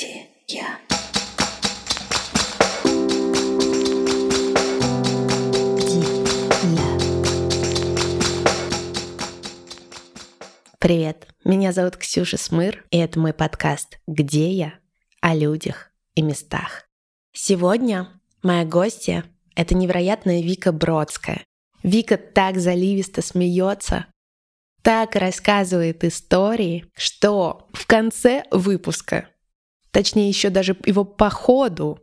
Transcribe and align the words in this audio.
Где 0.00 0.28
я? 0.48 0.78
Привет, 10.78 11.28
меня 11.44 11.72
зовут 11.72 11.98
Ксюша 11.98 12.38
Смыр, 12.38 12.86
и 12.90 12.96
это 12.96 13.18
мой 13.18 13.34
подкаст 13.34 13.98
«Где 14.06 14.50
я?» 14.52 14.74
о 15.20 15.34
людях 15.34 15.90
и 16.14 16.22
местах. 16.22 16.88
Сегодня 17.32 18.08
моя 18.42 18.64
гостья— 18.64 19.24
это 19.54 19.74
невероятная 19.74 20.40
Вика 20.40 20.72
Бродская. 20.72 21.44
Вика 21.82 22.16
так 22.16 22.56
заливисто 22.56 23.20
смеется, 23.20 24.06
так 24.80 25.14
рассказывает 25.14 26.04
истории, 26.04 26.90
что 26.96 27.68
в 27.74 27.86
конце 27.86 28.44
выпуска, 28.50 29.28
точнее 29.90 30.28
еще 30.28 30.50
даже 30.50 30.76
его 30.84 31.04
по 31.04 31.30
ходу, 31.30 31.98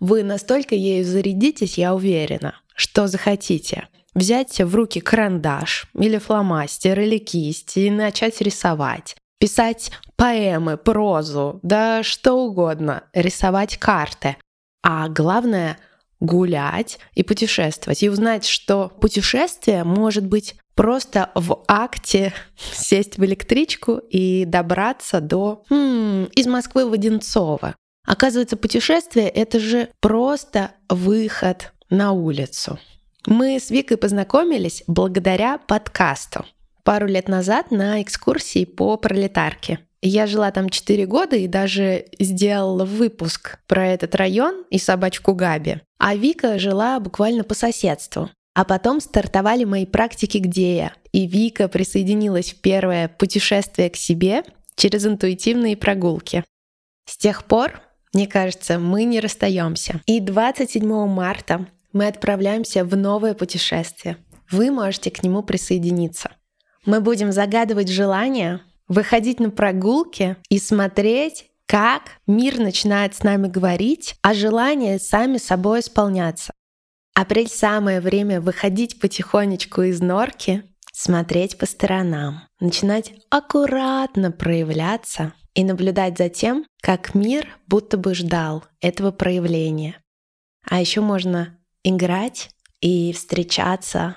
вы 0.00 0.22
настолько 0.22 0.74
ею 0.74 1.04
зарядитесь, 1.04 1.78
я 1.78 1.94
уверена, 1.94 2.54
что 2.74 3.06
захотите 3.06 3.88
взять 4.14 4.60
в 4.60 4.74
руки 4.74 5.00
карандаш 5.00 5.86
или 5.94 6.18
фломастер 6.18 7.00
или 7.00 7.18
кисть 7.18 7.76
и 7.76 7.90
начать 7.90 8.40
рисовать. 8.40 9.16
Писать 9.38 9.90
поэмы, 10.16 10.76
прозу, 10.76 11.58
да 11.62 12.02
что 12.02 12.34
угодно, 12.34 13.04
рисовать 13.12 13.76
карты. 13.76 14.36
А 14.82 15.08
главное— 15.08 15.78
гулять 16.24 16.98
и 17.14 17.22
путешествовать. 17.22 18.02
И 18.02 18.08
узнать, 18.08 18.46
что 18.46 18.90
путешествие 19.00 19.84
может 19.84 20.26
быть 20.26 20.56
просто 20.74 21.30
в 21.34 21.62
акте 21.68 22.32
сесть 22.72 23.18
в 23.18 23.24
электричку 23.24 23.98
и 24.10 24.44
добраться 24.44 25.20
до... 25.20 25.64
Хм, 25.70 26.24
из 26.34 26.46
Москвы 26.46 26.88
в 26.88 26.92
Одинцово. 26.92 27.76
Оказывается, 28.06 28.56
путешествие— 28.56 29.28
это 29.30 29.58
же 29.58 29.88
просто 30.00 30.72
выход 30.88 31.72
на 31.88 32.12
улицу. 32.12 32.78
Мы 33.26 33.58
с 33.58 33.70
Викой 33.70 33.96
познакомились 33.96 34.84
благодаря 34.86 35.58
подкасту. 35.58 36.44
Пару 36.82 37.06
лет 37.06 37.28
назад 37.28 37.70
на 37.70 38.02
экскурсии 38.02 38.66
по 38.66 38.98
пролетарке. 38.98 39.78
Я 40.06 40.26
жила 40.26 40.50
там 40.50 40.68
4 40.68 41.06
года 41.06 41.34
и 41.34 41.48
даже 41.48 42.04
сделала 42.18 42.84
выпуск 42.84 43.58
про 43.66 43.86
этот 43.86 44.14
район 44.14 44.66
и 44.68 44.76
собачку 44.76 45.32
Габи. 45.34 45.80
А 45.98 46.14
Вика 46.14 46.58
жила 46.58 47.00
буквально 47.00 47.42
по 47.42 47.54
соседству. 47.54 48.28
А 48.54 48.66
потом 48.66 49.00
стартовали 49.00 49.64
мои 49.64 49.86
практики 49.86 50.36
«Где 50.36 50.76
я?», 50.76 50.92
и 51.12 51.26
Вика 51.26 51.68
присоединилась 51.68 52.52
в 52.52 52.60
первое 52.60 53.08
путешествие 53.08 53.88
к 53.88 53.96
себе 53.96 54.44
через 54.76 55.06
интуитивные 55.06 55.74
прогулки. 55.74 56.44
С 57.08 57.16
тех 57.16 57.44
пор, 57.44 57.80
мне 58.12 58.26
кажется, 58.26 58.78
мы 58.78 59.04
не 59.04 59.20
расстаемся. 59.20 60.02
И 60.04 60.20
27 60.20 61.06
марта 61.06 61.66
мы 61.94 62.08
отправляемся 62.08 62.84
в 62.84 62.94
новое 62.94 63.32
путешествие. 63.32 64.18
Вы 64.50 64.70
можете 64.70 65.10
к 65.10 65.22
нему 65.22 65.42
присоединиться. 65.42 66.32
Мы 66.84 67.00
будем 67.00 67.32
загадывать 67.32 67.88
желания, 67.88 68.60
выходить 68.88 69.40
на 69.40 69.50
прогулки 69.50 70.36
и 70.48 70.58
смотреть, 70.58 71.50
как 71.66 72.18
мир 72.26 72.58
начинает 72.58 73.14
с 73.14 73.22
нами 73.22 73.48
говорить, 73.48 74.16
а 74.22 74.34
желания 74.34 74.98
сами 74.98 75.38
собой 75.38 75.80
исполняться. 75.80 76.52
Апрель— 77.14 77.48
самое 77.50 78.00
время 78.00 78.40
выходить 78.40 79.00
потихонечку 79.00 79.82
из 79.82 80.00
норки, 80.00 80.64
смотреть 80.92 81.58
по 81.58 81.66
сторонам, 81.66 82.42
начинать 82.60 83.12
аккуратно 83.30 84.30
проявляться 84.30 85.32
и 85.54 85.64
наблюдать 85.64 86.18
за 86.18 86.28
тем, 86.28 86.66
как 86.82 87.14
мир 87.14 87.48
будто 87.66 87.96
бы 87.96 88.14
ждал 88.14 88.64
этого 88.80 89.10
проявления. 89.10 90.00
А 90.68 90.80
еще 90.80 91.00
можно 91.00 91.58
играть 91.82 92.50
и 92.80 93.12
встречаться 93.12 94.16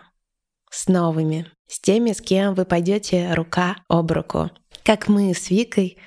с 0.69 0.87
новыми, 0.87 1.45
с 1.67 1.79
теми, 1.79 2.11
с 2.11 2.21
кем 2.21 2.53
вы 2.53 2.65
пойдете 2.65 3.33
рука 3.33 3.77
об 3.87 4.11
руку, 4.11 4.51
как 4.83 5.07
мы 5.07 5.33
с 5.33 5.49
Викой 5.49 5.97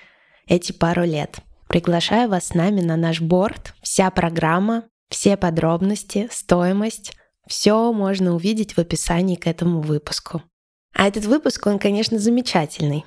эти 0.47 0.73
пару 0.73 1.05
лет. 1.05 1.41
Приглашаю 1.69 2.29
вас 2.29 2.49
с 2.49 2.55
нами 2.55 2.81
на 2.81 2.97
наш 2.97 3.21
борт. 3.21 3.75
Вся 3.81 4.11
программа, 4.11 4.85
все 5.09 5.37
подробности, 5.37 6.29
стоимость, 6.33 7.13
все 7.47 7.93
можно 7.93 8.35
увидеть 8.35 8.77
в 8.77 8.79
описании 8.79 9.37
к 9.37 9.47
этому 9.47 9.81
выпуску. 9.81 10.43
А 10.95 11.07
этот 11.07 11.25
выпуск, 11.25 11.67
он, 11.67 11.79
конечно, 11.79 12.19
замечательный, 12.19 13.05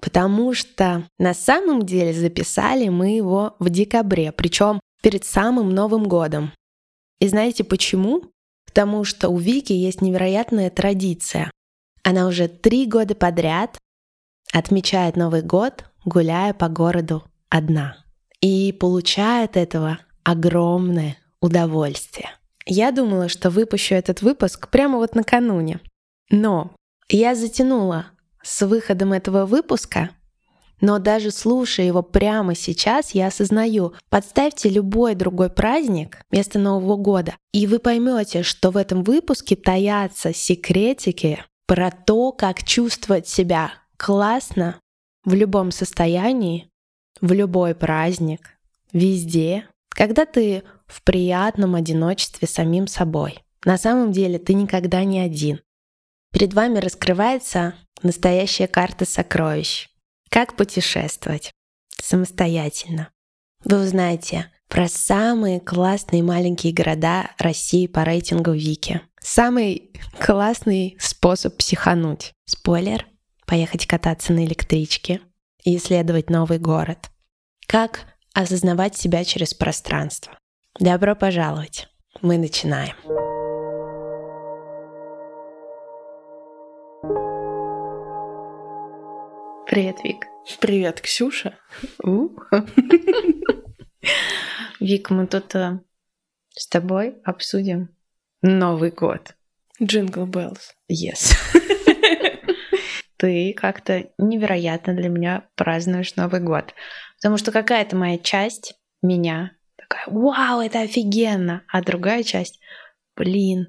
потому 0.00 0.54
что 0.54 1.06
на 1.18 1.34
самом 1.34 1.86
деле 1.86 2.12
записали 2.12 2.88
мы 2.88 3.16
его 3.16 3.54
в 3.58 3.70
декабре, 3.70 4.32
причем 4.32 4.80
перед 5.02 5.24
самым 5.24 5.70
Новым 5.70 6.04
годом. 6.04 6.52
И 7.20 7.28
знаете 7.28 7.62
почему? 7.62 8.24
Потому 8.72 9.04
что 9.04 9.28
у 9.28 9.36
Вики 9.36 9.74
есть 9.74 10.00
невероятная 10.00 10.70
традиция. 10.70 11.50
Она 12.02 12.26
уже 12.26 12.48
три 12.48 12.86
года 12.86 13.14
подряд 13.14 13.76
отмечает 14.50 15.14
Новый 15.14 15.42
год, 15.42 15.84
гуляя 16.06 16.54
по 16.54 16.70
городу 16.70 17.22
одна. 17.50 17.98
И 18.40 18.72
получает 18.72 19.58
этого 19.58 19.98
огромное 20.24 21.18
удовольствие. 21.42 22.30
Я 22.64 22.92
думала, 22.92 23.28
что 23.28 23.50
выпущу 23.50 23.94
этот 23.94 24.22
выпуск 24.22 24.68
прямо 24.68 24.96
вот 24.96 25.14
накануне. 25.14 25.80
Но 26.30 26.74
я 27.10 27.34
затянула 27.34 28.06
с 28.42 28.66
выходом 28.66 29.12
этого 29.12 29.44
выпуска 29.44 30.10
но 30.82 30.98
даже 30.98 31.30
слушая 31.30 31.86
его 31.86 32.02
прямо 32.02 32.54
сейчас, 32.56 33.12
я 33.12 33.28
осознаю, 33.28 33.94
подставьте 34.10 34.68
любой 34.68 35.14
другой 35.14 35.48
праздник 35.48 36.18
вместо 36.30 36.58
Нового 36.58 36.96
года, 36.96 37.36
и 37.52 37.68
вы 37.68 37.78
поймете, 37.78 38.42
что 38.42 38.70
в 38.70 38.76
этом 38.76 39.04
выпуске 39.04 39.54
таятся 39.54 40.34
секретики 40.34 41.42
про 41.66 41.92
то, 41.92 42.32
как 42.32 42.64
чувствовать 42.64 43.28
себя 43.28 43.72
классно 43.96 44.80
в 45.24 45.32
любом 45.34 45.70
состоянии, 45.70 46.68
в 47.20 47.32
любой 47.32 47.76
праздник, 47.76 48.58
везде, 48.92 49.68
когда 49.88 50.26
ты 50.26 50.64
в 50.88 51.04
приятном 51.04 51.76
одиночестве 51.76 52.48
самим 52.48 52.88
собой. 52.88 53.38
На 53.64 53.78
самом 53.78 54.10
деле 54.10 54.40
ты 54.40 54.54
никогда 54.54 55.04
не 55.04 55.20
один. 55.20 55.60
Перед 56.32 56.54
вами 56.54 56.78
раскрывается 56.78 57.74
настоящая 58.02 58.66
карта 58.66 59.04
сокровищ. 59.04 59.91
Как 60.32 60.56
путешествовать 60.56 61.52
самостоятельно. 62.00 63.10
Вы 63.66 63.82
узнаете 63.82 64.50
про 64.66 64.88
самые 64.88 65.60
классные 65.60 66.22
маленькие 66.22 66.72
города 66.72 67.32
России 67.38 67.86
по 67.86 68.02
рейтингу 68.02 68.52
Вики. 68.52 69.02
Самый 69.20 69.92
классный 70.18 70.96
способ 70.98 71.58
психануть. 71.58 72.32
Спойлер— 72.46 73.06
поехать 73.46 73.86
кататься 73.86 74.32
на 74.32 74.46
электричке 74.46 75.20
и 75.64 75.76
исследовать 75.76 76.30
новый 76.30 76.58
город. 76.58 77.10
Как 77.66 78.06
осознавать 78.32 78.96
себя 78.96 79.26
через 79.26 79.52
пространство. 79.52 80.38
Добро 80.80 81.14
пожаловать! 81.14 81.88
Мы 82.22 82.38
начинаем. 82.38 82.94
Привет, 89.72 90.04
Вик. 90.04 90.26
Привет, 90.60 91.00
Ксюша. 91.00 91.58
Вик, 94.80 95.08
мы 95.08 95.26
тут 95.26 95.54
э, 95.54 95.80
с 96.50 96.68
тобой 96.68 97.16
обсудим 97.24 97.88
Новый 98.42 98.90
год. 98.90 99.34
Jingle 99.82 100.26
Bells. 100.26 100.74
Yes. 100.92 101.32
Ты 103.16 103.54
как-то 103.54 104.10
невероятно 104.18 104.92
для 104.92 105.08
меня 105.08 105.48
празднуешь 105.54 106.16
Новый 106.16 106.42
год. 106.42 106.74
Потому 107.16 107.38
что 107.38 107.50
какая-то 107.50 107.96
моя 107.96 108.18
часть 108.18 108.74
меня 109.00 109.52
такая, 109.76 110.04
вау, 110.08 110.60
это 110.60 110.82
офигенно. 110.82 111.64
А 111.68 111.80
другая 111.80 112.24
часть, 112.24 112.60
блин, 113.16 113.68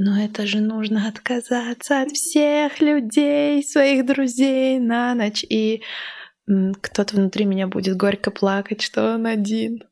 но 0.00 0.18
это 0.18 0.46
же 0.46 0.60
нужно 0.60 1.08
отказаться 1.08 2.00
от 2.00 2.12
всех 2.12 2.80
людей, 2.80 3.62
своих 3.62 4.06
друзей 4.06 4.78
на 4.78 5.14
ночь. 5.14 5.44
И 5.46 5.82
кто-то 6.80 7.16
внутри 7.16 7.44
меня 7.44 7.66
будет 7.66 7.98
горько 7.98 8.30
плакать, 8.30 8.80
что 8.80 9.14
он 9.14 9.26
один. 9.26 9.84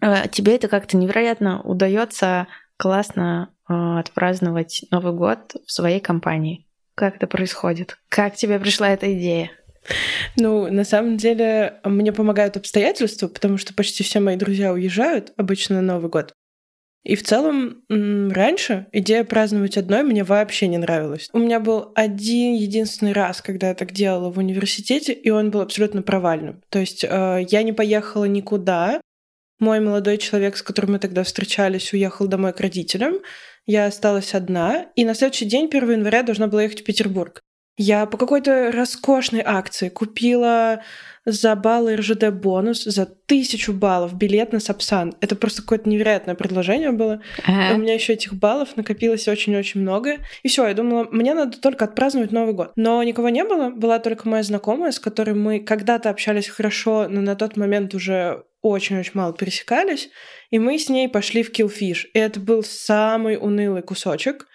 А 0.00 0.26
тебе 0.26 0.56
это 0.56 0.66
как-то 0.66 0.96
невероятно 0.96 1.62
удается 1.62 2.48
классно 2.76 3.50
э, 3.68 3.72
отпраздновать 3.72 4.84
Новый 4.90 5.12
год 5.12 5.54
в 5.64 5.70
своей 5.70 6.00
компании. 6.00 6.66
Как 6.96 7.14
это 7.14 7.28
происходит? 7.28 7.96
Как 8.08 8.34
тебе 8.34 8.58
пришла 8.58 8.90
эта 8.90 9.16
идея? 9.16 9.52
Ну, 10.36 10.68
на 10.72 10.82
самом 10.82 11.18
деле, 11.18 11.78
мне 11.84 12.12
помогают 12.12 12.56
обстоятельства, 12.56 13.28
потому 13.28 13.58
что 13.58 13.74
почти 13.74 14.02
все 14.02 14.18
мои 14.18 14.34
друзья 14.34 14.72
уезжают 14.72 15.32
обычно 15.36 15.76
на 15.76 15.94
Новый 15.94 16.10
год. 16.10 16.34
И 17.04 17.16
в 17.16 17.22
целом 17.22 17.82
раньше 17.88 18.86
идея 18.92 19.24
праздновать 19.24 19.76
одной 19.76 20.02
мне 20.02 20.24
вообще 20.24 20.68
не 20.68 20.78
нравилась. 20.78 21.28
У 21.32 21.38
меня 21.38 21.60
был 21.60 21.92
один 21.94 22.54
единственный 22.54 23.12
раз, 23.12 23.42
когда 23.42 23.68
я 23.68 23.74
так 23.74 23.92
делала 23.92 24.30
в 24.30 24.38
университете, 24.38 25.12
и 25.12 25.30
он 25.30 25.50
был 25.50 25.60
абсолютно 25.60 26.02
провальным. 26.02 26.62
То 26.70 26.78
есть 26.78 27.04
э, 27.04 27.46
я 27.48 27.62
не 27.62 27.72
поехала 27.72 28.24
никуда. 28.24 29.00
Мой 29.60 29.80
молодой 29.80 30.16
человек, 30.16 30.56
с 30.56 30.62
которым 30.62 30.92
мы 30.92 30.98
тогда 30.98 31.24
встречались, 31.24 31.92
уехал 31.92 32.26
домой 32.26 32.54
к 32.54 32.60
родителям. 32.60 33.16
Я 33.66 33.86
осталась 33.86 34.34
одна, 34.34 34.86
и 34.96 35.04
на 35.04 35.14
следующий 35.14 35.46
день, 35.46 35.66
1 35.66 35.90
января, 35.90 36.22
должна 36.22 36.48
была 36.48 36.64
ехать 36.64 36.80
в 36.80 36.84
Петербург. 36.84 37.42
Я 37.76 38.06
по 38.06 38.16
какой-то 38.16 38.70
роскошной 38.72 39.42
акции 39.44 39.88
купила 39.88 40.82
за 41.24 41.54
баллы 41.56 41.96
РЖД 41.96 42.30
бонус 42.30 42.84
за 42.84 43.06
тысячу 43.06 43.72
баллов 43.72 44.14
билет 44.14 44.52
на 44.52 44.60
Сапсан. 44.60 45.14
Это 45.20 45.36
просто 45.36 45.62
какое-то 45.62 45.88
невероятное 45.88 46.34
предложение 46.34 46.92
было. 46.92 47.22
Ага. 47.44 47.74
У 47.74 47.78
меня 47.78 47.94
еще 47.94 48.12
этих 48.12 48.34
баллов 48.34 48.76
накопилось 48.76 49.26
очень-очень 49.28 49.80
много. 49.80 50.18
И 50.42 50.48
все, 50.48 50.66
я 50.66 50.74
думала, 50.74 51.08
мне 51.10 51.34
надо 51.34 51.58
только 51.58 51.84
отпраздновать 51.86 52.32
Новый 52.32 52.54
год. 52.54 52.72
Но 52.76 53.02
никого 53.02 53.28
не 53.30 53.44
было. 53.44 53.70
Была 53.70 53.98
только 53.98 54.28
моя 54.28 54.42
знакомая, 54.42 54.92
с 54.92 55.00
которой 55.00 55.34
мы 55.34 55.60
когда-то 55.60 56.10
общались 56.10 56.48
хорошо, 56.48 57.06
но 57.08 57.20
на 57.20 57.36
тот 57.36 57.56
момент 57.56 57.94
уже 57.94 58.44
очень-очень 58.60 59.12
мало 59.14 59.34
пересекались. 59.34 60.10
И 60.50 60.58
мы 60.58 60.78
с 60.78 60.88
ней 60.88 61.08
пошли 61.08 61.42
в 61.42 61.52
Killfish. 61.52 62.06
И 62.12 62.18
это 62.18 62.40
был 62.40 62.62
самый 62.62 63.36
унылый 63.36 63.82
кусочек. 63.82 64.46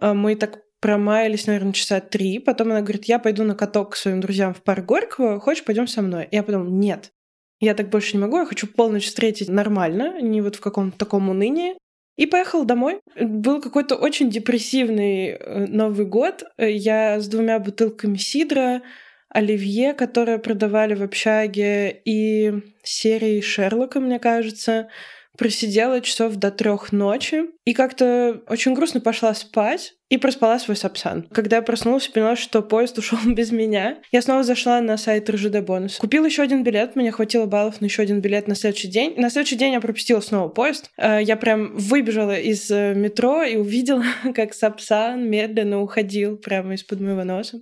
А, 0.00 0.14
мы 0.14 0.36
так 0.36 0.60
промаялись, 0.80 1.46
наверное, 1.46 1.72
часа 1.72 2.00
три. 2.00 2.38
Потом 2.38 2.70
она 2.70 2.80
говорит, 2.80 3.04
я 3.04 3.18
пойду 3.18 3.44
на 3.44 3.54
каток 3.54 3.92
к 3.92 3.96
своим 3.96 4.20
друзьям 4.20 4.54
в 4.54 4.62
парк 4.62 4.84
Горького, 4.84 5.40
хочешь, 5.40 5.64
пойдем 5.64 5.86
со 5.86 6.02
мной? 6.02 6.28
Я 6.30 6.42
подумала, 6.42 6.68
нет, 6.68 7.12
я 7.60 7.74
так 7.74 7.90
больше 7.90 8.16
не 8.16 8.22
могу, 8.22 8.38
я 8.38 8.46
хочу 8.46 8.66
полночь 8.66 9.06
встретить 9.06 9.48
нормально, 9.48 10.20
не 10.20 10.40
вот 10.40 10.56
в 10.56 10.60
каком-то 10.60 10.96
таком 10.98 11.28
унынии. 11.28 11.74
И 12.16 12.26
поехал 12.26 12.64
домой. 12.64 13.00
Был 13.20 13.60
какой-то 13.60 13.94
очень 13.94 14.28
депрессивный 14.28 15.28
э, 15.28 15.66
Новый 15.68 16.04
год. 16.04 16.42
Я 16.58 17.20
с 17.20 17.28
двумя 17.28 17.60
бутылками 17.60 18.16
сидра, 18.16 18.82
оливье, 19.28 19.94
которые 19.94 20.38
продавали 20.38 20.94
в 20.94 21.02
общаге, 21.02 22.02
и 22.04 22.52
серией 22.82 23.40
Шерлока, 23.40 24.00
мне 24.00 24.18
кажется 24.18 24.88
просидела 25.38 26.00
часов 26.00 26.34
до 26.34 26.50
трех 26.50 26.92
ночи 26.92 27.44
и 27.64 27.72
как-то 27.72 28.42
очень 28.48 28.74
грустно 28.74 29.00
пошла 29.00 29.32
спать 29.34 29.94
и 30.10 30.18
проспала 30.18 30.58
свой 30.58 30.76
сапсан. 30.76 31.28
Когда 31.32 31.56
я 31.56 31.62
проснулась, 31.62 32.08
поняла, 32.08 32.34
что 32.34 32.60
поезд 32.60 32.98
ушел 32.98 33.18
без 33.26 33.52
меня. 33.52 33.98
Я 34.10 34.20
снова 34.20 34.42
зашла 34.42 34.80
на 34.80 34.96
сайт 34.96 35.30
РЖД 35.30 35.60
бонус. 35.60 35.96
Купила 35.96 36.26
еще 36.26 36.42
один 36.42 36.64
билет, 36.64 36.96
мне 36.96 37.12
хватило 37.12 37.46
баллов 37.46 37.80
на 37.80 37.86
еще 37.86 38.02
один 38.02 38.20
билет 38.20 38.48
на 38.48 38.54
следующий 38.54 38.88
день. 38.88 39.14
На 39.16 39.30
следующий 39.30 39.56
день 39.56 39.72
я 39.72 39.80
пропустила 39.80 40.20
снова 40.20 40.48
поезд. 40.48 40.90
Э, 40.96 41.20
я 41.22 41.36
прям 41.36 41.76
выбежала 41.76 42.38
из 42.38 42.70
э, 42.70 42.94
метро 42.94 43.42
и 43.42 43.56
увидела, 43.56 44.04
как 44.34 44.54
сапсан 44.54 45.28
медленно 45.28 45.80
уходил 45.80 46.36
прямо 46.36 46.74
из-под 46.74 47.00
моего 47.00 47.24
носа. 47.24 47.60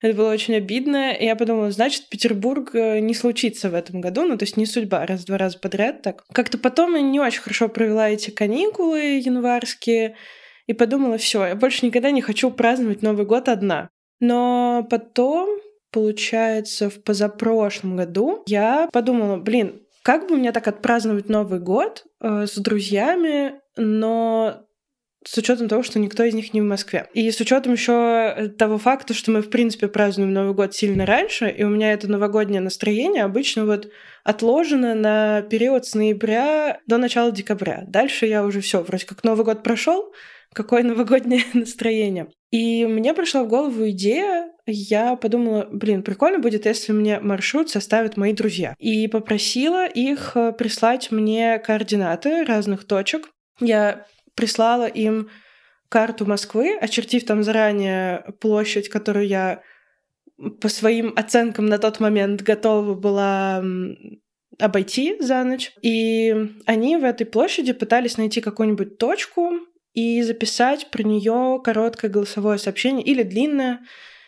Это 0.00 0.16
было 0.16 0.30
очень 0.30 0.54
обидно. 0.54 1.12
И 1.12 1.24
я 1.24 1.34
подумала, 1.34 1.70
значит, 1.70 2.08
Петербург 2.08 2.70
э, 2.74 3.00
не 3.00 3.14
случится 3.14 3.68
в 3.68 3.74
этом 3.74 4.00
году. 4.00 4.24
Ну, 4.24 4.36
то 4.36 4.44
есть 4.44 4.56
не 4.56 4.66
судьба, 4.66 5.06
раз-два 5.06 5.38
раза 5.38 5.58
подряд 5.58 6.02
так. 6.02 6.24
Как-то 6.32 6.58
потом 6.58 6.94
я 6.94 7.00
не 7.00 7.18
очень 7.18 7.40
хорошо 7.40 7.68
провела 7.68 8.08
эти 8.08 8.30
каникулы 8.30 9.20
январские. 9.24 10.16
И 10.66 10.72
подумала, 10.72 11.18
все, 11.18 11.46
я 11.46 11.56
больше 11.56 11.86
никогда 11.86 12.10
не 12.10 12.22
хочу 12.22 12.50
праздновать 12.50 13.02
Новый 13.02 13.26
год 13.26 13.48
одна. 13.48 13.88
Но 14.20 14.86
потом, 14.88 15.48
получается, 15.90 16.90
в 16.90 17.02
позапрошлом 17.02 17.96
году 17.96 18.42
я 18.46 18.88
подумала, 18.92 19.36
блин, 19.36 19.82
как 20.02 20.28
бы 20.28 20.36
мне 20.36 20.52
так 20.52 20.68
отпраздновать 20.68 21.28
Новый 21.28 21.58
год 21.58 22.04
э, 22.20 22.46
с 22.46 22.54
друзьями, 22.56 23.54
но 23.76 24.67
с 25.30 25.36
учетом 25.36 25.68
того, 25.68 25.82
что 25.82 25.98
никто 25.98 26.24
из 26.24 26.32
них 26.32 26.54
не 26.54 26.62
в 26.62 26.64
Москве. 26.64 27.06
И 27.12 27.30
с 27.30 27.38
учетом 27.38 27.74
еще 27.74 27.92
э, 28.34 28.48
того 28.48 28.78
факта, 28.78 29.12
что 29.12 29.30
мы, 29.30 29.42
в 29.42 29.50
принципе, 29.50 29.86
празднуем 29.86 30.32
Новый 30.32 30.54
год 30.54 30.74
сильно 30.74 31.04
раньше, 31.04 31.50
и 31.50 31.64
у 31.64 31.68
меня 31.68 31.92
это 31.92 32.10
новогоднее 32.10 32.62
настроение 32.62 33.24
обычно 33.24 33.66
вот 33.66 33.90
отложено 34.24 34.94
на 34.94 35.42
период 35.42 35.84
с 35.84 35.94
ноября 35.94 36.80
до 36.86 36.96
начала 36.96 37.30
декабря. 37.30 37.84
Дальше 37.86 38.24
я 38.24 38.42
уже 38.42 38.62
все, 38.62 38.82
вроде 38.82 39.04
как 39.04 39.22
Новый 39.22 39.44
год 39.44 39.62
прошел, 39.62 40.14
какое 40.54 40.82
новогоднее 40.82 41.42
настроение. 41.52 42.28
И 42.50 42.86
мне 42.86 43.12
пришла 43.12 43.44
в 43.44 43.48
голову 43.48 43.90
идея, 43.90 44.50
я 44.64 45.14
подумала, 45.14 45.68
блин, 45.70 46.02
прикольно 46.02 46.38
будет, 46.38 46.64
если 46.64 46.92
мне 46.92 47.20
маршрут 47.20 47.68
составят 47.68 48.16
мои 48.16 48.32
друзья. 48.32 48.74
И 48.78 49.06
попросила 49.08 49.86
их 49.86 50.32
э, 50.36 50.52
прислать 50.52 51.10
мне 51.10 51.58
координаты 51.58 52.46
разных 52.46 52.86
точек. 52.86 53.28
Я 53.60 54.06
прислала 54.38 54.86
им 54.86 55.30
карту 55.88 56.24
Москвы, 56.24 56.78
очертив 56.80 57.26
там 57.26 57.42
заранее 57.42 58.24
площадь, 58.40 58.88
которую 58.88 59.26
я 59.26 59.62
по 60.60 60.68
своим 60.68 61.12
оценкам 61.16 61.66
на 61.66 61.78
тот 61.78 61.98
момент 61.98 62.42
готова 62.42 62.94
была 62.94 63.64
обойти 64.60 65.16
за 65.18 65.42
ночь. 65.42 65.72
И 65.82 66.52
они 66.66 66.96
в 66.96 67.02
этой 67.02 67.26
площади 67.26 67.72
пытались 67.72 68.16
найти 68.16 68.40
какую-нибудь 68.40 68.98
точку 68.98 69.54
и 69.92 70.22
записать 70.22 70.92
про 70.92 71.02
нее 71.02 71.60
короткое 71.64 72.08
голосовое 72.08 72.58
сообщение 72.58 73.04
или 73.04 73.24
длинное, 73.24 73.80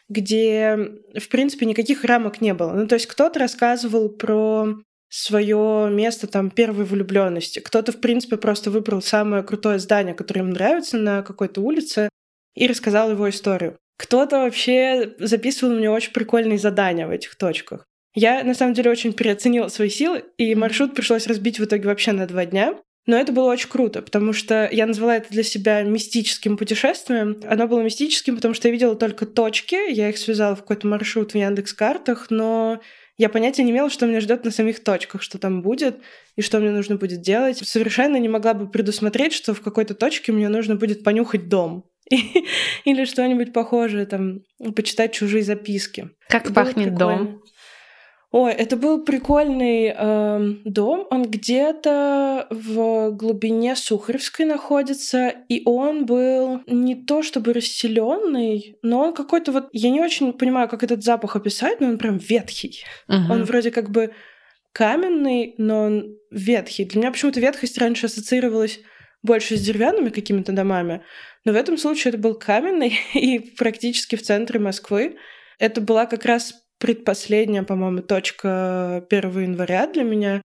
где, 0.08 0.76
в 1.14 1.28
принципе, 1.28 1.66
никаких 1.66 2.02
рамок 2.02 2.40
не 2.40 2.52
было. 2.52 2.72
Ну, 2.72 2.88
то 2.88 2.96
есть 2.96 3.06
кто-то 3.06 3.38
рассказывал 3.38 4.08
про 4.08 4.74
свое 5.10 5.90
место 5.90 6.26
там 6.26 6.50
первой 6.50 6.84
влюбленности. 6.84 7.58
Кто-то, 7.58 7.92
в 7.92 8.00
принципе, 8.00 8.36
просто 8.36 8.70
выбрал 8.70 9.02
самое 9.02 9.42
крутое 9.42 9.78
здание, 9.78 10.14
которое 10.14 10.40
им 10.40 10.50
нравится 10.50 10.96
на 10.96 11.22
какой-то 11.22 11.60
улице, 11.60 12.08
и 12.54 12.66
рассказал 12.66 13.10
его 13.10 13.28
историю. 13.28 13.76
Кто-то 13.98 14.38
вообще 14.38 15.14
записывал 15.18 15.74
мне 15.74 15.90
очень 15.90 16.12
прикольные 16.12 16.58
задания 16.58 17.06
в 17.06 17.10
этих 17.10 17.36
точках. 17.36 17.84
Я, 18.14 18.42
на 18.44 18.54
самом 18.54 18.74
деле, 18.74 18.90
очень 18.90 19.12
переоценила 19.12 19.68
свои 19.68 19.88
силы, 19.88 20.24
и 20.38 20.54
маршрут 20.54 20.94
пришлось 20.94 21.26
разбить 21.26 21.58
в 21.58 21.64
итоге 21.64 21.86
вообще 21.86 22.12
на 22.12 22.26
два 22.26 22.46
дня. 22.46 22.76
Но 23.06 23.16
это 23.16 23.32
было 23.32 23.50
очень 23.50 23.68
круто, 23.68 24.02
потому 24.02 24.32
что 24.32 24.68
я 24.70 24.86
назвала 24.86 25.16
это 25.16 25.30
для 25.30 25.42
себя 25.42 25.82
мистическим 25.82 26.56
путешествием. 26.56 27.40
Оно 27.44 27.66
было 27.66 27.80
мистическим, 27.80 28.36
потому 28.36 28.54
что 28.54 28.68
я 28.68 28.72
видела 28.72 28.94
только 28.94 29.26
точки, 29.26 29.90
я 29.90 30.10
их 30.10 30.18
связала 30.18 30.54
в 30.54 30.60
какой-то 30.60 30.86
маршрут 30.86 31.32
в 31.32 31.34
Яндекс-картах, 31.34 32.26
но 32.30 32.80
я 33.20 33.28
понятия 33.28 33.62
не 33.64 33.70
имела, 33.70 33.90
что 33.90 34.06
меня 34.06 34.20
ждет 34.22 34.46
на 34.46 34.50
самих 34.50 34.82
точках, 34.82 35.20
что 35.20 35.36
там 35.36 35.60
будет 35.60 35.98
и 36.36 36.42
что 36.42 36.58
мне 36.58 36.70
нужно 36.70 36.96
будет 36.96 37.20
делать. 37.20 37.58
Совершенно 37.58 38.16
не 38.16 38.30
могла 38.30 38.54
бы 38.54 38.66
предусмотреть, 38.66 39.34
что 39.34 39.52
в 39.52 39.60
какой-то 39.60 39.94
точке 39.94 40.32
мне 40.32 40.48
нужно 40.48 40.74
будет 40.74 41.04
понюхать 41.04 41.46
дом. 41.46 41.84
Или 42.86 43.04
что-нибудь 43.04 43.52
похожее, 43.52 44.06
там, 44.06 44.40
почитать 44.74 45.12
чужие 45.12 45.42
записки. 45.42 46.08
Как 46.30 46.54
пахнет 46.54 46.94
дом? 46.94 47.42
Ой, 48.32 48.52
это 48.52 48.76
был 48.76 49.04
прикольный 49.04 49.92
э, 49.96 50.54
дом. 50.64 51.06
Он 51.10 51.24
где-то 51.24 52.46
в 52.50 53.10
глубине 53.10 53.74
Сухаревской 53.74 54.46
находится, 54.46 55.34
и 55.48 55.62
он 55.64 56.06
был 56.06 56.60
не 56.68 56.94
то 56.94 57.24
чтобы 57.24 57.52
расселенный, 57.52 58.78
но 58.82 59.00
он 59.00 59.14
какой-то 59.14 59.50
вот. 59.50 59.68
Я 59.72 59.90
не 59.90 60.00
очень 60.00 60.32
понимаю, 60.32 60.68
как 60.68 60.84
этот 60.84 61.02
запах 61.02 61.34
описать, 61.34 61.80
но 61.80 61.88
он 61.88 61.98
прям 61.98 62.18
ветхий. 62.18 62.84
Uh-huh. 63.08 63.32
Он 63.32 63.42
вроде 63.42 63.72
как 63.72 63.90
бы 63.90 64.12
каменный, 64.72 65.56
но 65.58 65.82
он 65.82 66.16
ветхий. 66.30 66.84
Для 66.84 67.00
меня 67.00 67.10
почему-то 67.10 67.40
ветхость 67.40 67.78
раньше 67.78 68.06
ассоциировалась 68.06 68.78
больше 69.22 69.56
с 69.56 69.60
деревянными 69.60 70.10
какими-то 70.10 70.52
домами, 70.52 71.02
но 71.44 71.52
в 71.52 71.56
этом 71.56 71.76
случае 71.76 72.10
это 72.10 72.18
был 72.18 72.34
каменный 72.34 72.96
и 73.14 73.40
практически 73.40 74.14
в 74.14 74.22
центре 74.22 74.60
Москвы. 74.60 75.16
Это 75.58 75.80
была 75.80 76.06
как 76.06 76.24
раз 76.24 76.54
предпоследняя, 76.80 77.62
по-моему, 77.62 78.02
точка 78.02 79.04
1 79.08 79.40
января 79.42 79.86
для 79.86 80.02
меня. 80.02 80.42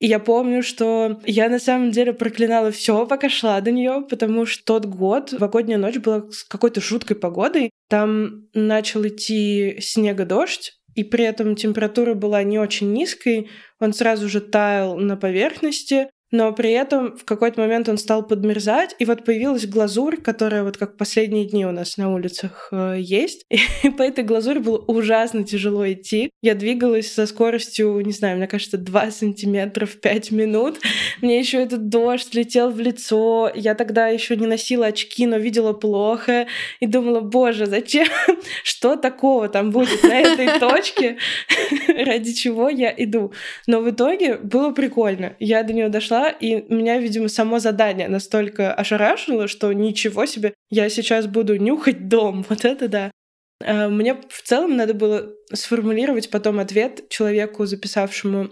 И 0.00 0.06
я 0.06 0.18
помню, 0.18 0.62
что 0.62 1.20
я 1.26 1.48
на 1.48 1.58
самом 1.58 1.92
деле 1.92 2.12
проклинала 2.12 2.72
все, 2.72 3.06
пока 3.06 3.28
шла 3.28 3.60
до 3.60 3.70
нее, 3.70 4.04
потому 4.08 4.46
что 4.46 4.64
тот 4.64 4.86
год, 4.86 5.32
новогодняя 5.32 5.78
ночь 5.78 5.98
была 5.98 6.28
с 6.30 6.42
какой-то 6.42 6.80
жуткой 6.80 7.16
погодой. 7.16 7.70
Там 7.88 8.48
начал 8.52 9.06
идти 9.06 9.76
снега-дождь, 9.80 10.72
и 10.94 11.04
при 11.04 11.24
этом 11.24 11.54
температура 11.54 12.14
была 12.14 12.42
не 12.42 12.58
очень 12.58 12.92
низкой, 12.92 13.48
он 13.80 13.92
сразу 13.92 14.28
же 14.28 14.40
таял 14.40 14.96
на 14.96 15.16
поверхности, 15.16 16.08
но 16.32 16.52
при 16.52 16.70
этом 16.72 17.16
в 17.16 17.24
какой-то 17.24 17.60
момент 17.60 17.88
он 17.88 17.98
стал 17.98 18.26
подмерзать, 18.26 18.96
и 18.98 19.04
вот 19.04 19.24
появилась 19.24 19.66
глазурь, 19.66 20.16
которая 20.16 20.64
вот 20.64 20.78
как 20.78 20.96
последние 20.96 21.44
дни 21.44 21.64
у 21.66 21.70
нас 21.70 21.98
на 21.98 22.12
улицах 22.12 22.68
э, 22.72 22.96
есть. 22.98 23.44
И 23.82 23.90
по 23.90 24.02
этой 24.02 24.24
глазури 24.24 24.58
было 24.58 24.78
ужасно 24.78 25.44
тяжело 25.44 25.90
идти. 25.90 26.30
Я 26.40 26.54
двигалась 26.54 27.12
со 27.12 27.26
скоростью, 27.26 28.00
не 28.00 28.12
знаю, 28.12 28.38
мне 28.38 28.46
кажется, 28.46 28.78
2 28.78 29.10
сантиметра 29.10 29.86
в 29.86 30.00
5 30.00 30.30
минут. 30.32 30.80
Мне 31.20 31.38
еще 31.38 31.58
этот 31.62 31.88
дождь 31.88 32.34
летел 32.34 32.70
в 32.70 32.80
лицо. 32.80 33.50
Я 33.54 33.74
тогда 33.74 34.08
еще 34.08 34.36
не 34.36 34.46
носила 34.46 34.86
очки, 34.86 35.26
но 35.26 35.36
видела 35.36 35.74
плохо. 35.74 36.46
И 36.80 36.86
думала, 36.86 37.20
боже, 37.20 37.66
зачем? 37.66 38.08
Что 38.64 38.96
такого 38.96 39.48
там 39.48 39.70
будет 39.70 40.02
на 40.02 40.18
этой 40.18 40.58
точке? 40.58 41.18
Ради 41.88 42.32
чего 42.32 42.70
я 42.70 42.92
иду? 42.96 43.32
Но 43.66 43.80
в 43.80 43.90
итоге 43.90 44.36
было 44.36 44.70
прикольно. 44.70 45.36
Я 45.38 45.62
до 45.62 45.74
нее 45.74 45.88
дошла, 45.90 46.21
и 46.28 46.62
меня, 46.72 46.98
видимо, 46.98 47.28
само 47.28 47.58
задание 47.58 48.08
настолько 48.08 48.72
ошарашило, 48.74 49.48
что 49.48 49.72
ничего 49.72 50.26
себе, 50.26 50.54
я 50.70 50.88
сейчас 50.88 51.26
буду 51.26 51.56
нюхать 51.56 52.08
дом. 52.08 52.44
Вот 52.48 52.64
это 52.64 52.88
да. 52.88 53.10
А, 53.64 53.88
мне 53.88 54.14
в 54.28 54.42
целом 54.42 54.76
надо 54.76 54.94
было 54.94 55.32
сформулировать 55.52 56.30
потом 56.30 56.58
ответ 56.58 57.08
человеку, 57.08 57.66
записавшему 57.66 58.50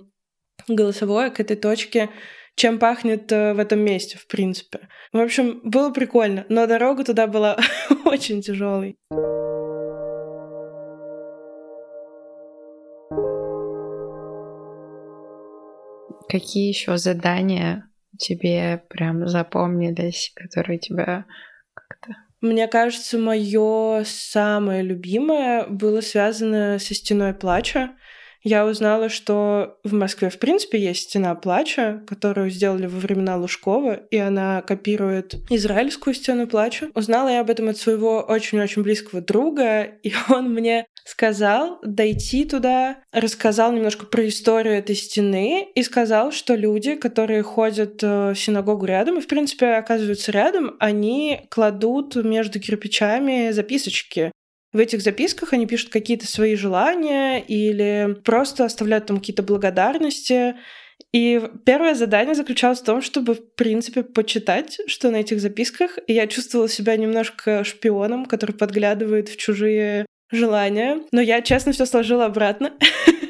голосовое 0.69 1.31
к 1.31 1.41
этой 1.41 1.57
точке, 1.57 2.11
чем 2.57 2.79
пахнет 2.79 3.31
э, 3.33 3.55
в 3.55 3.59
этом 3.59 3.81
месте, 3.81 4.19
в 4.19 4.27
принципе. 4.27 4.89
В 5.13 5.19
общем, 5.19 5.61
было 5.65 5.91
прикольно, 5.91 6.45
но 6.49 6.67
дорога 6.67 7.05
туда 7.05 7.27
была 7.27 7.59
очень 8.05 8.43
тяжелой. 8.43 8.97
Какие 16.29 16.69
еще 16.69 16.97
задания 16.97 17.91
тебе 18.19 18.83
прям 18.89 19.29
запомнились, 19.29 20.33
которые 20.35 20.79
тебя 20.79 21.25
как-то 21.75 22.17
мне 22.41 22.69
кажется, 22.69 23.19
мое 23.19 24.03
самое 24.07 24.83
любимое 24.83 25.67
было 25.67 26.01
связано 26.01 26.79
со 26.79 26.95
стеной 26.95 27.35
плача 27.35 27.91
я 28.43 28.67
узнала, 28.67 29.09
что 29.09 29.79
в 29.85 29.93
Москве, 29.93 30.31
в 30.31 30.39
принципе, 30.39 30.79
есть 30.79 31.09
стена 31.11 31.35
плача, 31.35 32.03
которую 32.07 32.51
сделали 32.51 32.87
во 32.87 32.99
времена 32.99 33.37
Лужкова, 33.37 33.95
и 33.95 34.17
она 34.17 34.63
копирует 34.63 35.35
израильскую 35.51 36.15
стену 36.15 36.47
плача. 36.47 36.89
Узнала 36.95 37.29
я 37.29 37.41
об 37.41 37.51
этом 37.51 37.69
от 37.69 37.77
своего 37.77 38.21
очень-очень 38.21 38.83
близкого 38.83 39.21
друга, 39.21 39.83
и 40.03 40.13
он 40.29 40.53
мне 40.53 40.87
сказал 41.05 41.79
дойти 41.83 42.45
туда, 42.45 42.99
рассказал 43.13 43.73
немножко 43.73 44.07
про 44.07 44.27
историю 44.29 44.75
этой 44.75 44.95
стены 44.95 45.69
и 45.75 45.83
сказал, 45.83 46.31
что 46.31 46.55
люди, 46.55 46.95
которые 46.95 47.43
ходят 47.43 48.03
э, 48.03 48.33
в 48.33 48.37
синагогу 48.37 48.87
рядом 48.87 49.19
и, 49.19 49.21
в 49.21 49.27
принципе, 49.27 49.75
оказываются 49.75 50.31
рядом, 50.31 50.77
они 50.79 51.41
кладут 51.51 52.17
между 52.17 52.61
кирпичами 52.61 53.51
записочки 53.51 54.31
в 54.73 54.79
этих 54.79 55.03
записках 55.03 55.53
они 55.53 55.67
пишут 55.67 55.91
какие-то 55.91 56.27
свои 56.27 56.55
желания 56.55 57.41
или 57.41 58.17
просто 58.25 58.65
оставляют 58.65 59.07
там 59.07 59.19
какие-то 59.19 59.43
благодарности. 59.43 60.57
И 61.13 61.43
первое 61.65 61.95
задание 61.95 62.35
заключалось 62.35 62.81
в 62.81 62.85
том, 62.85 63.03
чтобы, 63.03 63.35
в 63.35 63.55
принципе, 63.55 64.05
почитать, 64.05 64.79
что 64.87 65.11
на 65.11 65.17
этих 65.17 65.41
записках. 65.41 65.99
И 66.07 66.13
я 66.13 66.27
чувствовала 66.27 66.69
себя 66.69 66.97
немножко 66.97 67.65
шпионом, 67.65 68.27
который 68.27 68.55
подглядывает 68.55 69.29
в 69.29 69.37
чужие 69.37 70.07
желания. 70.31 71.01
Но 71.11 71.21
я, 71.21 71.43
честно, 71.43 71.73
все 71.73 71.87
сложила 71.87 72.27
обратно. 72.27 72.73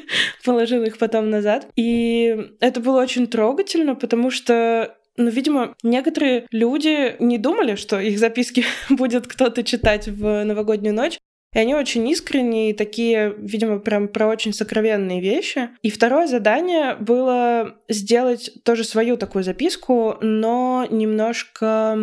положила 0.43 0.83
их 0.83 0.97
потом 0.97 1.29
назад. 1.29 1.67
И 1.75 2.35
это 2.59 2.79
было 2.81 3.01
очень 3.01 3.27
трогательно, 3.27 3.95
потому 3.95 4.29
что 4.31 4.95
ну, 5.17 5.29
видимо, 5.29 5.75
некоторые 5.83 6.47
люди 6.51 7.15
не 7.19 7.37
думали, 7.37 7.75
что 7.75 7.99
их 7.99 8.17
записки 8.17 8.63
будет 8.89 9.27
кто-то 9.27 9.63
читать 9.63 10.07
в 10.07 10.43
новогоднюю 10.43 10.95
ночь, 10.95 11.19
и 11.53 11.59
они 11.59 11.75
очень 11.75 12.07
искренние, 12.07 12.73
такие, 12.73 13.35
видимо, 13.37 13.79
прям 13.79 14.07
про 14.07 14.27
очень 14.27 14.53
сокровенные 14.53 15.19
вещи. 15.19 15.69
И 15.81 15.89
второе 15.89 16.27
задание 16.27 16.95
было 16.95 17.75
сделать 17.89 18.63
тоже 18.63 18.85
свою 18.85 19.17
такую 19.17 19.43
записку, 19.43 20.17
но 20.21 20.87
немножко 20.89 21.99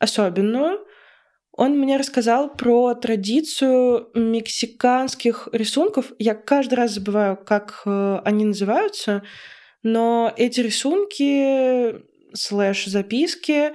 особенную. 0.00 0.80
Он 1.52 1.78
мне 1.78 1.96
рассказал 1.96 2.52
про 2.52 2.94
традицию 2.94 4.08
мексиканских 4.12 5.48
рисунков. 5.52 6.10
Я 6.18 6.34
каждый 6.34 6.74
раз 6.74 6.94
забываю, 6.94 7.36
как 7.36 7.82
э, 7.86 8.20
они 8.24 8.44
называются, 8.44 9.22
но 9.84 10.32
эти 10.36 10.58
рисунки 10.58 12.02
слэш 12.34 12.86
записки 12.86 13.72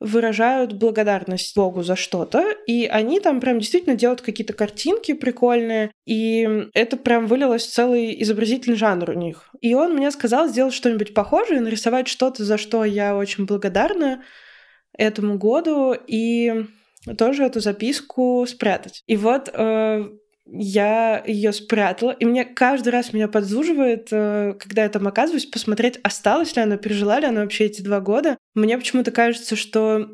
выражают 0.00 0.74
благодарность 0.74 1.56
Богу 1.56 1.82
за 1.82 1.96
что-то, 1.96 2.44
и 2.66 2.86
они 2.86 3.20
там 3.20 3.40
прям 3.40 3.58
действительно 3.58 3.96
делают 3.96 4.20
какие-то 4.20 4.52
картинки 4.52 5.12
прикольные, 5.12 5.90
и 6.06 6.68
это 6.74 6.96
прям 6.96 7.26
вылилось 7.26 7.66
в 7.66 7.72
целый 7.72 8.20
изобразительный 8.22 8.76
жанр 8.76 9.10
у 9.10 9.14
них. 9.14 9.50
И 9.60 9.74
он 9.74 9.94
мне 9.94 10.10
сказал 10.10 10.48
сделать 10.48 10.74
что-нибудь 10.74 11.14
похожее, 11.14 11.60
нарисовать 11.60 12.08
что-то, 12.08 12.44
за 12.44 12.58
что 12.58 12.84
я 12.84 13.16
очень 13.16 13.46
благодарна 13.46 14.22
этому 14.96 15.36
году, 15.36 15.94
и 16.06 16.66
тоже 17.16 17.44
эту 17.44 17.60
записку 17.60 18.46
спрятать. 18.48 19.02
И 19.06 19.16
вот 19.16 19.50
э, 19.52 20.04
я 20.50 21.22
ее 21.26 21.52
спрятала, 21.52 22.10
и 22.10 22.24
мне 22.24 22.44
каждый 22.44 22.88
раз 22.90 23.12
меня 23.12 23.28
подзуживает, 23.28 24.08
э, 24.10 24.54
когда 24.58 24.84
я 24.84 24.88
там 24.88 25.06
оказываюсь, 25.06 25.46
посмотреть, 25.46 25.98
осталось 26.02 26.56
ли 26.56 26.62
она, 26.62 26.76
пережила 26.76 27.20
ли 27.20 27.26
она 27.26 27.42
вообще 27.42 27.66
эти 27.66 27.82
два 27.82 28.00
года. 28.00 28.38
Мне 28.54 28.78
почему-то 28.78 29.10
кажется, 29.10 29.56
что 29.56 30.08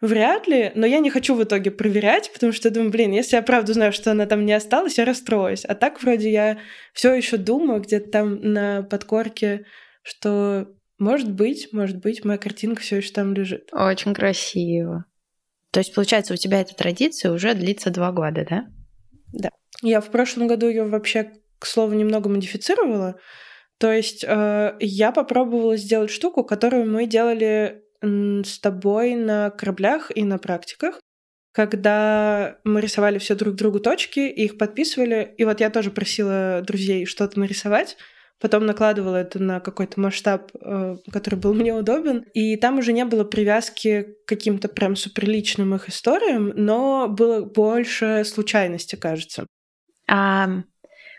вряд 0.00 0.46
ли, 0.48 0.72
но 0.74 0.86
я 0.86 1.00
не 1.00 1.10
хочу 1.10 1.34
в 1.34 1.42
итоге 1.42 1.70
проверять, 1.70 2.32
потому 2.32 2.52
что 2.52 2.70
думаю, 2.70 2.90
блин, 2.90 3.12
если 3.12 3.36
я 3.36 3.42
правда 3.42 3.74
знаю, 3.74 3.92
что 3.92 4.10
она 4.10 4.26
там 4.26 4.46
не 4.46 4.52
осталась, 4.52 4.98
я 4.98 5.04
расстроюсь. 5.04 5.64
А 5.64 5.74
так 5.74 6.02
вроде 6.02 6.30
я 6.30 6.58
все 6.92 7.12
еще 7.14 7.36
думаю 7.36 7.80
где-то 7.80 8.10
там 8.10 8.40
на 8.40 8.82
подкорке, 8.82 9.66
что 10.02 10.68
может 10.98 11.30
быть, 11.30 11.68
может 11.72 11.98
быть, 11.98 12.24
моя 12.24 12.38
картинка 12.38 12.82
все 12.82 12.96
еще 12.96 13.12
там 13.12 13.34
лежит. 13.34 13.68
Очень 13.72 14.14
красиво. 14.14 15.04
То 15.72 15.80
есть, 15.80 15.92
получается, 15.92 16.34
у 16.34 16.36
тебя 16.36 16.60
эта 16.60 16.74
традиция 16.74 17.32
уже 17.32 17.52
длится 17.54 17.90
два 17.90 18.12
года, 18.12 18.46
да? 18.48 18.66
Да. 19.34 19.50
Я 19.82 20.00
в 20.00 20.10
прошлом 20.10 20.46
году 20.46 20.68
ее 20.68 20.84
вообще, 20.84 21.32
к 21.58 21.66
слову, 21.66 21.94
немного 21.94 22.28
модифицировала. 22.28 23.16
То 23.78 23.92
есть 23.92 24.24
э, 24.26 24.76
я 24.80 25.12
попробовала 25.12 25.76
сделать 25.76 26.10
штуку, 26.10 26.44
которую 26.44 26.90
мы 26.90 27.06
делали 27.06 27.82
с 28.00 28.58
тобой 28.60 29.14
на 29.14 29.50
кораблях 29.50 30.12
и 30.14 30.22
на 30.24 30.38
практиках, 30.38 31.00
когда 31.52 32.58
мы 32.64 32.80
рисовали 32.80 33.18
все 33.18 33.34
друг 33.34 33.54
другу 33.54 33.80
точки, 33.80 34.20
и 34.20 34.44
их 34.44 34.58
подписывали. 34.58 35.34
И 35.38 35.44
вот 35.44 35.60
я 35.60 35.70
тоже 35.70 35.90
просила 35.90 36.60
друзей 36.62 37.06
что-то 37.06 37.40
нарисовать, 37.40 37.96
потом 38.44 38.66
накладывала 38.66 39.16
это 39.16 39.42
на 39.42 39.58
какой-то 39.58 39.98
масштаб, 39.98 40.50
э, 40.60 40.98
который 41.10 41.36
был 41.36 41.54
мне 41.54 41.72
удобен. 41.72 42.26
И 42.34 42.58
там 42.58 42.78
уже 42.78 42.92
не 42.92 43.06
было 43.06 43.24
привязки 43.24 44.02
к 44.02 44.28
каким-то 44.28 44.68
прям 44.68 44.96
суперличным 44.96 45.74
их 45.74 45.88
историям, 45.88 46.52
но 46.54 47.08
было 47.08 47.42
больше 47.42 48.22
случайности, 48.26 48.96
кажется. 48.96 49.46
А 50.06 50.62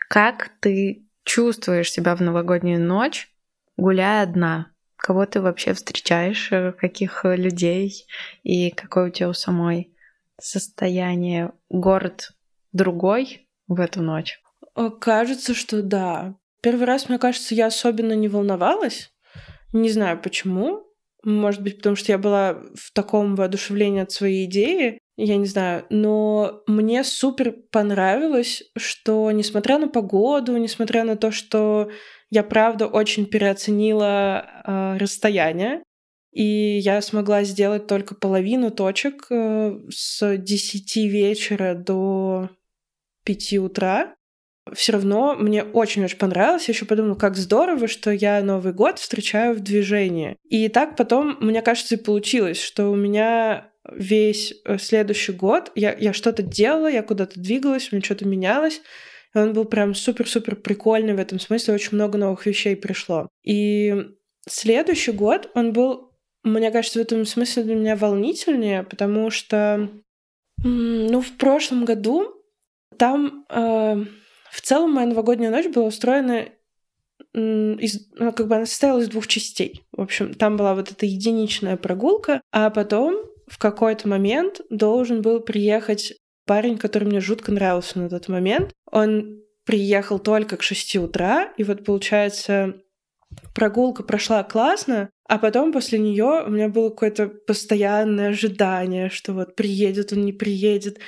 как 0.08 0.52
ты 0.60 1.04
чувствуешь 1.24 1.90
себя 1.90 2.14
в 2.14 2.20
новогоднюю 2.20 2.80
ночь, 2.80 3.28
гуляя 3.76 4.22
одна? 4.22 4.70
Кого 4.96 5.26
ты 5.26 5.40
вообще 5.40 5.74
встречаешь, 5.74 6.52
э, 6.52 6.74
каких 6.78 7.24
людей 7.24 8.06
и 8.44 8.70
какое 8.70 9.08
у 9.08 9.10
тебя 9.10 9.30
у 9.30 9.32
самой 9.32 9.92
состояние? 10.40 11.50
Город 11.70 12.30
другой 12.72 13.48
в 13.66 13.80
эту 13.80 14.00
ночь? 14.00 14.40
Э, 14.76 14.90
кажется, 14.90 15.54
что 15.54 15.82
да. 15.82 16.36
Первый 16.66 16.86
раз, 16.86 17.08
мне 17.08 17.16
кажется, 17.20 17.54
я 17.54 17.66
особенно 17.66 18.14
не 18.14 18.26
волновалась. 18.26 19.12
Не 19.72 19.88
знаю 19.88 20.20
почему. 20.20 20.82
Может 21.22 21.62
быть, 21.62 21.76
потому 21.76 21.94
что 21.94 22.10
я 22.10 22.18
была 22.18 22.54
в 22.74 22.92
таком 22.92 23.36
воодушевлении 23.36 24.02
от 24.02 24.10
своей 24.10 24.46
идеи, 24.46 24.98
я 25.16 25.36
не 25.36 25.46
знаю, 25.46 25.86
но 25.90 26.64
мне 26.66 27.04
супер 27.04 27.54
понравилось, 27.70 28.64
что 28.76 29.30
несмотря 29.30 29.78
на 29.78 29.86
погоду, 29.86 30.56
несмотря 30.56 31.04
на 31.04 31.16
то, 31.16 31.30
что 31.30 31.88
я 32.30 32.42
правда 32.42 32.88
очень 32.88 33.26
переоценила 33.26 34.44
э, 34.66 34.96
расстояние, 34.98 35.84
и 36.32 36.78
я 36.78 37.00
смогла 37.00 37.44
сделать 37.44 37.86
только 37.86 38.16
половину 38.16 38.72
точек 38.72 39.28
э, 39.30 39.78
с 39.88 40.36
10 40.36 40.96
вечера 40.96 41.74
до 41.74 42.50
5 43.24 43.52
утра. 43.58 44.15
Все 44.74 44.92
равно 44.92 45.34
мне 45.34 45.62
очень-очень 45.62 46.18
понравилось. 46.18 46.68
Я 46.68 46.72
еще 46.72 46.86
подумала, 46.86 47.14
как 47.14 47.36
здорово, 47.36 47.86
что 47.86 48.10
я 48.10 48.42
Новый 48.42 48.72
год 48.72 48.98
встречаю 48.98 49.54
в 49.54 49.60
движении. 49.60 50.36
И 50.48 50.68
так 50.68 50.96
потом, 50.96 51.36
мне 51.40 51.62
кажется, 51.62 51.94
и 51.94 52.02
получилось, 52.02 52.60
что 52.60 52.90
у 52.90 52.96
меня 52.96 53.70
весь 53.92 54.54
э, 54.64 54.78
следующий 54.78 55.32
год 55.32 55.70
я, 55.74 55.94
я 55.94 56.12
что-то 56.12 56.42
делала, 56.42 56.88
я 56.88 57.02
куда-то 57.02 57.38
двигалась, 57.38 57.90
у 57.90 57.96
меня 57.96 58.04
что-то 58.04 58.26
менялось. 58.26 58.80
И 59.34 59.38
он 59.38 59.52
был 59.52 59.66
прям 59.66 59.94
супер-супер 59.94 60.56
прикольный 60.56 61.14
в 61.14 61.20
этом 61.20 61.38
смысле, 61.38 61.74
очень 61.74 61.94
много 61.94 62.18
новых 62.18 62.46
вещей 62.46 62.74
пришло. 62.74 63.28
И 63.44 63.94
следующий 64.48 65.12
год, 65.12 65.50
он 65.54 65.72
был, 65.72 66.12
мне 66.42 66.70
кажется, 66.70 66.98
в 66.98 67.02
этом 67.02 67.24
смысле 67.24 67.64
для 67.64 67.74
меня 67.74 67.96
волнительнее, 67.96 68.82
потому 68.82 69.30
что, 69.30 69.90
ну, 70.62 71.20
в 71.20 71.32
прошлом 71.36 71.84
году 71.84 72.32
там 72.98 73.44
э, 73.50 74.04
в 74.56 74.62
целом 74.62 74.92
моя 74.92 75.06
новогодняя 75.06 75.50
ночь 75.50 75.66
была 75.66 75.84
устроена 75.84 76.48
из, 77.34 78.08
ну, 78.14 78.32
как 78.32 78.48
бы 78.48 78.56
она 78.56 78.64
состояла 78.64 79.00
из 79.00 79.08
двух 79.10 79.26
частей. 79.26 79.84
В 79.92 80.00
общем, 80.00 80.32
там 80.32 80.56
была 80.56 80.74
вот 80.74 80.90
эта 80.90 81.04
единичная 81.04 81.76
прогулка, 81.76 82.40
а 82.52 82.70
потом 82.70 83.16
в 83.46 83.58
какой-то 83.58 84.08
момент 84.08 84.62
должен 84.70 85.20
был 85.20 85.40
приехать 85.40 86.14
парень, 86.46 86.78
который 86.78 87.04
мне 87.04 87.20
жутко 87.20 87.52
нравился 87.52 87.98
на 87.98 88.08
тот 88.08 88.28
момент. 88.28 88.72
Он 88.90 89.42
приехал 89.66 90.18
только 90.18 90.56
к 90.56 90.62
6 90.62 90.96
утра, 90.96 91.52
и 91.58 91.62
вот 91.62 91.84
получается 91.84 92.76
прогулка 93.54 94.04
прошла 94.04 94.42
классно, 94.42 95.10
а 95.28 95.36
потом 95.36 95.70
после 95.70 95.98
нее 95.98 96.44
у 96.46 96.50
меня 96.50 96.70
было 96.70 96.88
какое-то 96.88 97.28
постоянное 97.28 98.30
ожидание, 98.30 99.10
что 99.10 99.34
вот 99.34 99.54
приедет 99.54 100.14
он, 100.14 100.22
не 100.22 100.32
приедет. 100.32 100.98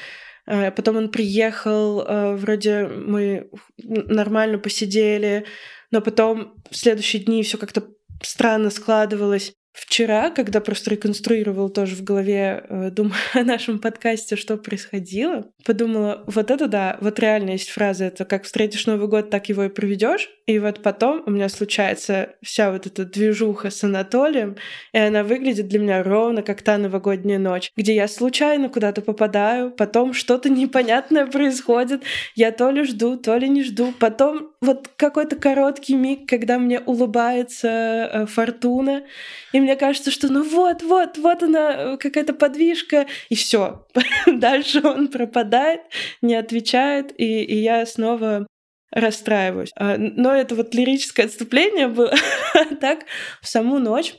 Э, 0.48 0.70
потом 0.70 0.96
он 0.96 1.10
приехал, 1.10 2.00
э, 2.00 2.34
вроде 2.36 2.86
мы 2.86 3.50
нормально 3.76 4.58
посидели, 4.58 5.44
но 5.90 6.00
потом 6.00 6.54
в 6.70 6.76
следующие 6.76 7.22
дни 7.22 7.42
все 7.42 7.58
как-то 7.58 7.86
странно 8.22 8.70
складывалось. 8.70 9.52
Вчера, 9.72 10.30
когда 10.30 10.60
просто 10.60 10.90
реконструировал 10.90 11.68
тоже 11.68 11.94
в 11.94 12.02
голове, 12.02 12.64
э, 12.68 12.90
думая 12.90 13.18
о 13.34 13.44
нашем 13.44 13.78
подкасте, 13.78 14.36
что 14.36 14.56
происходило, 14.56 15.46
подумала, 15.64 16.24
вот 16.26 16.50
это 16.50 16.66
да, 16.66 16.98
вот 17.00 17.18
реально 17.18 17.50
есть 17.50 17.70
фраза, 17.70 18.06
это 18.06 18.24
как 18.24 18.44
встретишь 18.44 18.86
Новый 18.86 19.08
год, 19.08 19.30
так 19.30 19.48
его 19.48 19.64
и 19.64 19.68
проведешь. 19.68 20.30
И 20.46 20.58
вот 20.58 20.82
потом 20.82 21.22
у 21.26 21.30
меня 21.30 21.48
случается 21.48 22.30
вся 22.42 22.72
вот 22.72 22.86
эта 22.86 23.04
движуха 23.04 23.70
с 23.70 23.84
Анатолием, 23.84 24.56
и 24.92 24.98
она 24.98 25.22
выглядит 25.22 25.68
для 25.68 25.78
меня 25.78 26.02
ровно 26.02 26.42
как 26.42 26.62
та 26.62 26.78
новогодняя 26.78 27.38
ночь, 27.38 27.70
где 27.76 27.94
я 27.94 28.08
случайно 28.08 28.70
куда-то 28.70 29.02
попадаю, 29.02 29.70
потом 29.70 30.14
что-то 30.14 30.48
непонятное 30.50 31.26
происходит, 31.26 32.02
я 32.34 32.50
то 32.50 32.70
ли 32.70 32.84
жду, 32.84 33.16
то 33.16 33.36
ли 33.36 33.48
не 33.48 33.62
жду, 33.62 33.92
потом 33.98 34.52
вот 34.60 34.88
какой-то 34.96 35.36
короткий 35.36 35.94
миг, 35.94 36.28
когда 36.28 36.58
мне 36.58 36.80
улыбается 36.80 37.68
э, 37.68 38.26
фортуна, 38.26 39.04
и 39.52 39.60
мне 39.60 39.76
кажется, 39.76 40.10
что 40.10 40.32
ну 40.32 40.42
вот, 40.42 40.82
вот, 40.82 41.16
вот 41.18 41.42
она, 41.42 41.72
э, 41.72 41.96
какая-то 41.96 42.34
подвижка, 42.34 43.06
и 43.28 43.34
все. 43.34 43.86
Дальше 44.26 44.80
он 44.84 45.08
пропадает, 45.08 45.82
не 46.22 46.34
отвечает, 46.34 47.12
и, 47.18 47.42
и 47.44 47.56
я 47.56 47.86
снова 47.86 48.46
расстраиваюсь. 48.90 49.70
А, 49.76 49.96
но 49.98 50.34
это 50.34 50.54
вот 50.54 50.74
лирическое 50.74 51.26
отступление 51.26 51.88
было. 51.88 52.12
так, 52.80 53.04
в 53.40 53.48
саму 53.48 53.78
ночь 53.78 54.14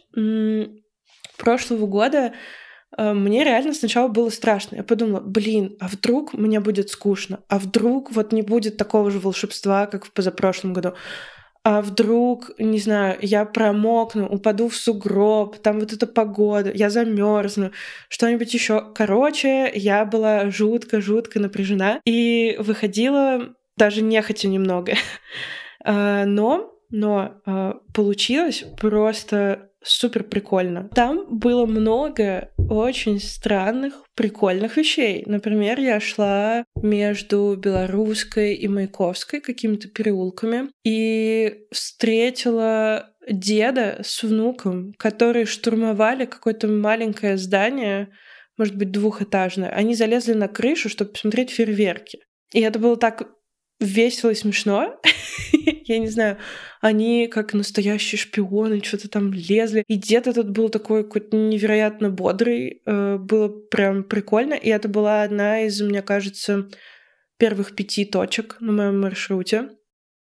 прошлого 1.38 1.88
года 1.88 2.34
мне 3.14 3.44
реально 3.44 3.74
сначала 3.74 4.08
было 4.08 4.30
страшно. 4.30 4.78
Я 4.78 4.84
подумала, 4.84 5.22
блин, 5.22 5.76
а 5.80 5.88
вдруг 5.88 6.34
мне 6.34 6.60
будет 6.60 6.90
скучно? 6.90 7.40
А 7.48 7.60
вдруг 7.60 8.12
вот 8.12 8.32
не 8.32 8.42
будет 8.42 8.78
такого 8.78 9.12
же 9.12 9.20
волшебства, 9.20 9.86
как 9.86 10.06
в 10.06 10.12
позапрошлом 10.12 10.74
году? 10.74 10.94
а 11.64 11.82
вдруг, 11.82 12.52
не 12.58 12.80
знаю, 12.80 13.18
я 13.22 13.46
промокну, 13.46 14.26
упаду 14.28 14.70
в 14.70 14.76
сугроб, 14.76 15.58
там 15.58 15.80
вот 15.80 15.92
эта 15.92 16.08
погода, 16.08 16.72
я 16.74 16.90
замерзну, 16.90 17.72
что-нибудь 18.08 18.54
еще. 18.54 18.94
Короче, 18.96 19.70
я 19.76 20.06
была 20.06 20.50
жутко-жутко 20.50 21.40
напряжена 21.40 22.00
и 22.06 22.56
выходила 22.60 23.54
даже 23.78 24.02
нехотя 24.02 24.48
немного. 24.48 24.94
А, 25.82 26.26
но, 26.26 26.74
но 26.90 27.40
а, 27.46 27.76
получилось 27.94 28.66
просто 28.82 29.70
супер 29.82 30.26
прикольно. 30.26 30.90
Там 30.94 31.26
было 31.30 31.66
много 31.66 32.50
очень 32.70 33.20
странных, 33.20 33.94
прикольных 34.16 34.78
вещей. 34.78 35.24
Например, 35.26 35.80
я 35.80 36.00
шла 36.00 36.64
между 36.82 37.56
Белорусской 37.56 38.54
и 38.54 38.68
Маяковской 38.68 39.42
какими-то 39.42 39.88
переулками 39.88 40.70
и 40.84 41.62
встретила 41.72 43.10
деда 43.30 44.00
с 44.04 44.24
внуком, 44.24 44.94
которые 44.98 45.46
штурмовали 45.46 46.26
какое-то 46.26 46.68
маленькое 46.68 47.38
здание, 47.38 48.10
может 48.58 48.76
быть, 48.76 48.92
двухэтажное. 48.92 49.70
Они 49.70 49.96
залезли 49.96 50.34
на 50.34 50.48
крышу, 50.48 50.90
чтобы 50.90 51.12
посмотреть 51.12 51.52
фейерверки. 51.52 52.20
И 52.54 52.62
это 52.62 52.80
было 52.80 52.98
так 52.98 53.30
весело 53.80 54.32
и 54.32 54.36
смешно. 54.36 55.00
Я 55.90 55.98
не 55.98 56.08
знаю, 56.08 56.38
они 56.82 57.26
как 57.26 57.56
настоящие 57.56 58.20
шпионы 58.20 58.84
что-то 58.84 59.10
там 59.10 59.34
лезли. 59.34 59.84
И 59.88 59.96
дед 59.96 60.28
этот 60.28 60.52
был 60.52 60.70
такой 60.70 61.04
какой-то 61.04 61.36
невероятно 61.36 62.12
бодрый. 62.12 62.84
Э, 62.86 63.18
было 63.18 63.48
прям 63.50 64.04
прикольно. 64.04 64.54
И 64.54 64.70
это 64.70 64.88
была 64.88 65.24
одна 65.24 65.62
из, 65.62 65.82
мне 65.82 66.04
кажется, 66.04 66.70
первых 67.40 67.76
пяти 67.76 68.06
точек 68.06 68.58
на 68.60 68.72
моем 68.72 69.02
маршруте. 69.02 69.70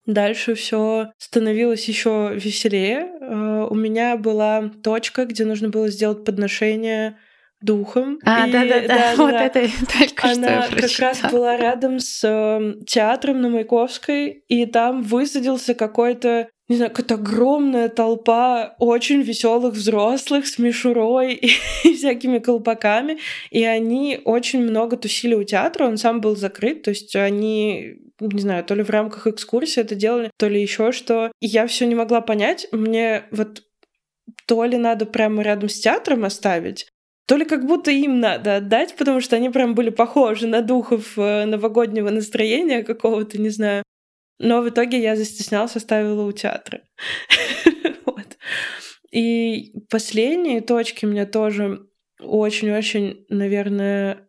Дальше 0.06 0.54
все 0.54 1.12
становилось 1.18 1.88
еще 1.88 2.30
веселее. 2.32 3.10
Э, 3.20 3.66
у 3.68 3.74
меня 3.74 4.16
была 4.16 4.70
точка, 4.84 5.24
где 5.24 5.44
нужно 5.44 5.68
было 5.68 5.88
сделать 5.88 6.24
подношение 6.24 7.18
духом. 7.60 8.18
А, 8.24 8.46
да-да-да, 8.46 9.14
вот 9.16 9.32
да. 9.32 9.46
это 9.46 9.60
только 9.98 10.30
Она 10.30 10.62
что 10.62 10.76
я 10.76 10.88
как 10.88 10.98
раз 10.98 11.32
была 11.32 11.56
рядом 11.56 11.98
с 11.98 12.22
э, 12.24 12.84
театром 12.86 13.40
на 13.40 13.48
Маяковской, 13.48 14.42
и 14.48 14.66
там 14.66 15.02
высадился 15.02 15.74
какой-то 15.74 16.48
не 16.68 16.76
знаю, 16.76 16.92
какая-то 16.92 17.14
огромная 17.14 17.88
толпа 17.88 18.76
очень 18.78 19.22
веселых 19.22 19.74
взрослых 19.74 20.46
с 20.46 20.56
мишурой 20.56 21.34
и, 21.34 21.50
и 21.84 21.94
всякими 21.94 22.38
колпаками. 22.38 23.18
И 23.50 23.64
они 23.64 24.20
очень 24.24 24.62
много 24.62 24.96
тусили 24.96 25.34
у 25.34 25.42
театра, 25.42 25.86
он 25.86 25.96
сам 25.96 26.20
был 26.20 26.36
закрыт, 26.36 26.82
то 26.82 26.90
есть 26.90 27.16
они 27.16 27.96
не 28.20 28.40
знаю, 28.42 28.62
то 28.64 28.74
ли 28.74 28.82
в 28.82 28.90
рамках 28.90 29.26
экскурсии 29.26 29.80
это 29.80 29.94
делали, 29.94 30.30
то 30.36 30.46
ли 30.46 30.60
еще 30.60 30.92
что. 30.92 31.32
И 31.40 31.46
я 31.46 31.66
все 31.66 31.86
не 31.86 31.94
могла 31.94 32.20
понять. 32.20 32.66
Мне 32.70 33.24
вот 33.30 33.62
то 34.46 34.64
ли 34.64 34.76
надо 34.76 35.06
прямо 35.06 35.42
рядом 35.42 35.68
с 35.68 35.80
театром 35.80 36.24
оставить, 36.24 36.89
то 37.30 37.36
ли 37.36 37.44
как 37.44 37.64
будто 37.64 37.92
им 37.92 38.18
надо 38.18 38.56
отдать, 38.56 38.96
потому 38.96 39.20
что 39.20 39.36
они 39.36 39.50
прям 39.50 39.76
были 39.76 39.90
похожи 39.90 40.48
на 40.48 40.62
духов 40.62 41.16
э, 41.16 41.44
новогоднего 41.44 42.10
настроения 42.10 42.82
какого-то, 42.82 43.40
не 43.40 43.50
знаю. 43.50 43.84
Но 44.40 44.62
в 44.62 44.68
итоге 44.68 45.00
я 45.00 45.14
застеснялась, 45.14 45.76
оставила 45.76 46.24
у 46.24 46.32
театра. 46.32 46.82
И 49.12 49.72
последние 49.88 50.60
точки 50.60 51.04
меня 51.04 51.24
тоже 51.24 51.86
очень-очень, 52.18 53.24
наверное, 53.28 54.28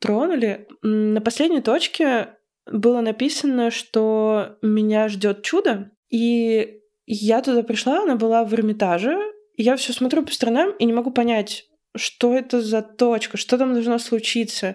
тронули. 0.00 0.66
На 0.80 1.20
последней 1.20 1.60
точке 1.60 2.28
было 2.64 3.02
написано, 3.02 3.70
что 3.70 4.56
меня 4.62 5.10
ждет 5.10 5.42
чудо, 5.42 5.90
и 6.08 6.80
я 7.04 7.42
туда 7.42 7.62
пришла, 7.62 8.04
она 8.04 8.16
была 8.16 8.44
в 8.44 8.54
Эрмитаже, 8.54 9.18
я 9.58 9.76
все 9.76 9.92
смотрю 9.92 10.24
по 10.24 10.32
сторонам 10.32 10.70
и 10.78 10.86
не 10.86 10.94
могу 10.94 11.10
понять, 11.10 11.68
что 11.98 12.34
это 12.34 12.60
за 12.60 12.82
точка, 12.82 13.36
что 13.36 13.58
там 13.58 13.74
должно 13.74 13.98
случиться. 13.98 14.74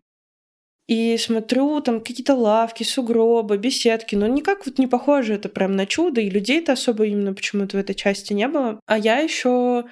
И 0.88 1.16
смотрю, 1.18 1.80
там 1.80 2.02
какие-то 2.02 2.36
лавки, 2.36 2.84
сугробы, 2.84 3.58
беседки, 3.58 4.16
но 4.16 4.28
никак 4.28 4.66
вот 4.66 4.80
не 4.80 4.88
похоже 4.88 5.36
это 5.36 5.48
прям 5.48 5.76
на 5.76 5.86
чудо, 5.86 6.20
и 6.20 6.30
людей-то 6.30 6.74
особо 6.74 7.06
именно 7.06 7.34
почему-то 7.34 7.78
в 7.78 7.80
этой 7.80 7.96
части 7.96 8.34
не 8.34 8.48
было. 8.48 8.80
А 8.86 8.98
я 8.98 9.20
еще 9.20 9.86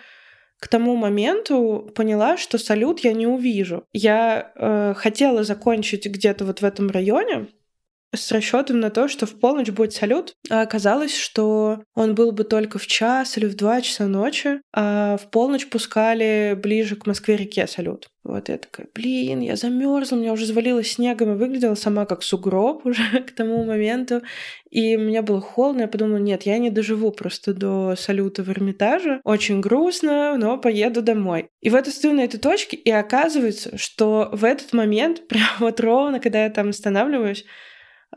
к 0.59 0.67
тому 0.67 0.95
моменту 0.95 1.91
поняла, 1.95 2.37
что 2.37 2.57
салют 2.57 2.99
я 2.99 3.13
не 3.13 3.25
увижу. 3.25 3.85
Я 3.93 4.51
э, 4.55 4.93
хотела 4.95 5.43
закончить 5.43 6.05
где-то 6.05 6.45
вот 6.45 6.61
в 6.61 6.65
этом 6.65 6.89
районе, 6.91 7.47
с 8.13 8.31
расчетом 8.31 8.79
на 8.79 8.89
то, 8.89 9.07
что 9.07 9.25
в 9.25 9.39
полночь 9.39 9.69
будет 9.69 9.93
салют, 9.93 10.35
а 10.49 10.61
оказалось, 10.61 11.15
что 11.15 11.83
он 11.95 12.15
был 12.15 12.31
бы 12.31 12.43
только 12.43 12.77
в 12.77 12.87
час 12.87 13.37
или 13.37 13.45
в 13.45 13.55
два 13.55 13.81
часа 13.81 14.07
ночи, 14.07 14.61
а 14.73 15.17
в 15.17 15.29
полночь 15.29 15.67
пускали 15.67 16.57
ближе 16.61 16.95
к 16.95 17.05
Москве-реке 17.05 17.67
салют. 17.67 18.07
Вот 18.23 18.49
я 18.49 18.57
такая, 18.59 18.87
блин, 18.93 19.39
я 19.39 19.55
замерзла, 19.55 20.15
меня 20.15 20.33
уже 20.33 20.45
завалило 20.45 20.83
снегом 20.83 21.33
и 21.33 21.37
выглядела 21.37 21.73
сама 21.73 22.05
как 22.05 22.21
сугроб 22.21 22.85
уже 22.85 23.21
к 23.21 23.31
тому 23.31 23.63
моменту. 23.63 24.21
И 24.69 24.95
мне 24.97 25.21
было 25.21 25.41
холодно, 25.41 25.81
я 25.81 25.87
подумала, 25.87 26.17
нет, 26.17 26.43
я 26.43 26.57
не 26.59 26.69
доживу 26.69 27.11
просто 27.11 27.53
до 27.53 27.95
салюта 27.97 28.43
в 28.43 28.49
Эрмитаже. 28.49 29.21
Очень 29.23 29.59
грустно, 29.61 30.37
но 30.37 30.57
поеду 30.57 31.01
домой. 31.01 31.49
И 31.61 31.69
вот 31.69 31.87
я 31.87 31.91
стою 31.91 32.13
на 32.13 32.21
этой 32.21 32.39
точке, 32.39 32.77
и 32.77 32.91
оказывается, 32.91 33.77
что 33.77 34.29
в 34.31 34.43
этот 34.45 34.73
момент, 34.73 35.27
прям 35.29 35.49
вот 35.59 35.79
ровно, 35.79 36.19
когда 36.19 36.43
я 36.43 36.49
там 36.49 36.69
останавливаюсь, 36.69 37.45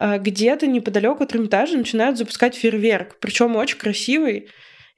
где-то 0.00 0.66
неподалеку 0.66 1.24
от 1.24 1.34
Эрмитажа 1.34 1.76
начинают 1.76 2.18
запускать 2.18 2.54
фейерверк, 2.54 3.16
причем 3.20 3.56
очень 3.56 3.78
красивый. 3.78 4.48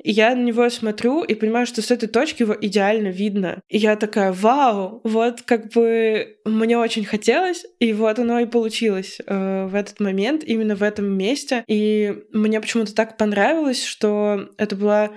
И 0.03 0.13
я 0.13 0.35
на 0.35 0.43
него 0.43 0.69
смотрю 0.69 1.23
и 1.23 1.35
понимаю, 1.35 1.67
что 1.67 1.83
с 1.83 1.91
этой 1.91 2.09
точки 2.09 2.43
его 2.43 2.57
идеально 2.61 3.09
видно. 3.09 3.61
И 3.69 3.79
я 3.79 3.97
такая, 3.97 4.33
вау, 4.33 5.01
вот 5.05 5.43
как 5.43 5.73
бы 5.73 6.37
мне 6.45 6.79
очень 6.79 7.05
хотелось, 7.05 7.65
и 7.81 7.93
вот 7.93 8.19
оно 8.19 8.39
и 8.41 8.47
получилось 8.47 9.19
э, 9.27 9.67
в 9.67 9.75
этот 9.75 9.99
момент, 10.01 10.45
именно 10.45 10.77
в 10.77 10.83
этом 10.83 11.07
месте. 11.07 11.65
И 11.67 12.15
мне 12.33 12.61
почему-то 12.61 12.95
так 12.95 13.17
понравилось, 13.17 13.85
что 13.85 14.51
это 14.59 14.77
была 14.77 15.11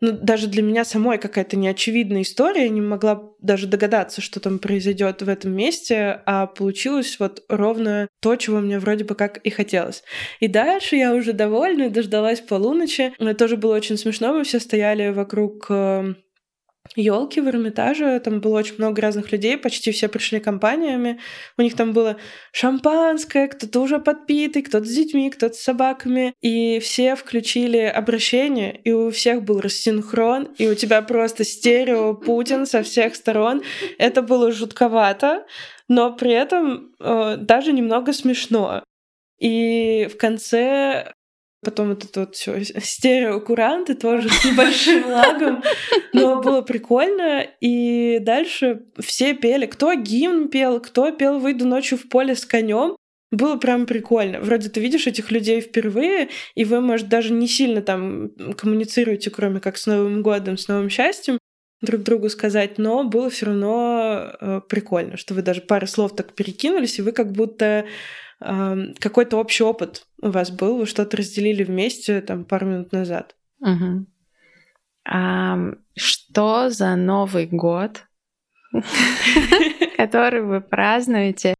ну, 0.00 0.12
даже 0.12 0.46
для 0.46 0.62
меня 0.62 0.84
самой 0.84 1.18
какая-то 1.18 1.56
неочевидная 1.56 2.22
история, 2.22 2.62
я 2.62 2.68
не 2.68 2.80
могла 2.80 3.30
даже 3.40 3.66
догадаться, 3.66 4.20
что 4.20 4.40
там 4.40 4.58
произойдет 4.58 5.22
в 5.22 5.28
этом 5.28 5.52
месте, 5.52 6.22
а 6.26 6.46
получилось 6.46 7.18
вот 7.18 7.44
ровно 7.48 8.08
то, 8.20 8.36
чего 8.36 8.60
мне 8.60 8.78
вроде 8.78 9.04
бы 9.04 9.14
как 9.14 9.38
и 9.38 9.50
хотелось. 9.50 10.02
И 10.40 10.48
дальше 10.48 10.96
я 10.96 11.14
уже 11.14 11.32
довольна, 11.32 11.90
дождалась 11.90 12.40
полуночи. 12.40 13.12
Это 13.18 13.34
тоже 13.34 13.56
было 13.56 13.76
очень 13.76 13.98
смешно, 13.98 14.32
мы 14.32 14.44
все 14.44 14.58
стояли 14.60 15.10
вокруг 15.10 15.66
э, 15.68 16.14
елки 16.96 17.40
в 17.40 17.48
Эрмитаже, 17.48 18.18
там 18.20 18.40
было 18.40 18.58
очень 18.58 18.76
много 18.78 19.00
разных 19.02 19.32
людей, 19.32 19.56
почти 19.56 19.92
все 19.92 20.08
пришли 20.08 20.40
компаниями. 20.40 21.20
У 21.56 21.62
них 21.62 21.76
там 21.76 21.92
было 21.92 22.16
шампанское, 22.52 23.48
кто-то 23.48 23.80
уже 23.80 23.98
подпитый, 23.98 24.62
кто-то 24.62 24.84
с 24.84 24.94
детьми, 24.94 25.30
кто-то 25.30 25.54
с 25.54 25.60
собаками. 25.60 26.34
И 26.40 26.78
все 26.80 27.14
включили 27.14 27.78
обращение, 27.78 28.80
и 28.84 28.92
у 28.92 29.10
всех 29.10 29.42
был 29.42 29.60
рассинхрон, 29.60 30.48
и 30.58 30.66
у 30.68 30.74
тебя 30.74 31.02
просто 31.02 31.44
стерео 31.44 32.14
Путин 32.26 32.66
со 32.66 32.82
всех 32.82 33.14
сторон. 33.14 33.62
Это 33.98 34.22
было 34.22 34.50
жутковато, 34.50 35.46
но 35.88 36.12
при 36.12 36.32
этом 36.32 36.92
э, 36.98 37.36
даже 37.38 37.72
немного 37.72 38.12
смешно. 38.12 38.82
И 39.38 40.08
в 40.12 40.18
конце 40.18 41.12
Потом 41.62 41.90
вот 41.90 42.04
это 42.04 42.20
вот 42.20 42.36
все 42.36 42.62
стереокуранты 42.80 43.94
тоже 43.94 44.28
с 44.30 44.44
небольшим 44.44 45.06
лагом. 45.10 45.62
Но 46.12 46.40
было 46.40 46.62
прикольно. 46.62 47.46
И 47.60 48.18
дальше 48.20 48.82
все 48.98 49.34
пели. 49.34 49.66
Кто 49.66 49.94
гимн 49.94 50.48
пел, 50.48 50.80
кто 50.80 51.10
пел 51.12 51.38
«Выйду 51.38 51.66
ночью 51.66 51.98
в 51.98 52.08
поле 52.08 52.34
с 52.34 52.46
конем». 52.46 52.96
Было 53.30 53.56
прям 53.56 53.86
прикольно. 53.86 54.40
Вроде 54.40 54.70
ты 54.70 54.80
видишь 54.80 55.06
этих 55.06 55.30
людей 55.30 55.60
впервые, 55.60 56.30
и 56.56 56.64
вы, 56.64 56.80
может, 56.80 57.08
даже 57.08 57.32
не 57.32 57.46
сильно 57.46 57.80
там 57.80 58.30
коммуницируете, 58.56 59.30
кроме 59.30 59.60
как 59.60 59.76
с 59.76 59.86
Новым 59.86 60.22
годом, 60.22 60.58
с 60.58 60.66
новым 60.66 60.90
счастьем, 60.90 61.38
друг 61.80 62.02
другу 62.02 62.28
сказать, 62.28 62.78
но 62.78 63.04
было 63.04 63.30
все 63.30 63.46
равно 63.46 64.32
э, 64.40 64.60
прикольно, 64.68 65.16
что 65.16 65.34
вы 65.34 65.42
даже 65.42 65.60
пару 65.60 65.86
слов 65.86 66.16
так 66.16 66.32
перекинулись, 66.32 66.98
и 66.98 67.02
вы 67.02 67.12
как 67.12 67.30
будто 67.30 67.86
какой-то 68.40 69.36
общий 69.36 69.62
опыт 69.62 70.06
у 70.22 70.30
вас 70.30 70.50
был, 70.50 70.78
вы 70.78 70.86
что-то 70.86 71.16
разделили 71.16 71.64
вместе 71.64 72.20
там 72.20 72.44
пару 72.44 72.66
минут 72.66 72.92
назад. 72.92 73.36
Угу. 73.60 74.06
А, 75.04 75.58
что 75.96 76.70
за 76.70 76.96
Новый 76.96 77.46
год, 77.46 78.06
который 79.96 80.42
вы 80.42 80.60
празднуете? 80.60 81.54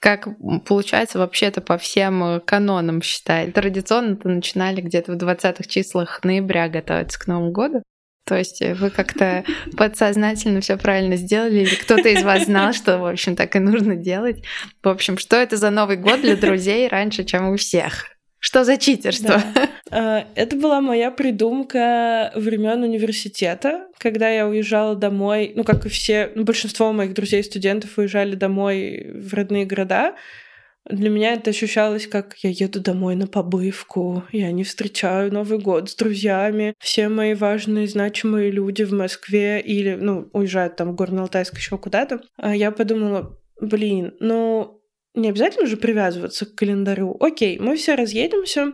Как 0.00 0.28
получается 0.64 1.18
вообще-то 1.18 1.60
по 1.60 1.76
всем 1.76 2.40
канонам 2.44 3.02
считать? 3.02 3.52
Традиционно-то 3.52 4.28
начинали 4.28 4.80
где-то 4.80 5.12
в 5.12 5.16
20-х 5.16 5.64
числах 5.64 6.22
ноября 6.22 6.68
готовиться 6.68 7.18
к 7.18 7.26
Новому 7.26 7.50
году. 7.50 7.82
То 8.28 8.36
есть 8.36 8.60
вы 8.60 8.90
как-то 8.90 9.42
подсознательно 9.76 10.60
все 10.60 10.76
правильно 10.76 11.16
сделали, 11.16 11.60
или 11.60 11.74
кто-то 11.74 12.08
из 12.10 12.22
вас 12.22 12.44
знал, 12.44 12.74
что, 12.74 12.98
в 12.98 13.06
общем, 13.06 13.34
так 13.36 13.56
и 13.56 13.58
нужно 13.58 13.96
делать. 13.96 14.42
В 14.82 14.88
общем, 14.88 15.16
что 15.16 15.36
это 15.36 15.56
за 15.56 15.70
Новый 15.70 15.96
год 15.96 16.20
для 16.20 16.36
друзей 16.36 16.88
раньше, 16.88 17.24
чем 17.24 17.48
у 17.48 17.56
всех? 17.56 18.04
Что 18.38 18.64
за 18.64 18.76
читерство? 18.76 19.42
Да. 19.54 19.68
А, 19.90 20.26
это 20.34 20.54
была 20.56 20.82
моя 20.82 21.10
придумка 21.10 22.30
времен 22.34 22.82
университета, 22.82 23.86
когда 23.96 24.28
я 24.28 24.46
уезжала 24.46 24.94
домой, 24.94 25.52
ну, 25.56 25.64
как 25.64 25.86
и 25.86 25.88
все, 25.88 26.30
ну, 26.34 26.44
большинство 26.44 26.92
моих 26.92 27.14
друзей-студентов 27.14 27.96
уезжали 27.96 28.34
домой 28.34 29.10
в 29.14 29.32
родные 29.32 29.64
города. 29.64 30.14
Для 30.88 31.10
меня 31.10 31.34
это 31.34 31.50
ощущалось 31.50 32.06
как 32.06 32.36
я 32.38 32.50
еду 32.50 32.80
домой 32.80 33.14
на 33.14 33.26
побывку, 33.26 34.24
я 34.32 34.50
не 34.52 34.64
встречаю 34.64 35.32
Новый 35.32 35.58
год 35.58 35.90
с 35.90 35.94
друзьями, 35.94 36.74
все 36.78 37.08
мои 37.08 37.34
важные, 37.34 37.86
значимые 37.86 38.50
люди 38.50 38.84
в 38.84 38.92
Москве 38.92 39.60
или, 39.60 39.94
ну, 39.94 40.30
уезжают 40.32 40.76
там 40.76 40.92
в 40.92 41.00
Горно-Алтайск 41.00 41.56
еще 41.56 41.76
куда-то. 41.76 42.20
А 42.36 42.56
я 42.56 42.70
подумала, 42.70 43.38
блин, 43.60 44.14
ну, 44.20 44.80
не 45.14 45.28
обязательно 45.28 45.66
же 45.66 45.76
привязываться 45.76 46.46
к 46.46 46.54
календарю. 46.54 47.16
Окей, 47.20 47.58
мы 47.58 47.76
все 47.76 47.94
разъедемся, 47.94 48.72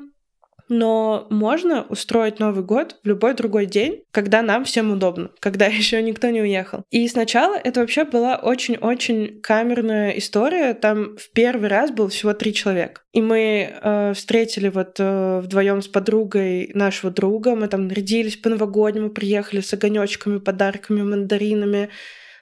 но 0.75 1.27
можно 1.31 1.83
устроить 1.89 2.41
Новый 2.41 2.65
год 2.65 2.97
в 3.03 3.09
любой 3.09 3.35
другой 3.35 3.67
день, 3.67 4.03
когда 4.11 4.43
нам 4.43 4.65
всем 4.65 4.91
удобно, 4.93 5.31
когда 5.41 5.67
еще 5.81 6.03
никто 6.03 6.31
не 6.31 6.41
уехал. 6.41 6.83
И 6.91 7.07
сначала 7.09 7.55
это 7.55 7.81
вообще 7.81 8.05
была 8.05 8.37
очень-очень 8.37 9.41
камерная 9.41 10.11
история. 10.13 10.75
Там 10.75 11.17
в 11.17 11.31
первый 11.33 11.69
раз 11.69 11.91
было 11.91 12.09
всего 12.09 12.33
три 12.33 12.53
человека. 12.53 13.03
И 13.13 13.23
мы 13.23 13.73
э, 13.81 14.13
встретили 14.15 14.69
вот 14.69 14.97
э, 14.99 15.41
вдвоем 15.41 15.81
с 15.83 15.89
подругой 15.89 16.71
нашего 16.75 17.13
друга. 17.13 17.55
Мы 17.55 17.69
там 17.69 17.87
нарядились 17.87 18.37
по-новогоднему, 18.37 19.11
приехали 19.11 19.61
с 19.61 19.73
огонечками, 19.73 20.39
подарками, 20.39 21.03
мандаринами 21.03 21.91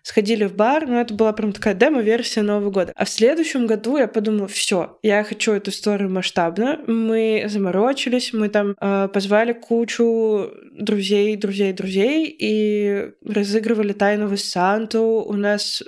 сходили 0.02 0.44
в 0.44 0.54
бар, 0.54 0.86
но 0.86 1.00
это 1.00 1.14
была 1.14 1.32
прям 1.32 1.52
такая 1.52 1.74
демо-версия 1.74 2.42
Нового 2.42 2.70
года. 2.70 2.92
А 2.96 3.04
в 3.04 3.08
следующем 3.08 3.66
году 3.66 3.96
я 3.96 4.08
подумала, 4.08 4.48
все, 4.48 4.98
я 5.02 5.24
хочу 5.24 5.52
эту 5.52 5.70
историю 5.70 6.10
масштабно. 6.10 6.80
Мы 6.86 7.46
заморочились, 7.48 8.32
мы 8.32 8.48
там 8.48 8.74
э, 8.80 9.08
позвали 9.12 9.52
кучу 9.52 10.50
друзей, 10.72 11.36
друзей, 11.36 11.72
друзей 11.72 12.36
и 12.38 13.12
разыгрывали 13.24 13.92
тайного 13.92 14.36
Санту. 14.36 15.24
У 15.26 15.34
нас 15.34 15.82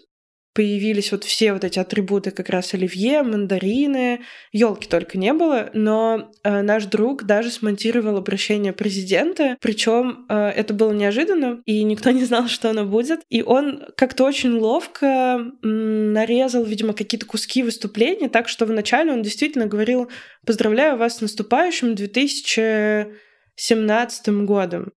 появились 0.54 1.12
вот 1.12 1.24
все 1.24 1.52
вот 1.52 1.64
эти 1.64 1.80
атрибуты 1.80 2.30
как 2.30 2.48
раз 2.48 2.72
оливье, 2.74 3.22
мандарины, 3.22 4.20
елки 4.52 4.88
только 4.88 5.18
не 5.18 5.32
было, 5.32 5.70
но 5.74 6.30
э, 6.44 6.62
наш 6.62 6.84
друг 6.86 7.24
даже 7.24 7.50
смонтировал 7.50 8.16
обращение 8.16 8.72
президента, 8.72 9.56
причем 9.60 10.26
э, 10.28 10.50
это 10.50 10.72
было 10.72 10.92
неожиданно, 10.92 11.60
и 11.66 11.82
никто 11.82 12.10
не 12.12 12.24
знал, 12.24 12.46
что 12.48 12.70
оно 12.70 12.84
будет, 12.84 13.22
и 13.28 13.42
он 13.42 13.82
как-то 13.96 14.22
очень 14.24 14.52
ловко 14.52 15.44
нарезал, 15.62 16.62
видимо, 16.64 16.94
какие-то 16.94 17.26
куски 17.26 17.64
выступления, 17.64 18.28
так 18.28 18.48
что 18.48 18.64
вначале 18.64 19.10
он 19.12 19.22
действительно 19.22 19.66
говорил 19.66 20.08
«Поздравляю 20.46 20.96
вас 20.96 21.18
с 21.18 21.20
наступающим 21.20 21.96
2017 21.96 24.28
годом». 24.44 24.92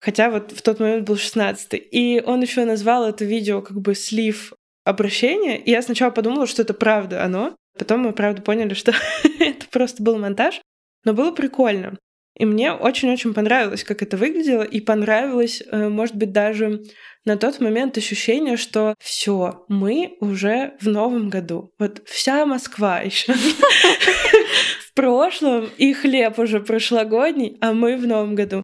Хотя 0.00 0.30
вот 0.30 0.52
в 0.52 0.62
тот 0.62 0.80
момент 0.80 1.06
был 1.06 1.18
16 1.18 1.74
И 1.90 2.22
он 2.24 2.40
еще 2.40 2.64
назвал 2.64 3.06
это 3.06 3.26
видео 3.26 3.60
как 3.60 3.82
бы 3.82 3.94
слив 3.94 4.54
обращение, 4.90 5.58
и 5.58 5.70
я 5.70 5.82
сначала 5.82 6.10
подумала, 6.10 6.46
что 6.46 6.62
это 6.62 6.74
правда 6.74 7.24
оно. 7.24 7.56
Потом 7.78 8.00
мы, 8.00 8.12
правда, 8.12 8.42
поняли, 8.42 8.74
что 8.74 8.92
это 9.40 9.66
просто 9.70 10.02
был 10.02 10.18
монтаж. 10.18 10.60
Но 11.04 11.14
было 11.14 11.32
прикольно. 11.32 11.96
И 12.36 12.44
мне 12.44 12.72
очень-очень 12.72 13.34
понравилось, 13.34 13.84
как 13.84 14.02
это 14.02 14.16
выглядело, 14.16 14.62
и 14.62 14.80
понравилось, 14.80 15.62
э, 15.70 15.88
может 15.88 16.16
быть, 16.16 16.32
даже 16.32 16.82
на 17.24 17.36
тот 17.36 17.60
момент 17.60 17.98
ощущение, 17.98 18.56
что 18.56 18.94
все, 18.98 19.64
мы 19.68 20.16
уже 20.20 20.74
в 20.80 20.88
новом 20.88 21.28
году. 21.28 21.72
Вот 21.78 22.02
вся 22.06 22.46
Москва 22.46 23.00
еще 23.00 23.32
в 24.86 24.94
прошлом, 24.94 25.68
и 25.76 25.92
хлеб 25.92 26.38
уже 26.38 26.60
прошлогодний, 26.60 27.58
а 27.60 27.72
мы 27.72 27.96
в 27.96 28.06
новом 28.06 28.34
году. 28.34 28.62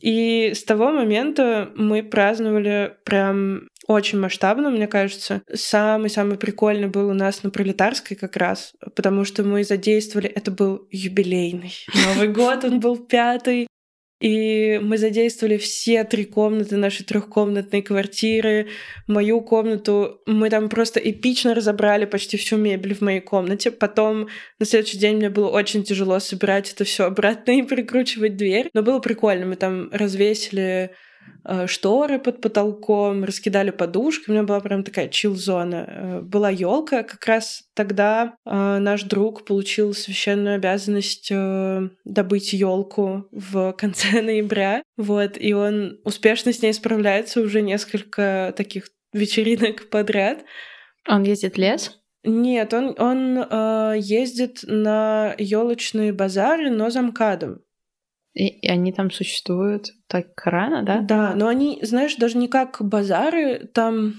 И 0.00 0.52
с 0.54 0.62
того 0.64 0.90
момента 0.90 1.72
мы 1.74 2.02
праздновали 2.02 2.96
прям 3.04 3.68
очень 3.86 4.18
масштабно, 4.18 4.70
мне 4.70 4.86
кажется. 4.86 5.42
Самый-самый 5.52 6.38
прикольный 6.38 6.88
был 6.88 7.08
у 7.08 7.14
нас 7.14 7.42
на 7.42 7.50
Пролетарской 7.50 8.16
как 8.16 8.36
раз, 8.36 8.72
потому 8.94 9.24
что 9.24 9.44
мы 9.44 9.64
задействовали... 9.64 10.28
Это 10.28 10.50
был 10.50 10.86
юбилейный 10.90 11.74
Новый 12.06 12.28
год, 12.28 12.64
он 12.64 12.80
был 12.80 12.96
пятый. 12.96 13.66
И 14.18 14.78
мы 14.82 14.96
задействовали 14.96 15.58
все 15.58 16.02
три 16.04 16.24
комнаты 16.24 16.76
нашей 16.76 17.04
трехкомнатной 17.04 17.82
квартиры, 17.82 18.68
мою 19.06 19.42
комнату. 19.42 20.22
Мы 20.24 20.48
там 20.48 20.70
просто 20.70 21.00
эпично 21.00 21.54
разобрали 21.54 22.06
почти 22.06 22.38
всю 22.38 22.56
мебель 22.56 22.94
в 22.94 23.02
моей 23.02 23.20
комнате. 23.20 23.70
Потом 23.70 24.28
на 24.58 24.64
следующий 24.64 24.96
день 24.96 25.16
мне 25.16 25.28
было 25.28 25.50
очень 25.50 25.84
тяжело 25.84 26.18
собирать 26.18 26.72
это 26.72 26.84
все 26.84 27.04
обратно 27.04 27.58
и 27.58 27.62
прикручивать 27.62 28.36
дверь. 28.36 28.70
Но 28.72 28.82
было 28.82 29.00
прикольно. 29.00 29.44
Мы 29.44 29.56
там 29.56 29.90
развесили 29.92 30.92
шторы 31.66 32.18
под 32.18 32.40
потолком, 32.40 33.24
раскидали 33.24 33.70
подушки. 33.70 34.28
У 34.28 34.32
меня 34.32 34.42
была 34.42 34.60
прям 34.60 34.82
такая 34.82 35.08
чил-зона. 35.08 35.86
Э, 35.86 36.20
была 36.20 36.50
елка. 36.50 37.02
Как 37.02 37.24
раз 37.26 37.64
тогда 37.74 38.34
э, 38.44 38.78
наш 38.78 39.04
друг 39.04 39.44
получил 39.44 39.94
священную 39.94 40.56
обязанность 40.56 41.30
добыть 42.04 42.52
елку 42.52 43.28
в 43.30 43.72
конце 43.72 44.20
ноября. 44.22 44.82
Вот, 44.96 45.36
и 45.38 45.52
он 45.52 46.00
успешно 46.04 46.52
с 46.52 46.62
ней 46.62 46.72
справляется 46.72 47.40
уже 47.40 47.62
несколько 47.62 48.52
таких 48.56 48.88
вечеринок 49.12 49.88
подряд. 49.90 50.44
Он 51.08 51.22
ездит 51.22 51.54
в 51.54 51.58
лес? 51.58 51.98
Нет, 52.24 52.74
он, 52.74 52.94
он 52.98 53.38
э, 53.38 53.94
ездит 53.98 54.60
на 54.64 55.34
елочные 55.38 56.12
базары, 56.12 56.70
но 56.70 56.90
за 56.90 57.02
МКАДом. 57.02 57.60
И, 58.36 58.48
и 58.48 58.68
они 58.68 58.92
там 58.92 59.10
существуют 59.10 59.94
так 60.08 60.26
рано, 60.44 60.82
да? 60.82 61.00
Да, 61.00 61.32
но 61.34 61.48
они, 61.48 61.78
знаешь, 61.80 62.16
даже 62.16 62.36
не 62.36 62.48
как 62.48 62.76
базары, 62.80 63.66
там 63.72 64.12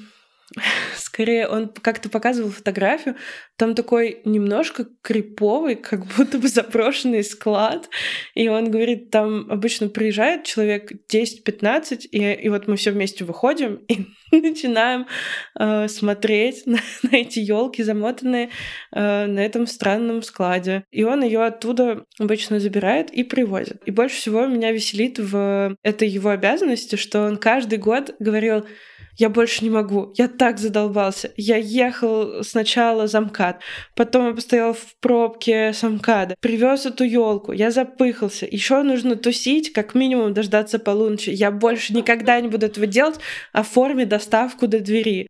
Скорее, 0.96 1.48
он 1.48 1.70
как-то 1.70 2.10
показывал 2.10 2.52
фотографию, 2.52 3.16
там 3.58 3.76
такой 3.76 4.22
немножко 4.24 4.88
криповый, 5.02 5.76
как 5.76 6.06
будто 6.18 6.38
бы 6.40 6.48
заброшенный 6.48 7.24
склад. 7.24 7.90
И 8.34 8.48
он 8.48 8.72
говорит, 8.72 9.12
там 9.12 9.50
обычно 9.50 9.90
приезжает 9.90 10.44
человек 10.46 10.92
10-15, 11.12 12.08
и, 12.12 12.34
и 12.34 12.50
вот 12.50 12.68
мы 12.68 12.78
все 12.78 12.92
вместе 12.92 13.26
выходим 13.26 13.82
и 13.88 14.06
начинаем 14.32 15.08
э, 15.60 15.88
смотреть 15.88 16.66
на, 16.66 16.80
на 17.04 17.16
эти 17.18 17.40
елки 17.40 17.84
замотанные 17.84 18.50
э, 18.94 19.26
на 19.26 19.40
этом 19.40 19.68
странном 19.68 20.22
складе. 20.22 20.84
И 20.92 21.04
он 21.04 21.24
ее 21.24 21.44
оттуда 21.44 22.06
обычно 22.20 22.60
забирает 22.60 23.12
и 23.12 23.24
привозит. 23.24 23.82
И 23.86 23.92
больше 23.92 24.16
всего 24.18 24.46
меня 24.46 24.72
веселит 24.72 25.20
в 25.20 25.76
этой 25.84 26.08
его 26.08 26.30
обязанности, 26.30 26.96
что 26.96 27.24
он 27.24 27.38
каждый 27.38 27.80
год 27.80 28.16
говорил, 28.20 28.66
я 29.18 29.30
больше 29.30 29.64
не 29.64 29.70
могу, 29.70 30.14
я 30.16 30.28
так 30.28 30.60
задолбался. 30.60 31.32
Я 31.36 31.58
ехал 31.58 32.44
сначала 32.44 33.08
за 33.08 33.22
МКАД, 33.22 33.62
потом 33.96 34.28
я 34.28 34.34
постоял 34.34 34.74
в 34.74 34.96
пробке 35.00 35.74
с 35.74 35.88
МКАДа, 35.88 36.36
привез 36.40 36.86
эту 36.86 37.04
елку, 37.04 37.52
я 37.52 37.72
запыхался. 37.72 38.48
Еще 38.50 38.84
нужно 38.84 39.16
тусить, 39.16 39.74
как 39.74 39.96
минимум 39.96 40.34
дождаться 40.34 40.80
полуночи. 40.80 41.32
Я 41.32 41.52
больше 41.52 41.94
никогда 41.94 42.40
не 42.40 42.48
буду 42.48 42.66
этого 42.68 42.86
делать, 42.88 43.20
оформи 43.54 44.04
доставку 44.04 44.68
до 44.68 44.80
двери. 44.80 45.28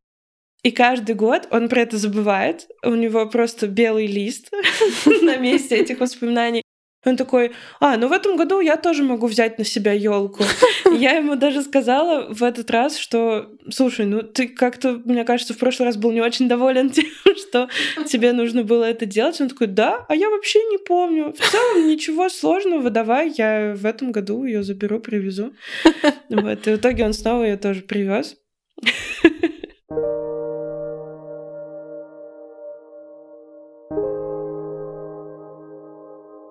И 0.64 0.72
каждый 0.72 1.16
год 1.16 1.48
он 1.52 1.70
про 1.70 1.82
это 1.82 1.98
забывает. 1.98 2.68
У 2.84 2.94
него 2.94 3.26
просто 3.28 3.68
белый 3.68 4.08
лист 4.08 4.52
на 5.06 5.38
месте 5.38 5.78
этих 5.78 6.00
воспоминаний. 6.00 6.64
Он 7.08 7.16
такой, 7.16 7.52
а, 7.80 7.98
ну 7.98 8.08
в 8.08 8.12
этом 8.12 8.36
году 8.36 8.60
я 8.60 8.76
тоже 8.76 9.04
могу 9.04 9.28
взять 9.28 9.58
на 9.58 9.64
себя 9.64 9.94
елку. 9.94 10.44
Я 10.92 11.12
ему 11.12 11.36
даже 11.36 11.62
сказала 11.62 12.28
в 12.34 12.44
этот 12.44 12.70
раз, 12.72 12.98
что, 12.98 13.50
слушай, 13.70 14.06
ну 14.06 14.24
ты 14.24 14.48
как-то, 14.48 15.02
мне 15.06 15.24
кажется, 15.24 15.54
в 15.54 15.58
прошлый 15.58 15.88
раз 15.88 15.98
был 15.98 16.12
не 16.12 16.22
очень 16.22 16.48
доволен 16.48 16.90
тем, 16.92 17.06
что 17.36 17.70
тебе 18.06 18.34
нужно 18.34 18.64
было 18.64 18.84
это 18.84 19.06
делать. 19.06 19.40
Он 19.40 19.48
такой, 19.48 19.68
да, 19.68 20.06
а 20.10 20.16
я 20.16 20.30
вообще 20.30 20.60
не 20.66 20.78
помню. 20.78 21.34
В 21.34 21.52
целом 21.52 21.88
ничего 21.88 22.30
сложного, 22.30 22.90
давай, 22.90 23.34
я 23.38 23.74
в 23.76 23.86
этом 23.86 24.12
году 24.12 24.44
ее 24.44 24.64
заберу, 24.64 25.00
привезу. 25.00 25.54
Вот, 26.30 26.68
и 26.68 26.72
в 26.72 26.76
итоге 26.76 27.06
он 27.06 27.14
снова 27.14 27.44
ее 27.44 27.58
тоже 27.58 27.82
привез. 27.82 28.36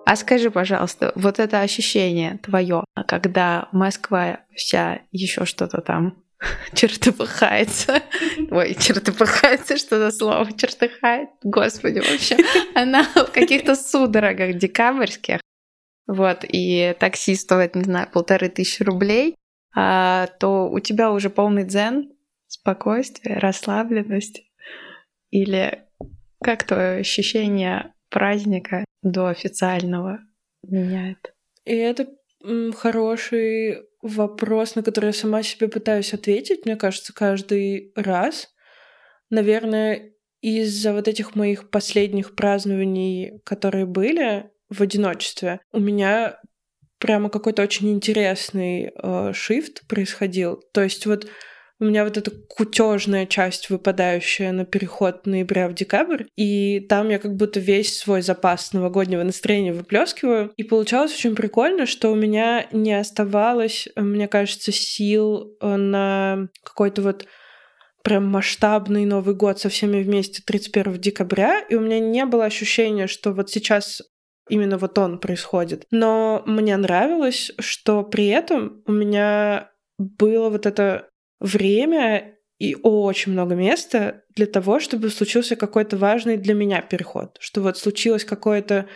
А 0.07 0.15
скажи, 0.15 0.49
пожалуйста, 0.49 1.11
вот 1.15 1.37
это 1.37 1.59
ощущение 1.59 2.37
твое, 2.37 2.85
когда 3.09 3.67
Москва 3.73 4.39
вся 4.55 5.01
еще 5.11 5.43
что-то 5.43 5.81
там 5.81 6.23
чертыхается. 6.73 8.01
Ой, 8.51 8.73
чертыхается, 8.75 9.75
что 9.75 9.99
за 9.99 10.11
слово? 10.11 10.47
Чертыхает. 10.53 11.27
Господи, 11.43 11.99
вообще. 11.99 12.37
Она 12.73 13.03
в 13.03 13.33
каких-то 13.33 13.75
судорогах 13.75 14.55
декабрьских. 14.57 15.41
Вот, 16.07 16.45
и 16.47 16.95
такси 16.97 17.35
стоит, 17.35 17.75
не 17.75 17.83
знаю, 17.83 18.07
полторы 18.09 18.47
тысячи 18.47 18.83
рублей, 18.83 19.35
а, 19.75 20.27
то 20.39 20.69
у 20.69 20.79
тебя 20.79 21.11
уже 21.11 21.29
полный 21.29 21.65
дзен, 21.65 22.13
спокойствие, 22.47 23.39
расслабленность. 23.39 24.41
Или 25.31 25.83
как 26.41 26.63
твое 26.63 26.99
ощущение 26.99 27.91
праздника 28.09 28.85
до 29.01 29.27
официального 29.27 30.19
меняет? 30.63 31.33
И 31.65 31.75
это 31.75 32.07
хороший 32.75 33.83
вопрос, 34.01 34.75
на 34.75 34.83
который 34.83 35.07
я 35.07 35.13
сама 35.13 35.43
себе 35.43 35.67
пытаюсь 35.67 36.13
ответить, 36.13 36.65
мне 36.65 36.75
кажется, 36.75 37.13
каждый 37.13 37.91
раз. 37.95 38.49
Наверное, 39.29 40.13
из-за 40.41 40.93
вот 40.93 41.07
этих 41.07 41.35
моих 41.35 41.69
последних 41.69 42.35
празднований, 42.35 43.39
которые 43.43 43.85
были 43.85 44.49
в 44.69 44.81
одиночестве, 44.81 45.59
у 45.71 45.79
меня 45.79 46.39
прямо 46.99 47.29
какой-то 47.29 47.63
очень 47.63 47.91
интересный 47.91 48.91
э, 48.95 49.33
шифт 49.33 49.87
происходил. 49.87 50.63
То 50.73 50.83
есть 50.83 51.05
вот 51.05 51.27
у 51.79 51.85
меня 51.85 52.03
вот 52.03 52.17
эта 52.17 52.31
кутежная 52.31 53.25
часть, 53.25 53.69
выпадающая 53.69 54.51
на 54.51 54.65
переход 54.65 55.25
ноября 55.25 55.69
в 55.69 55.73
декабрь, 55.73 56.23
и 56.35 56.79
там 56.79 57.09
я 57.09 57.19
как 57.19 57.35
будто 57.35 57.59
весь 57.59 57.97
свой 57.97 58.21
запас 58.21 58.73
новогоднего 58.73 59.23
настроения 59.23 59.73
выплескиваю. 59.73 60.51
И 60.57 60.63
получалось 60.63 61.13
очень 61.13 61.35
прикольно, 61.35 61.85
что 61.85 62.09
у 62.09 62.15
меня 62.15 62.67
не 62.71 62.93
оставалось, 62.93 63.87
мне 63.95 64.27
кажется, 64.27 64.71
сил 64.71 65.55
э, 65.61 65.75
на 65.75 66.49
какой-то 66.63 67.01
вот 67.03 67.27
прям 68.03 68.25
масштабный 68.25 69.05
Новый 69.05 69.35
год 69.35 69.59
со 69.59 69.69
всеми 69.69 70.01
вместе 70.01 70.41
31 70.43 70.99
декабря, 70.99 71.59
и 71.59 71.75
у 71.75 71.81
меня 71.81 71.99
не 71.99 72.25
было 72.25 72.45
ощущения, 72.45 73.05
что 73.05 73.33
вот 73.33 73.49
сейчас 73.49 74.01
именно 74.49 74.77
вот 74.77 74.97
он 74.97 75.19
происходит. 75.19 75.85
Но 75.91 76.41
мне 76.45 76.75
нравилось, 76.77 77.51
что 77.59 78.03
при 78.03 78.27
этом 78.27 78.81
у 78.87 78.91
меня 78.93 79.71
было 79.97 80.49
вот 80.49 80.65
это 80.65 81.09
время 81.39 82.35
и 82.59 82.75
очень 82.81 83.33
много 83.33 83.55
места 83.55 84.23
для 84.35 84.47
того, 84.47 84.79
чтобы 84.79 85.09
случился 85.09 85.55
какой-то 85.55 85.97
важный 85.97 86.37
для 86.37 86.53
меня 86.53 86.81
переход. 86.81 87.37
Что 87.39 87.61
вот 87.61 87.77
случилось 87.77 88.25
какое-то, 88.25 88.87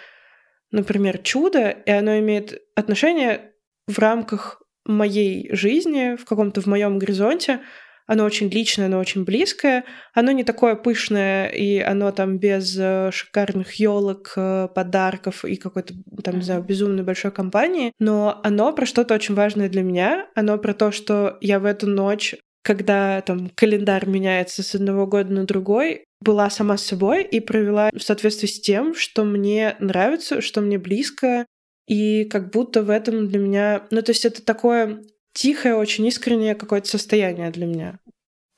например, 0.71 1.19
чудо, 1.19 1.69
и 1.69 1.91
оно 1.91 2.17
имеет 2.19 2.59
отношение 2.75 3.51
в 3.87 3.99
рамках 3.99 4.61
моей 4.85 5.53
жизни, 5.53 6.15
в 6.15 6.25
каком-то 6.25 6.61
в 6.61 6.65
моем 6.65 6.97
горизонте, 6.97 7.59
оно 8.07 8.23
очень 8.23 8.49
личное, 8.49 8.87
оно 8.87 8.99
очень 8.99 9.23
близкое, 9.23 9.85
оно 10.13 10.31
не 10.31 10.43
такое 10.43 10.75
пышное, 10.75 11.47
и 11.47 11.79
оно 11.79 12.11
там 12.11 12.37
без 12.37 12.77
э, 12.77 13.09
шикарных 13.11 13.73
елок, 13.73 14.33
э, 14.35 14.67
подарков 14.73 15.45
и 15.45 15.55
какой-то 15.55 15.93
там, 16.23 16.37
не 16.37 16.43
знаю, 16.43 16.63
безумной 16.63 17.03
большой 17.03 17.31
компании, 17.31 17.93
но 17.99 18.39
оно 18.43 18.73
про 18.73 18.85
что-то 18.85 19.13
очень 19.13 19.35
важное 19.35 19.69
для 19.69 19.83
меня, 19.83 20.27
оно 20.35 20.57
про 20.57 20.73
то, 20.73 20.91
что 20.91 21.37
я 21.41 21.59
в 21.59 21.65
эту 21.65 21.87
ночь 21.87 22.35
когда 22.63 23.21
там 23.21 23.49
календарь 23.49 24.07
меняется 24.07 24.61
с 24.61 24.75
одного 24.75 25.07
года 25.07 25.33
на 25.33 25.45
другой, 25.45 26.05
была 26.19 26.49
сама 26.49 26.77
с 26.77 26.85
собой 26.85 27.23
и 27.23 27.39
провела 27.39 27.89
в 27.91 28.03
соответствии 28.03 28.47
с 28.47 28.61
тем, 28.61 28.93
что 28.93 29.23
мне 29.23 29.75
нравится, 29.79 30.41
что 30.41 30.61
мне 30.61 30.77
близко, 30.77 31.45
и 31.87 32.25
как 32.25 32.51
будто 32.51 32.83
в 32.83 32.89
этом 32.89 33.27
для 33.27 33.39
меня... 33.39 33.87
Ну, 33.89 34.01
то 34.01 34.11
есть 34.11 34.25
это 34.25 34.43
такое 34.45 35.01
тихое, 35.33 35.75
очень 35.75 36.05
искреннее 36.07 36.55
какое-то 36.55 36.87
состояние 36.87 37.49
для 37.51 37.65
меня. 37.65 37.99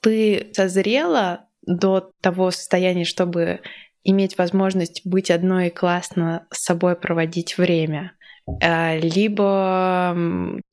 Ты 0.02 0.50
созрела 0.54 1.48
до 1.66 2.12
того 2.22 2.52
состояния, 2.52 3.06
чтобы 3.06 3.62
иметь 4.04 4.38
возможность 4.38 5.02
быть 5.06 5.32
одной 5.32 5.68
и 5.68 5.72
классно 5.72 6.46
с 6.52 6.66
собой 6.66 6.96
проводить 6.96 7.58
время? 7.58 8.14
А, 8.62 8.98
либо 8.98 10.18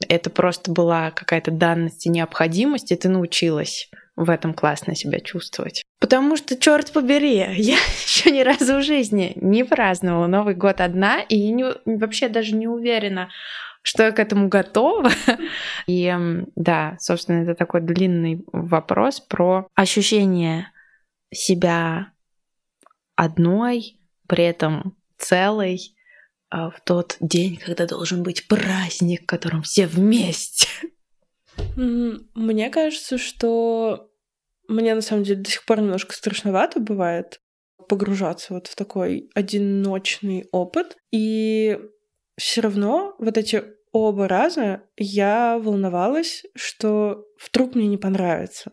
это 0.09 0.31
просто 0.31 0.73
была 0.73 1.13
какая-то 1.13 1.53
данность 1.53 2.07
и 2.07 2.11
необходимость, 2.11 2.91
и 2.91 2.97
ты 2.97 3.09
научилась 3.09 3.89
в 4.17 4.29
этом 4.29 4.53
классно 4.53 4.95
себя 4.95 5.21
чувствовать. 5.21 5.85
Потому 6.01 6.37
что, 6.37 6.57
черт 6.57 6.93
побери, 6.93 7.37
я 7.37 7.77
еще 8.05 8.31
ни 8.31 8.41
разу 8.41 8.79
в 8.79 8.83
жизни 8.83 9.33
не 9.37 9.65
праздновала 9.65 10.27
Новый 10.27 10.55
год 10.55 10.81
одна, 10.81 11.21
и 11.21 11.51
не, 11.51 11.67
вообще 11.85 12.29
даже 12.29 12.55
не 12.55 12.67
уверена, 12.67 13.31
что 13.83 14.05
я 14.05 14.13
к 14.13 14.19
этому 14.19 14.49
готова. 14.49 15.11
И 15.87 16.15
да, 16.57 16.97
собственно, 16.99 17.43
это 17.43 17.55
такой 17.55 17.81
длинный 17.81 18.45
вопрос 18.53 19.21
про 19.21 19.69
ощущение 19.75 20.73
себя 21.33 22.13
одной, 23.17 23.99
при 24.27 24.45
этом 24.45 24.97
целой, 25.19 25.95
а, 26.51 26.71
в 26.71 26.81
тот 26.81 27.17
день, 27.21 27.57
когда 27.57 27.87
должен 27.87 28.23
быть 28.23 28.49
праздник, 28.49 29.23
в 29.23 29.27
котором 29.27 29.63
все 29.63 29.87
вместе. 29.87 30.67
Мне 31.77 32.71
кажется, 32.71 33.19
что 33.19 34.11
мне 34.69 34.95
на 34.95 35.01
самом 35.01 35.25
деле 35.25 35.43
до 35.43 35.51
сих 35.51 35.65
пор 35.65 35.81
немножко 35.81 36.15
страшновато 36.15 36.81
бывает 36.81 37.41
погружаться 37.89 38.55
вот 38.55 38.69
в 38.69 38.77
такой 38.77 39.31
одиночный 39.35 40.47
опыт. 40.53 40.97
И 41.11 41.79
все 42.41 42.63
равно 42.63 43.15
вот 43.19 43.37
эти 43.37 43.63
оба 43.93 44.27
раза 44.27 44.83
я 44.97 45.59
волновалась, 45.59 46.45
что 46.57 47.27
вдруг 47.45 47.75
мне 47.75 47.87
не 47.87 47.99
понравится. 47.99 48.73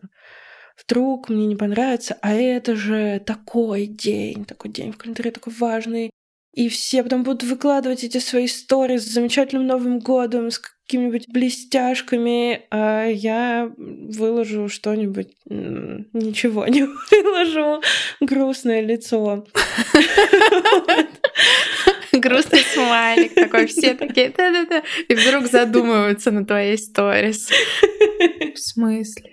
Вдруг 0.82 1.28
мне 1.28 1.46
не 1.46 1.56
понравится, 1.56 2.16
а 2.22 2.34
это 2.34 2.76
же 2.76 3.20
такой 3.26 3.86
день, 3.86 4.44
такой 4.44 4.70
день 4.70 4.92
в 4.92 4.96
календаре, 4.96 5.32
такой 5.32 5.52
важный. 5.52 6.10
И 6.54 6.70
все 6.70 7.02
потом 7.02 7.24
будут 7.24 7.42
выкладывать 7.42 8.04
эти 8.04 8.18
свои 8.18 8.46
истории 8.46 8.96
с 8.96 9.04
замечательным 9.04 9.66
Новым 9.66 9.98
годом, 9.98 10.50
с 10.50 10.58
какими-нибудь 10.58 11.28
блестяшками, 11.28 12.62
а 12.70 13.06
я 13.06 13.70
выложу 13.76 14.68
что-нибудь, 14.68 15.36
ничего 15.44 16.66
не 16.68 16.84
выложу, 16.84 17.82
грустное 18.20 18.80
лицо. 18.80 19.44
Грустный 22.20 22.60
смайлик 22.74 23.34
такой, 23.34 23.66
все 23.66 23.94
такие, 23.94 24.30
да-да-да, 24.30 24.82
и 25.08 25.14
вдруг 25.14 25.46
задумываются 25.46 26.30
на 26.30 26.44
твоей 26.44 26.78
сторис. 26.78 27.50
В 28.54 28.58
смысле? 28.58 29.30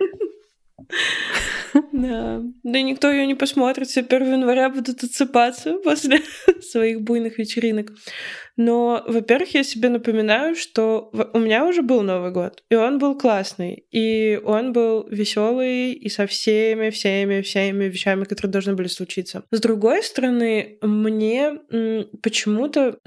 Да. 1.91 2.41
Да 2.63 2.81
никто 2.81 3.11
ее 3.11 3.25
не 3.27 3.35
посмотрит, 3.35 3.87
все 3.87 4.01
1 4.01 4.33
января 4.33 4.69
будут 4.69 5.03
отсыпаться 5.03 5.73
после 5.83 6.21
своих 6.61 7.01
буйных 7.01 7.37
вечеринок. 7.37 7.91
Но, 8.57 9.03
во-первых, 9.05 9.53
я 9.53 9.63
себе 9.63 9.89
напоминаю, 9.89 10.55
что 10.55 11.11
у 11.33 11.39
меня 11.39 11.65
уже 11.65 11.81
был 11.81 12.01
Новый 12.03 12.31
год, 12.31 12.63
и 12.69 12.75
он 12.75 12.99
был 12.99 13.17
классный, 13.17 13.85
и 13.91 14.39
он 14.45 14.71
был 14.71 15.05
веселый 15.09 15.91
и 15.91 16.07
со 16.07 16.25
всеми, 16.25 16.89
всеми, 16.89 17.41
всеми 17.41 17.85
вещами, 17.85 18.23
которые 18.23 18.53
должны 18.53 18.73
были 18.73 18.87
случиться. 18.87 19.43
С 19.51 19.59
другой 19.59 20.03
стороны, 20.03 20.77
мне 20.81 21.59
почему-то, 22.23 22.97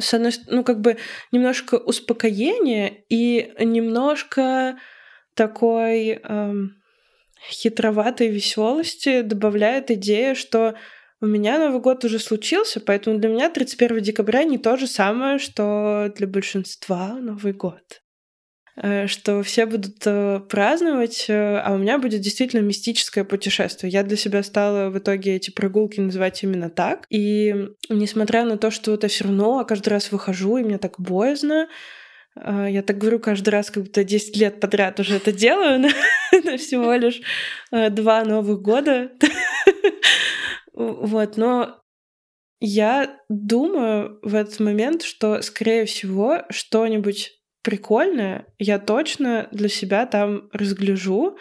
ну, 0.49 0.65
как 0.65 0.81
бы 0.81 0.99
немножко 1.33 1.77
успокоения 1.77 2.93
и 3.09 3.53
немножко 3.59 4.79
такой 5.35 6.21
эм, 6.23 6.78
хитроватой 7.51 8.29
веселости 8.29 9.23
добавляет 9.23 9.91
идея, 9.91 10.35
что 10.35 10.75
у 11.21 11.27
меня 11.27 11.59
Новый 11.59 11.81
год 11.81 12.05
уже 12.05 12.19
случился, 12.19 12.81
поэтому 12.81 13.19
для 13.19 13.29
меня 13.29 13.51
31 13.51 14.01
декабря 14.01 14.45
не 14.45 14.59
то 14.59 14.77
же 14.77 14.87
самое, 14.87 15.39
что 15.39 16.13
для 16.17 16.27
большинства 16.27 17.15
Новый 17.15 17.53
год. 17.53 18.03
Э, 18.81 19.07
что 19.09 19.43
все 19.43 19.67
будут 19.67 19.97
э, 20.07 20.41
праздновать, 20.49 21.27
э, 21.29 21.59
а 21.59 21.75
у 21.75 21.79
меня 21.79 21.99
будет 21.99 22.21
действительно 22.21 22.61
мистическое 22.61 23.25
путешествие. 23.25 23.93
Я 23.93 24.05
для 24.05 24.17
себя 24.17 24.43
стала 24.45 24.91
в 24.91 24.99
итоге 24.99 25.35
эти 25.35 25.51
прогулки 25.51 25.99
называть 25.99 26.43
именно 26.45 26.71
так. 26.71 27.05
И 27.11 27.55
несмотря 27.89 28.45
на 28.45 28.57
то, 28.57 28.71
что 28.71 28.95
это 28.95 29.09
все 29.09 29.25
равно, 29.25 29.65
каждый 29.65 29.89
раз 29.89 30.13
выхожу, 30.13 30.59
и 30.59 30.63
мне 30.63 30.79
так 30.79 31.01
боязно, 31.01 31.69
я 32.69 32.83
так 32.83 32.99
говорю 32.99 33.19
каждый 33.19 33.51
раз, 33.51 33.71
как 33.71 33.85
будто 33.85 34.05
10 34.05 34.37
лет 34.37 34.61
подряд 34.61 35.01
уже 35.01 35.17
это 35.17 35.33
делаю, 35.33 35.81
но 35.81 35.89
всего 36.57 36.95
лишь 36.95 37.21
два 37.71 38.25
новых 38.25 38.63
года. 38.63 39.11
Вот, 40.81 41.37
но 41.37 41.81
я 42.61 43.19
думаю 43.29 44.21
в 44.23 44.37
этот 44.37 44.61
момент, 44.61 45.03
что, 45.03 45.43
скорее 45.43 45.87
всего, 45.87 46.45
что-нибудь 46.51 47.33
прикольное 47.63 48.47
я 48.59 48.79
точно 48.79 49.49
для 49.53 49.69
себя 49.69 50.07
там 50.07 50.49
разгляжу. 50.53 51.37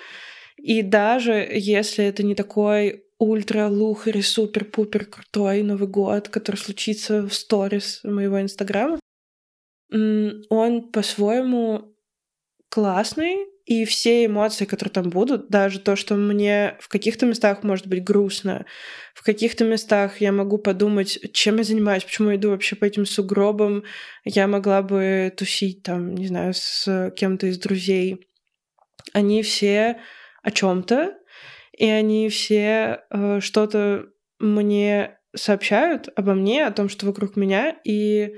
И 0.57 0.81
даже 0.81 1.47
если 1.49 2.05
это 2.05 2.23
не 2.23 2.35
такой 2.35 3.03
ультра 3.19 3.67
лухари 3.67 4.21
супер 4.21 4.65
пупер 4.65 5.05
крутой 5.05 5.63
Новый 5.63 5.87
год, 5.87 6.29
который 6.29 6.57
случится 6.57 7.21
в 7.27 7.33
сторис 7.33 8.01
моего 8.03 8.41
инстаграма, 8.41 8.99
он 9.91 10.91
по-своему 10.91 11.95
классный, 12.69 13.47
и 13.65 13.83
все 13.83 14.25
эмоции, 14.25 14.63
которые 14.63 14.93
там 14.93 15.09
будут, 15.09 15.49
даже 15.49 15.79
то, 15.79 15.97
что 15.97 16.15
мне 16.15 16.77
в 16.79 16.87
каких-то 16.87 17.25
местах 17.25 17.63
может 17.63 17.87
быть 17.87 18.01
грустно, 18.01 18.65
в 19.13 19.23
каких-то 19.23 19.65
местах 19.65 20.21
я 20.21 20.31
могу 20.31 20.57
подумать, 20.57 21.19
чем 21.33 21.57
я 21.57 21.63
занимаюсь, 21.63 22.05
почему 22.05 22.29
я 22.29 22.37
иду 22.37 22.51
вообще 22.51 22.77
по 22.77 22.85
этим 22.85 23.05
сугробам, 23.05 23.83
я 24.23 24.47
могла 24.47 24.81
бы 24.81 25.33
тусить 25.35 25.83
там, 25.83 26.15
не 26.15 26.27
знаю, 26.27 26.53
с 26.55 27.11
кем-то 27.17 27.47
из 27.47 27.59
друзей. 27.59 28.29
Они 29.11 29.43
все 29.43 29.99
о 30.43 30.51
чем-то, 30.51 31.17
и 31.77 31.89
они 31.89 32.29
все 32.29 33.01
э, 33.09 33.39
что-то 33.41 34.05
мне 34.39 35.19
сообщают 35.35 36.07
обо 36.15 36.33
мне, 36.33 36.65
о 36.65 36.71
том, 36.71 36.87
что 36.87 37.05
вокруг 37.05 37.35
меня, 37.35 37.75
и 37.83 38.35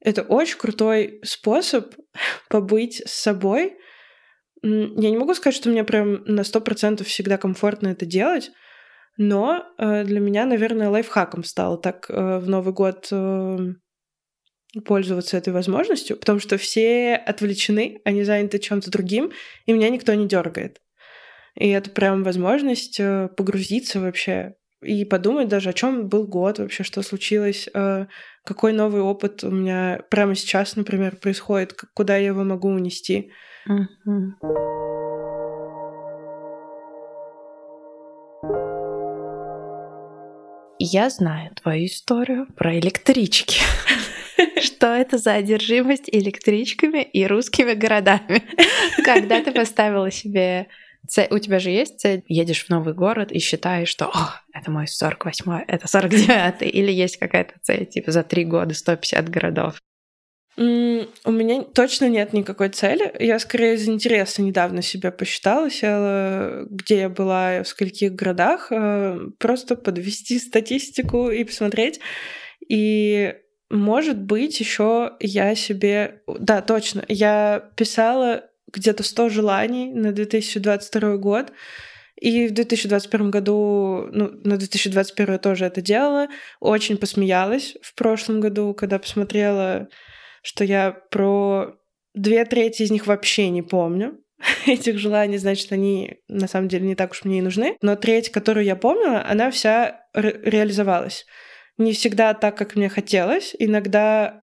это 0.00 0.22
очень 0.22 0.58
крутой 0.58 1.20
способ 1.24 1.94
побыть 2.48 3.02
с 3.06 3.12
собой, 3.12 3.76
я 4.62 5.10
не 5.10 5.16
могу 5.16 5.34
сказать, 5.34 5.56
что 5.56 5.70
мне 5.70 5.84
прям 5.84 6.22
на 6.24 6.44
сто 6.44 6.60
процентов 6.60 7.06
всегда 7.06 7.38
комфортно 7.38 7.88
это 7.88 8.04
делать, 8.04 8.50
но 9.16 9.64
э, 9.78 10.04
для 10.04 10.20
меня, 10.20 10.44
наверное, 10.44 10.90
лайфхаком 10.90 11.44
стало 11.44 11.78
так 11.78 12.06
э, 12.10 12.38
в 12.38 12.48
Новый 12.48 12.74
год 12.74 13.08
э, 13.10 13.58
пользоваться 14.84 15.36
этой 15.36 15.52
возможностью, 15.52 16.16
потому 16.16 16.40
что 16.40 16.58
все 16.58 17.14
отвлечены, 17.14 18.00
они 18.04 18.22
заняты 18.22 18.58
чем-то 18.58 18.90
другим, 18.90 19.32
и 19.66 19.72
меня 19.72 19.88
никто 19.88 20.12
не 20.14 20.28
дергает. 20.28 20.80
И 21.54 21.68
это 21.68 21.90
прям 21.90 22.22
возможность 22.22 23.00
погрузиться 23.36 23.98
вообще 23.98 24.54
и 24.82 25.04
подумать 25.04 25.48
даже, 25.48 25.70
о 25.70 25.72
чем 25.72 26.08
был 26.08 26.26
год 26.26 26.58
вообще, 26.58 26.84
что 26.84 27.02
случилось, 27.02 27.68
какой 28.44 28.72
новый 28.72 29.02
опыт 29.02 29.44
у 29.44 29.50
меня 29.50 30.00
прямо 30.10 30.34
сейчас, 30.34 30.76
например, 30.76 31.16
происходит, 31.16 31.74
куда 31.94 32.16
я 32.16 32.28
его 32.28 32.44
могу 32.44 32.68
унести. 32.68 33.30
Я 40.82 41.10
знаю 41.10 41.54
твою 41.54 41.86
историю 41.86 42.46
про 42.56 42.78
электрички. 42.78 43.60
Что 44.60 44.86
это 44.86 45.18
за 45.18 45.34
одержимость 45.34 46.08
электричками 46.10 47.02
и 47.02 47.26
русскими 47.26 47.74
городами? 47.74 48.42
Когда 49.04 49.42
ты 49.42 49.52
поставила 49.52 50.10
себе 50.10 50.68
цель, 51.08 51.28
у 51.30 51.38
тебя 51.38 51.58
же 51.58 51.70
есть 51.70 52.00
цель, 52.00 52.22
едешь 52.26 52.64
в 52.64 52.70
новый 52.70 52.94
город 52.94 53.32
и 53.32 53.38
считаешь, 53.38 53.88
что 53.88 54.06
О, 54.06 54.34
это 54.52 54.70
мой 54.70 54.84
48-й, 54.84 55.64
это 55.66 55.86
49-й, 55.86 56.68
или 56.68 56.92
есть 56.92 57.18
какая-то 57.18 57.54
цель, 57.62 57.86
типа 57.86 58.12
за 58.12 58.22
три 58.22 58.44
года 58.44 58.74
150 58.74 59.28
городов? 59.28 59.80
У 60.56 60.62
меня 60.62 61.62
точно 61.62 62.08
нет 62.08 62.32
никакой 62.32 62.68
цели. 62.68 63.14
Я 63.18 63.38
скорее 63.38 63.76
из 63.76 63.88
интереса 63.88 64.42
недавно 64.42 64.82
себя 64.82 65.10
посчитала, 65.10 65.70
села, 65.70 66.66
где 66.68 66.98
я 66.98 67.08
была, 67.08 67.62
в 67.62 67.68
скольких 67.68 68.14
городах, 68.14 68.66
э, 68.70 69.18
просто 69.38 69.76
подвести 69.76 70.38
статистику 70.38 71.30
и 71.30 71.44
посмотреть. 71.44 72.00
И 72.68 73.34
может 73.70 74.20
быть, 74.20 74.58
еще 74.58 75.12
я 75.20 75.54
себе... 75.54 76.22
Да, 76.26 76.60
точно. 76.60 77.04
Я 77.08 77.70
писала 77.76 78.49
где-то 78.72 79.02
100 79.02 79.28
желаний 79.28 79.92
на 79.92 80.12
2022 80.12 81.16
год. 81.16 81.52
И 82.20 82.48
в 82.48 82.52
2021 82.52 83.30
году, 83.30 84.08
ну, 84.12 84.30
на 84.44 84.56
2021 84.58 85.32
я 85.32 85.38
тоже 85.38 85.64
это 85.64 85.80
делала. 85.80 86.28
Очень 86.60 86.98
посмеялась 86.98 87.76
в 87.82 87.94
прошлом 87.94 88.40
году, 88.40 88.74
когда 88.74 88.98
посмотрела 88.98 89.88
что 90.42 90.64
я 90.64 90.92
про 91.10 91.74
две 92.14 92.44
трети 92.44 92.82
из 92.82 92.90
них 92.90 93.06
вообще 93.06 93.50
не 93.50 93.62
помню. 93.62 94.18
Этих 94.66 94.98
желаний, 94.98 95.38
значит, 95.38 95.70
они 95.72 96.18
на 96.28 96.48
самом 96.48 96.68
деле 96.68 96.86
не 96.86 96.94
так 96.94 97.12
уж 97.12 97.24
мне 97.24 97.38
и 97.38 97.42
нужны. 97.42 97.76
Но 97.82 97.96
треть, 97.96 98.30
которую 98.30 98.64
я 98.64 98.76
помнила, 98.76 99.24
она 99.26 99.50
вся 99.50 100.06
ре- 100.14 100.40
реализовалась. 100.42 101.26
Не 101.76 101.92
всегда 101.92 102.34
так, 102.34 102.56
как 102.56 102.76
мне 102.76 102.88
хотелось. 102.88 103.54
Иногда, 103.58 104.40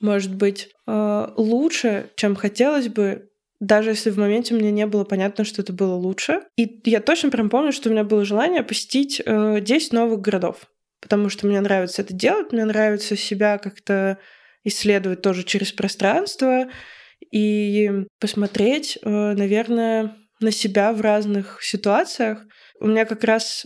может 0.00 0.34
быть, 0.34 0.70
э, 0.86 1.26
лучше, 1.36 2.10
чем 2.16 2.34
хотелось 2.36 2.88
бы, 2.88 3.28
даже 3.62 3.90
если 3.90 4.10
в 4.10 4.18
моменте 4.18 4.54
мне 4.54 4.72
не 4.72 4.86
было 4.86 5.04
понятно, 5.04 5.44
что 5.44 5.62
это 5.62 5.72
было 5.72 5.94
лучше. 5.94 6.40
И 6.56 6.80
я 6.84 7.00
точно 7.00 7.30
прям 7.30 7.48
помню, 7.48 7.70
что 7.70 7.88
у 7.88 7.92
меня 7.92 8.02
было 8.02 8.24
желание 8.24 8.64
посетить 8.64 9.22
э, 9.24 9.60
10 9.60 9.92
новых 9.92 10.20
городов. 10.20 10.66
Потому 11.00 11.28
что 11.28 11.46
мне 11.46 11.60
нравится 11.60 12.02
это 12.02 12.12
делать, 12.12 12.50
мне 12.50 12.64
нравится 12.64 13.16
себя 13.16 13.58
как-то 13.58 14.18
исследовать 14.64 15.22
тоже 15.22 15.44
через 15.44 15.70
пространство 15.70 16.70
и 17.30 17.88
посмотреть, 18.18 18.98
э, 19.00 19.08
наверное, 19.08 20.16
на 20.40 20.50
себя 20.50 20.92
в 20.92 21.00
разных 21.00 21.62
ситуациях. 21.62 22.44
У 22.80 22.88
меня 22.88 23.04
как 23.04 23.22
раз, 23.22 23.64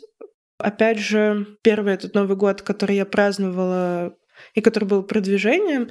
опять 0.58 0.98
же, 0.98 1.46
первый 1.62 1.94
этот 1.94 2.14
Новый 2.14 2.36
год, 2.36 2.60
который 2.60 2.96
я 2.96 3.06
праздновала 3.06 4.14
и 4.52 4.60
который 4.60 4.84
был 4.84 5.04
продвижением, 5.04 5.88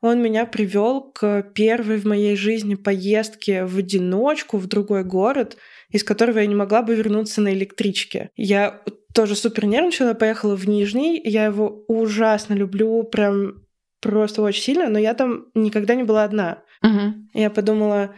он 0.00 0.22
меня 0.22 0.46
привел 0.46 1.12
к 1.12 1.42
первой 1.54 1.98
в 1.98 2.04
моей 2.04 2.36
жизни 2.36 2.74
поездке 2.74 3.64
в 3.64 3.78
одиночку 3.78 4.58
в 4.58 4.66
другой 4.66 5.04
город, 5.04 5.56
из 5.90 6.04
которого 6.04 6.38
я 6.38 6.46
не 6.46 6.54
могла 6.54 6.82
бы 6.82 6.94
вернуться 6.94 7.40
на 7.40 7.52
электричке. 7.52 8.30
Я 8.36 8.82
тоже 9.14 9.34
супер 9.34 9.64
нервничала, 9.64 10.14
поехала 10.14 10.56
в 10.56 10.68
Нижний, 10.68 11.20
я 11.24 11.46
его 11.46 11.84
ужасно 11.88 12.54
люблю, 12.54 13.02
прям 13.02 13.64
просто 14.00 14.42
очень 14.42 14.62
сильно, 14.62 14.88
но 14.88 14.98
я 14.98 15.14
там 15.14 15.46
никогда 15.54 15.94
не 15.94 16.04
была 16.04 16.24
одна. 16.24 16.62
Угу. 16.82 17.30
Я 17.34 17.50
подумала, 17.50 18.14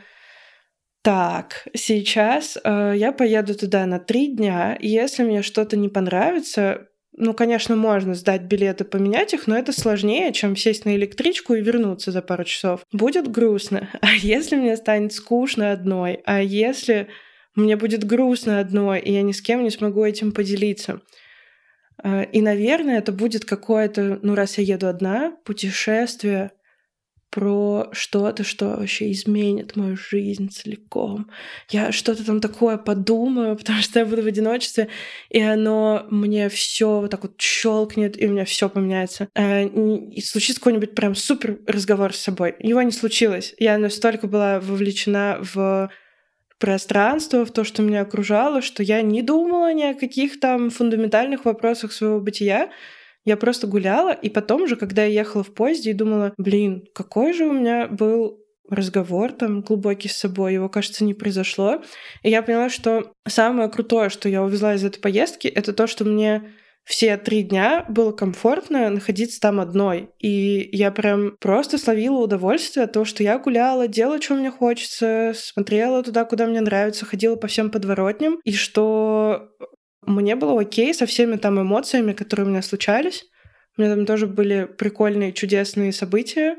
так, 1.03 1.69
сейчас 1.75 2.59
э, 2.63 2.95
я 2.97 3.13
поеду 3.13 3.55
туда 3.55 3.87
на 3.87 3.99
три 3.99 4.35
дня, 4.35 4.77
если 4.81 5.23
мне 5.23 5.43
что-то 5.43 5.77
не 5.77 5.89
понравится, 5.89 6.88
ну, 7.17 7.35
конечно, 7.35 7.75
можно 7.75 8.15
сдать 8.15 8.43
билеты, 8.43 8.85
поменять 8.85 9.35
их, 9.35 9.47
но 9.47 9.59
это 9.59 9.73
сложнее, 9.73 10.33
чем 10.33 10.55
сесть 10.55 10.85
на 10.85 10.95
электричку 10.95 11.55
и 11.55 11.63
вернуться 11.63 12.13
за 12.13 12.23
пару 12.23 12.45
часов. 12.45 12.83
Будет 12.93 13.31
грустно. 13.31 13.89
А 14.01 14.13
если 14.13 14.57
мне 14.57 14.77
станет 14.77 15.13
скучно 15.13 15.73
одной? 15.73 16.21
А 16.25 16.41
если 16.41 17.09
мне 17.55 17.77
будет 17.77 18.05
грустно 18.05 18.61
одной, 18.61 19.01
и 19.01 19.13
я 19.13 19.23
ни 19.23 19.33
с 19.33 19.43
кем 19.43 19.65
не 19.65 19.71
смогу 19.71 20.05
этим 20.05 20.33
поделиться? 20.33 21.01
Э, 22.03 22.25
и, 22.25 22.41
наверное, 22.41 22.99
это 22.99 23.11
будет 23.11 23.45
какое-то, 23.45 24.21
ну, 24.23 24.35
раз 24.35 24.59
я 24.59 24.65
еду 24.75 24.87
одна, 24.87 25.37
путешествие 25.45 26.53
про 27.31 27.89
что-то, 27.93 28.43
что 28.43 28.77
вообще 28.77 29.13
изменит 29.13 29.77
мою 29.77 29.97
жизнь 29.97 30.51
целиком. 30.51 31.31
Я 31.69 31.93
что-то 31.93 32.25
там 32.25 32.41
такое 32.41 32.77
подумаю, 32.77 33.57
потому 33.59 33.81
что 33.81 33.99
я 33.99 34.07
буду 34.07 34.23
в 34.23 34.27
одиночестве, 34.27 34.89
и 35.29 35.41
оно 35.41 36.07
мне 36.11 36.49
все 36.49 37.01
вот 37.01 37.11
так 37.11 37.23
вот 37.23 37.41
щелкнет, 37.41 38.21
и 38.21 38.27
у 38.27 38.31
меня 38.31 38.45
все 38.45 38.69
поменяется. 38.69 39.29
Э, 39.35 39.67
и 39.67 40.21
случится 40.21 40.61
какой-нибудь 40.61 40.95
прям 40.95 41.15
супер 41.15 41.59
разговор 41.67 42.15
с 42.15 42.19
собой. 42.19 42.55
Его 42.61 42.83
не 42.83 42.93
случилось. 42.93 43.55
Я 43.59 43.79
настолько 43.79 44.27
была 44.27 44.61
вовлечена 44.61 45.39
в 45.41 45.91
пространство, 46.59 47.45
в 47.45 47.53
то, 47.53 47.65
что 47.65 47.83
меня 47.83 48.03
окружало, 48.03 48.63
что 48.63 48.83
я 48.83 49.03
не 49.03 49.23
думала 49.23 49.73
ни 49.73 49.83
о 49.83 49.95
каких 49.95 50.41
там 50.41 50.71
фундаментальных 50.71 51.45
вопросах 51.45 51.93
своего 51.93 52.21
бытия. 52.21 52.71
Я 53.29 53.37
просто 53.37 53.67
гуляла, 53.67 54.13
и 54.13 54.31
потом 54.31 54.67
же, 54.67 54.75
когда 54.75 55.05
я 55.05 55.21
ехала 55.21 55.45
в 55.45 55.53
поезде 55.53 55.91
и 55.91 55.93
думала, 55.93 56.33
блин, 56.39 56.87
какой 56.95 57.35
же 57.35 57.45
у 57.45 57.53
меня 57.53 57.87
был 57.87 58.43
разговор 58.71 59.33
там 59.33 59.61
глубокий 59.61 60.09
с 60.09 60.17
собой, 60.17 60.55
его, 60.55 60.71
кажется, 60.71 61.05
не 61.05 61.13
произошло. 61.13 61.83
И 62.23 62.31
я 62.31 62.41
поняла, 62.43 62.71
что 62.71 63.13
самое 63.27 63.69
крутое, 63.69 64.09
что 64.09 64.31
я 64.31 64.43
увезла 64.43 64.77
из 64.77 64.83
этой 64.83 64.99
поездки, 65.01 65.47
это 65.47 65.75
то, 65.75 65.87
что 65.87 66.07
мне 66.07 66.55
все 66.85 67.19
три 67.19 67.43
дня 67.43 67.85
было 67.91 68.13
комфортно 68.13 68.89
находиться 68.89 69.39
там 69.41 69.61
одной. 69.61 70.09
И 70.21 70.71
я 70.73 70.91
прям 70.91 71.37
просто 71.39 71.77
словила 71.77 72.17
удовольствие 72.17 72.85
от 72.85 72.93
того, 72.93 73.05
что 73.05 73.23
я 73.23 73.39
гуляла, 73.39 73.89
делала, 73.89 74.23
что 74.23 74.37
мне 74.37 74.51
хочется, 74.51 75.35
смотрела 75.37 76.03
туда, 76.03 76.25
куда 76.25 76.47
мне 76.47 76.63
нравится, 76.63 77.05
ходила 77.05 77.37
по 77.37 77.47
всем 77.47 77.71
подворотням, 77.71 78.41
и 78.43 78.55
что 78.55 79.51
мне 80.07 80.37
было 80.37 80.61
окей 80.61 80.95
со 80.95 81.07
всеми 81.07 81.37
там 81.37 81.61
эмоциями, 81.61 82.13
которые 82.13 82.47
у 82.47 82.51
меня 82.51 82.63
случались. 82.63 83.27
У 83.77 83.83
меня 83.83 83.95
там 83.95 84.07
тоже 84.07 84.27
были 84.27 84.65
прикольные, 84.65 85.33
чудесные 85.33 85.93
события 85.93 86.57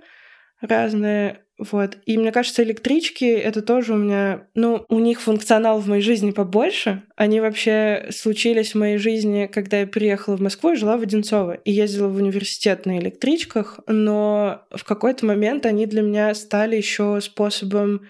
разные. 0.62 1.42
Вот. 1.58 1.98
И 2.06 2.18
мне 2.18 2.32
кажется, 2.32 2.64
электрички— 2.64 3.26
это 3.26 3.62
тоже 3.62 3.94
у 3.94 3.98
меня... 3.98 4.48
Ну, 4.56 4.86
у 4.88 5.00
них 5.00 5.20
функционал 5.20 5.80
в 5.80 5.88
моей 5.88 6.02
жизни 6.02 6.32
побольше. 6.32 7.04
Они 7.18 7.42
вообще 7.42 8.08
случились 8.12 8.74
в 8.74 8.78
моей 8.78 8.98
жизни, 8.98 9.50
когда 9.52 9.82
я 9.82 9.88
приехала 9.88 10.38
в 10.38 10.42
Москву 10.42 10.72
и 10.72 10.76
жила 10.76 10.96
в 10.96 11.02
Одинцово. 11.02 11.56
И 11.56 11.72
ездила 11.72 12.08
в 12.08 12.16
университет 12.16 12.86
на 12.86 12.98
электричках, 12.98 13.82
но 13.88 14.62
в 14.74 14.86
какой-то 14.86 15.26
момент 15.26 15.66
они 15.66 15.86
для 15.86 16.02
меня 16.02 16.34
стали 16.34 16.78
еще 16.78 17.20
способом 17.22 18.08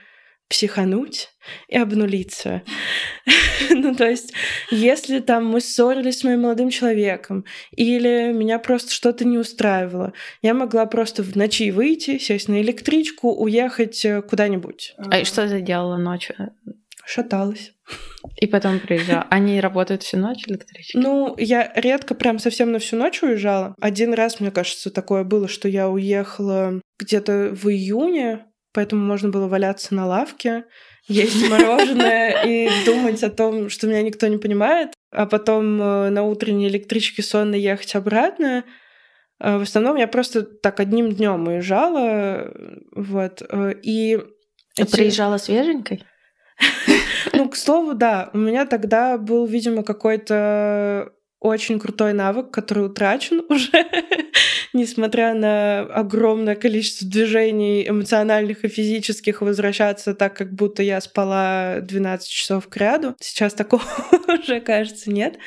психануть 0.49 1.29
и 1.67 1.77
обнулиться. 1.77 2.63
ну, 3.69 3.95
то 3.95 4.09
есть, 4.09 4.33
если 4.71 5.19
там 5.19 5.45
мы 5.45 5.61
ссорились 5.61 6.19
с 6.19 6.23
моим 6.23 6.41
молодым 6.41 6.69
человеком, 6.71 7.45
или 7.71 8.33
меня 8.33 8.59
просто 8.59 8.91
что-то 8.91 9.25
не 9.25 9.37
устраивало, 9.37 10.13
я 10.41 10.53
могла 10.53 10.85
просто 10.87 11.23
в 11.23 11.35
ночи 11.35 11.71
выйти, 11.71 12.17
сесть 12.17 12.47
на 12.49 12.61
электричку, 12.61 13.31
уехать 13.31 14.03
э, 14.03 14.21
куда-нибудь. 14.21 14.95
А 14.97 15.23
что 15.23 15.47
ты 15.47 15.61
делала 15.61 15.97
ночью? 15.97 16.35
Шаталась. 17.05 17.73
И 18.37 18.45
потом 18.45 18.79
приезжала. 18.79 19.25
Они 19.29 19.59
работают 19.59 20.03
всю 20.03 20.17
ночь, 20.17 20.47
электрички? 20.47 20.97
Ну, 20.97 21.35
я 21.37 21.71
редко 21.75 22.13
прям 22.13 22.37
совсем 22.37 22.71
на 22.71 22.79
всю 22.79 22.97
ночь 22.97 23.23
уезжала. 23.23 23.75
Один 23.79 24.13
раз, 24.13 24.39
мне 24.39 24.51
кажется, 24.51 24.91
такое 24.91 25.23
было, 25.23 25.47
что 25.47 25.67
я 25.67 25.89
уехала 25.89 26.81
где-то 26.99 27.55
в 27.55 27.67
июне, 27.69 28.45
поэтому 28.73 29.05
можно 29.05 29.29
было 29.29 29.47
валяться 29.47 29.95
на 29.95 30.05
лавке, 30.05 30.65
есть 31.07 31.49
мороженое 31.49 32.43
и 32.45 32.69
думать 32.85 33.23
о 33.23 33.29
том, 33.29 33.69
что 33.69 33.87
меня 33.87 34.01
никто 34.01 34.27
не 34.27 34.37
понимает, 34.37 34.93
а 35.11 35.25
потом 35.25 35.81
э, 35.81 36.09
на 36.09 36.23
утренней 36.23 36.67
электричке 36.67 37.23
сонно 37.23 37.55
ехать 37.55 37.95
обратно. 37.95 38.63
Э, 39.39 39.57
в 39.57 39.63
основном 39.63 39.95
я 39.95 40.07
просто 40.07 40.43
так 40.43 40.79
одним 40.79 41.11
днем 41.11 41.47
уезжала, 41.47 42.53
вот, 42.95 43.41
э, 43.49 43.73
и... 43.81 44.19
Ты 44.75 44.83
эти... 44.83 44.91
приезжала 44.91 45.37
свеженькой? 45.37 46.03
Ну, 47.33 47.49
к 47.49 47.55
слову, 47.55 47.93
да. 47.93 48.29
У 48.33 48.37
меня 48.37 48.65
тогда 48.65 49.17
был, 49.17 49.45
видимо, 49.45 49.83
какой-то 49.83 51.11
очень 51.39 51.79
крутой 51.79 52.13
навык, 52.13 52.51
который 52.51 52.85
утрачен 52.85 53.41
уже, 53.49 53.85
несмотря 54.73 55.33
на 55.33 55.81
огромное 55.81 56.55
количество 56.55 57.07
движений 57.07 57.87
эмоциональных 57.87 58.65
и 58.65 58.67
физических, 58.67 59.41
возвращаться 59.41 60.13
так, 60.13 60.35
как 60.35 60.53
будто 60.53 60.83
я 60.83 60.99
спала 61.01 61.79
12 61.81 62.27
часов 62.27 62.67
к 62.67 62.77
ряду. 62.77 63.15
Сейчас 63.19 63.53
такого 63.53 63.83
уже, 64.27 64.59
кажется, 64.59 65.11
нет. 65.11 65.37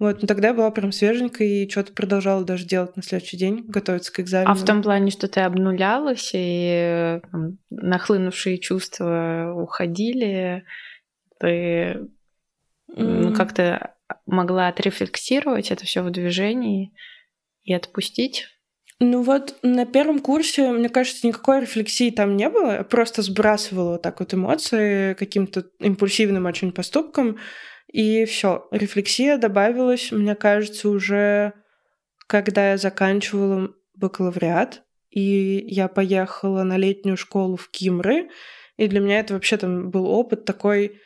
Вот, 0.00 0.22
но 0.22 0.26
тогда 0.26 0.48
я 0.48 0.54
была 0.54 0.70
прям 0.72 0.90
свеженькая 0.90 1.46
и 1.46 1.70
что-то 1.70 1.92
продолжала 1.92 2.44
даже 2.44 2.66
делать 2.66 2.96
на 2.96 3.02
следующий 3.02 3.36
день, 3.36 3.64
готовиться 3.68 4.12
к 4.12 4.20
экзамену. 4.20 4.50
А 4.50 4.54
в 4.54 4.64
том 4.64 4.82
плане, 4.82 5.10
что 5.12 5.28
ты 5.28 5.40
обнулялась, 5.40 6.30
и 6.34 7.20
там, 7.30 7.58
нахлынувшие 7.70 8.58
чувства 8.58 9.52
уходили, 9.54 10.64
ты 11.38 12.08
mm. 12.90 13.34
как-то 13.36 13.93
могла 14.26 14.68
отрефлексировать 14.68 15.70
это 15.70 15.84
все 15.84 16.02
в 16.02 16.10
движении 16.10 16.94
и 17.62 17.72
отпустить? 17.72 18.46
Ну 19.00 19.22
вот 19.22 19.56
на 19.62 19.86
первом 19.86 20.20
курсе, 20.20 20.70
мне 20.70 20.88
кажется, 20.88 21.26
никакой 21.26 21.62
рефлексии 21.62 22.10
там 22.10 22.36
не 22.36 22.48
было. 22.48 22.76
Я 22.76 22.84
просто 22.84 23.22
сбрасывала 23.22 23.92
вот 23.92 24.02
так 24.02 24.20
вот 24.20 24.32
эмоции 24.32 25.14
каким-то 25.14 25.64
импульсивным 25.80 26.46
очень 26.46 26.72
поступком. 26.72 27.38
И 27.92 28.24
все, 28.24 28.66
рефлексия 28.70 29.36
добавилась, 29.36 30.10
мне 30.10 30.34
кажется, 30.34 30.88
уже 30.88 31.52
когда 32.26 32.70
я 32.70 32.76
заканчивала 32.76 33.70
бакалавриат, 33.94 34.82
и 35.10 35.64
я 35.68 35.88
поехала 35.88 36.62
на 36.64 36.76
летнюю 36.76 37.16
школу 37.16 37.56
в 37.56 37.70
Кимры, 37.70 38.30
и 38.76 38.88
для 38.88 39.00
меня 39.00 39.20
это 39.20 39.34
вообще 39.34 39.56
там 39.56 39.90
был 39.90 40.06
опыт 40.06 40.44
такой 40.44 41.00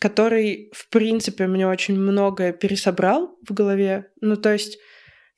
который, 0.00 0.70
в 0.72 0.88
принципе, 0.90 1.46
мне 1.46 1.66
очень 1.66 1.98
многое 1.98 2.52
пересобрал 2.52 3.36
в 3.48 3.52
голове. 3.52 4.06
Ну, 4.20 4.36
то 4.36 4.52
есть 4.52 4.78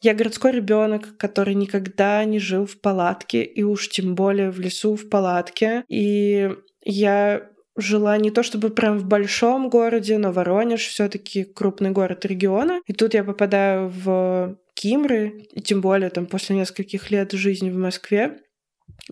я 0.02 0.14
городской 0.14 0.52
ребенок, 0.52 1.16
который 1.16 1.54
никогда 1.54 2.24
не 2.24 2.38
жил 2.38 2.66
в 2.66 2.80
палатке, 2.80 3.42
и 3.42 3.62
уж 3.62 3.88
тем 3.88 4.14
более 4.14 4.50
в 4.50 4.58
лесу 4.58 4.96
в 4.96 5.08
палатке. 5.08 5.84
И 5.88 6.50
я 6.84 7.48
жила 7.76 8.16
не 8.18 8.30
то 8.30 8.42
чтобы 8.42 8.70
прям 8.70 8.98
в 8.98 9.04
большом 9.04 9.68
городе, 9.68 10.18
но 10.18 10.32
Воронеж 10.32 10.86
все-таки 10.86 11.44
крупный 11.44 11.90
город 11.90 12.24
региона. 12.24 12.80
И 12.86 12.92
тут 12.92 13.14
я 13.14 13.24
попадаю 13.24 13.88
в 13.88 14.56
Кимры, 14.74 15.46
и 15.52 15.60
тем 15.60 15.80
более 15.80 16.10
там 16.10 16.26
после 16.26 16.56
нескольких 16.56 17.10
лет 17.10 17.32
жизни 17.32 17.70
в 17.70 17.76
Москве, 17.76 18.38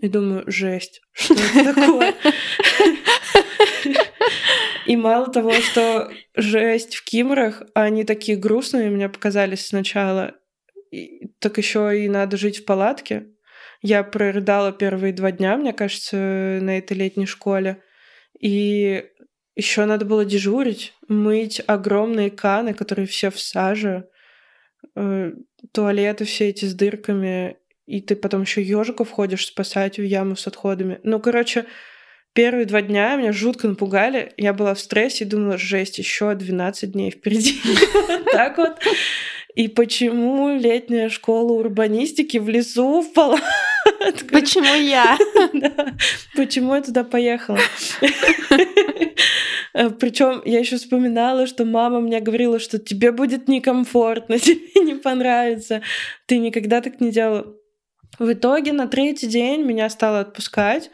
и 0.01 0.09
думаю, 0.09 0.45
жесть, 0.47 1.01
что 1.12 1.35
это 1.35 1.75
такое? 1.81 2.14
И 4.89 4.97
мало 4.97 5.30
того, 5.30 5.53
что 5.53 6.11
жесть 6.34 6.97
в 6.97 7.05
Кимрах, 7.05 7.62
они 7.74 8.05
такие 8.05 8.39
грустные 8.39 8.89
мне 8.89 9.11
показались 9.11 9.66
сначала, 9.66 10.34
и, 10.91 11.28
так 11.41 11.59
еще 11.59 12.05
и 12.05 12.09
надо 12.09 12.39
жить 12.39 12.61
в 12.61 12.64
палатке. 12.64 13.26
Я 13.82 14.03
прорыдала 14.03 14.72
первые 14.72 15.12
два 15.12 15.30
дня, 15.30 15.59
мне 15.59 15.74
кажется, 15.74 16.16
на 16.16 16.78
этой 16.78 16.97
летней 16.97 17.26
школе. 17.26 17.82
И 18.41 19.05
еще 19.55 19.84
надо 19.84 20.07
было 20.07 20.24
дежурить, 20.24 20.95
мыть 21.07 21.61
огромные 21.66 22.30
каны, 22.30 22.72
которые 22.72 23.07
все 23.07 23.30
в 23.30 23.39
саже, 23.39 24.09
э, 24.97 25.32
туалеты 25.72 26.24
все 26.24 26.49
эти 26.49 26.64
с 26.64 26.74
дырками, 26.74 27.59
и 27.84 28.01
ты 28.01 28.16
потом 28.16 28.43
еще 28.43 28.62
ежиков 28.62 29.11
ходишь 29.11 29.47
спасать 29.47 29.99
в 29.99 30.03
яму 30.03 30.34
с 30.34 30.47
отходами. 30.47 30.99
Ну, 31.03 31.20
короче, 31.20 31.66
Первые 32.35 32.66
два 32.66 32.83
дня 32.83 33.16
меня 33.16 33.33
жутко 33.33 33.68
напугали. 33.68 34.33
Я 34.37 34.53
была 34.53 34.74
в 34.74 34.81
стрессе 34.81 35.24
и 35.24 35.26
думала, 35.26 35.59
жесть, 35.59 35.99
еще 35.99 36.35
12 36.35 36.93
дней 36.93 37.11
впереди. 37.11 37.61
Так 38.33 38.59
вот. 38.59 38.79
И 39.55 39.66
почему 39.66 40.57
летняя 40.57 41.09
школа 41.09 41.53
урбанистики 41.55 42.39
в 42.39 42.49
лесу 42.49 43.01
в? 43.01 43.12
Почему 44.31 44.72
я? 44.74 45.18
Почему 46.37 46.76
я 46.76 46.83
туда 46.83 47.03
поехала? 47.03 47.59
Причем 49.72 50.43
я 50.45 50.61
еще 50.61 50.76
вспоминала, 50.76 51.47
что 51.47 51.64
мама 51.64 52.01
мне 52.01 52.20
говорила, 52.20 52.61
что 52.61 52.79
тебе 52.79 53.11
будет 53.11 53.49
некомфортно, 53.49 54.39
тебе 54.39 54.85
не 54.85 54.95
понравится. 54.95 55.83
Ты 56.26 56.39
никогда 56.39 56.81
так 56.81 57.01
не 57.01 57.11
делала. 57.11 57.55
В 58.18 58.33
итоге 58.33 58.72
на 58.72 58.87
третий 58.87 59.26
день 59.26 59.62
меня 59.62 59.91
стало 59.91 60.20
отпускать. 60.20 60.91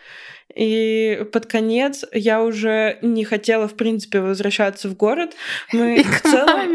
И 0.57 1.26
под 1.32 1.46
конец 1.46 2.05
я 2.12 2.42
уже 2.42 2.98
не 3.02 3.24
хотела, 3.24 3.66
в 3.66 3.74
принципе, 3.74 4.20
возвращаться 4.20 4.88
в 4.88 4.96
город. 4.96 5.32
Мы 5.72 5.96
и 5.96 6.02
в 6.02 6.22
целом... 6.22 6.74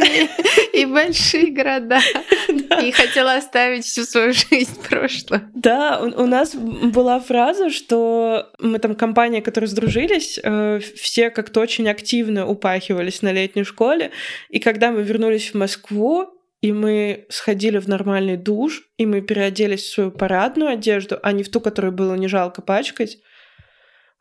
И 0.73 0.85
большие 0.85 1.51
города. 1.51 1.99
И 2.83 2.91
хотела 2.91 3.35
оставить 3.35 3.85
всю 3.85 4.03
свою 4.03 4.33
жизнь 4.33 4.71
в 4.71 4.87
прошлом. 4.87 5.49
Да, 5.53 5.99
у 5.99 6.25
нас 6.25 6.55
была 6.55 7.19
фраза, 7.19 7.69
что 7.69 8.51
мы 8.59 8.79
там 8.79 8.95
компания, 8.95 9.41
которые 9.41 9.67
сдружились, 9.67 10.39
э, 10.41 10.79
все 10.95 11.29
как-то 11.29 11.59
очень 11.59 11.89
активно 11.89 12.47
упахивались 12.47 13.21
на 13.21 13.31
летней 13.31 13.63
школе. 13.63 14.11
И 14.49 14.59
когда 14.59 14.91
мы 14.91 15.03
вернулись 15.03 15.51
в 15.51 15.55
Москву, 15.55 16.27
и 16.61 16.73
мы 16.73 17.25
сходили 17.29 17.77
в 17.77 17.87
нормальный 17.87 18.35
душ, 18.35 18.83
и 18.97 19.05
мы 19.05 19.21
переоделись 19.21 19.83
в 19.83 19.93
свою 19.93 20.11
парадную 20.11 20.71
одежду, 20.71 21.17
а 21.23 21.31
не 21.31 21.43
в 21.43 21.49
ту, 21.49 21.61
которую 21.61 21.93
было 21.93 22.15
не 22.15 22.27
жалко 22.27 22.61
пачкать, 22.61 23.17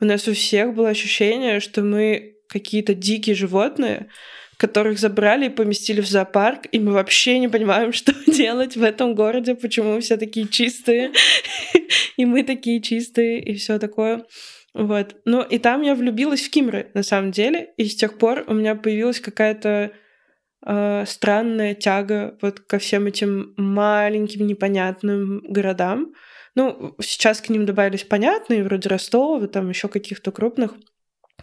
у 0.01 0.05
нас 0.05 0.29
у 0.29 0.33
всех 0.33 0.75
было 0.75 0.91
ощущение, 0.91 1.61
что 1.61 1.83
мы 1.83 2.37
какие-то 2.49 2.95
дикие 2.95 3.35
животные, 3.35 4.09
которых 4.57 4.99
забрали 4.99 5.47
и 5.47 5.51
поместили 5.51 6.01
в 6.01 6.09
зоопарк, 6.09 6.67
и 6.73 6.81
мы 6.81 6.93
вообще 6.93 7.39
не 7.39 7.49
понимаем, 7.49 7.93
что 7.95 8.13
делать 8.27 8.77
в 8.77 8.83
этом 8.83 9.15
городе, 9.15 9.55
почему 9.55 10.01
все 10.01 10.17
такие 10.17 10.49
чистые, 10.49 11.13
и 12.17 12.25
мы 12.25 12.43
такие 12.43 12.83
чистые, 12.83 13.41
и 13.41 13.55
все 13.55 13.79
такое. 13.79 14.25
Вот. 14.75 15.17
Ну, 15.25 15.43
и 15.43 15.59
там 15.59 15.83
я 15.83 15.95
влюбилась 15.95 16.43
в 16.43 16.51
Кимры, 16.51 16.91
на 16.95 17.03
самом 17.03 17.31
деле, 17.31 17.71
и 17.77 17.87
с 17.87 17.97
тех 17.97 18.19
пор 18.19 18.45
у 18.47 18.55
меня 18.55 18.75
появилась 18.75 19.21
какая-то 19.21 19.93
э, 20.67 21.05
странная 21.07 21.75
тяга 21.75 22.37
вот 22.43 22.61
ко 22.61 22.79
всем 22.79 23.07
этим 23.07 23.55
маленьким 23.57 24.47
непонятным 24.47 25.41
городам. 25.49 26.13
Ну, 26.59 26.97
сейчас 27.01 27.41
к 27.41 27.51
ним 27.51 27.67
добавились 27.67 28.03
понятные, 28.03 28.65
вроде 28.65 28.89
Ростова, 28.89 29.47
там 29.47 29.69
еще 29.69 29.87
каких-то 29.87 30.33
крупных. 30.33 30.75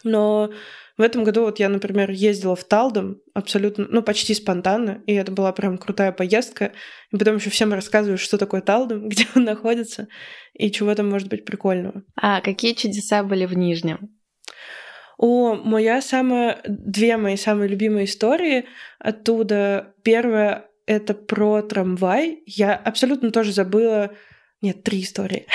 Но 0.03 0.51
в 0.97 1.01
этом 1.01 1.23
году 1.23 1.43
вот 1.43 1.57
я, 1.57 1.69
например, 1.69 2.11
ездила 2.11 2.57
в 2.57 2.65
Талдом 2.65 3.21
абсолютно, 3.33 3.87
ну, 3.89 4.03
почти 4.03 4.33
спонтанно, 4.33 5.01
и 5.07 5.13
это 5.13 5.31
была 5.31 5.53
прям 5.53 5.77
крутая 5.77 6.11
поездка. 6.11 6.73
И 7.13 7.17
потом 7.17 7.37
еще 7.37 7.49
всем 7.49 7.71
рассказываю, 7.71 8.17
что 8.17 8.37
такое 8.37 8.59
Талдом, 8.59 9.07
где 9.07 9.25
он 9.37 9.45
находится, 9.45 10.09
и 10.51 10.69
чего 10.69 10.93
там 10.95 11.09
может 11.09 11.29
быть 11.29 11.45
прикольного. 11.45 12.03
А 12.17 12.41
какие 12.41 12.73
чудеса 12.73 13.23
были 13.23 13.45
в 13.45 13.53
Нижнем? 13.53 14.09
О, 15.17 15.55
моя 15.55 16.01
самая... 16.01 16.59
Две 16.67 17.15
мои 17.15 17.37
самые 17.37 17.69
любимые 17.69 18.03
истории 18.03 18.65
оттуда. 18.99 19.93
Первая— 20.03 20.65
это 20.85 21.13
про 21.13 21.61
трамвай. 21.61 22.43
Я 22.45 22.75
абсолютно 22.75 23.31
тоже 23.31 23.53
забыла... 23.53 24.11
Нет, 24.65 24.81
три 24.81 25.01
истории. 25.01 25.45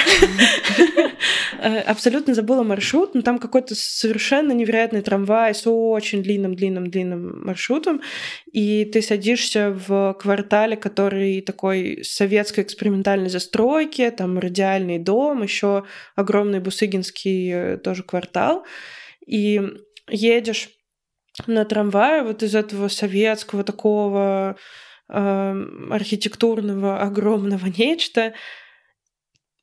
Э, 1.63 1.81
абсолютно 1.81 2.33
забыла 2.33 2.63
маршрут, 2.63 3.15
но 3.15 3.21
там 3.21 3.39
какой-то 3.39 3.75
совершенно 3.75 4.53
невероятный 4.53 5.03
трамвай 5.03 5.55
с 5.55 5.69
очень 5.69 6.23
длинным-длинным-длинным 6.23 7.45
маршрутом, 7.45 8.01
и 8.51 8.87
ты 8.87 9.03
садишься 9.03 9.71
в 9.71 10.17
квартале, 10.19 10.77
который 10.77 11.43
такой 11.43 12.03
советской 12.03 12.63
экспериментальной 12.63 13.29
застройки, 13.29 14.11
там 14.11 14.39
радиальный 14.39 14.99
дом, 14.99 15.43
еще 15.43 15.85
огромный 16.17 16.61
Бусыгинский 16.61 17.51
э, 17.53 17.77
тоже 17.79 18.05
квартал, 18.05 18.65
и 19.27 19.61
едешь 20.09 20.71
на 21.47 21.65
трамвае 21.65 22.23
вот 22.23 22.43
из 22.43 22.55
этого 22.55 22.89
советского 22.89 23.65
такого 23.65 24.57
э, 25.11 25.67
архитектурного 25.91 27.01
огромного 27.01 27.67
нечто. 27.67 28.33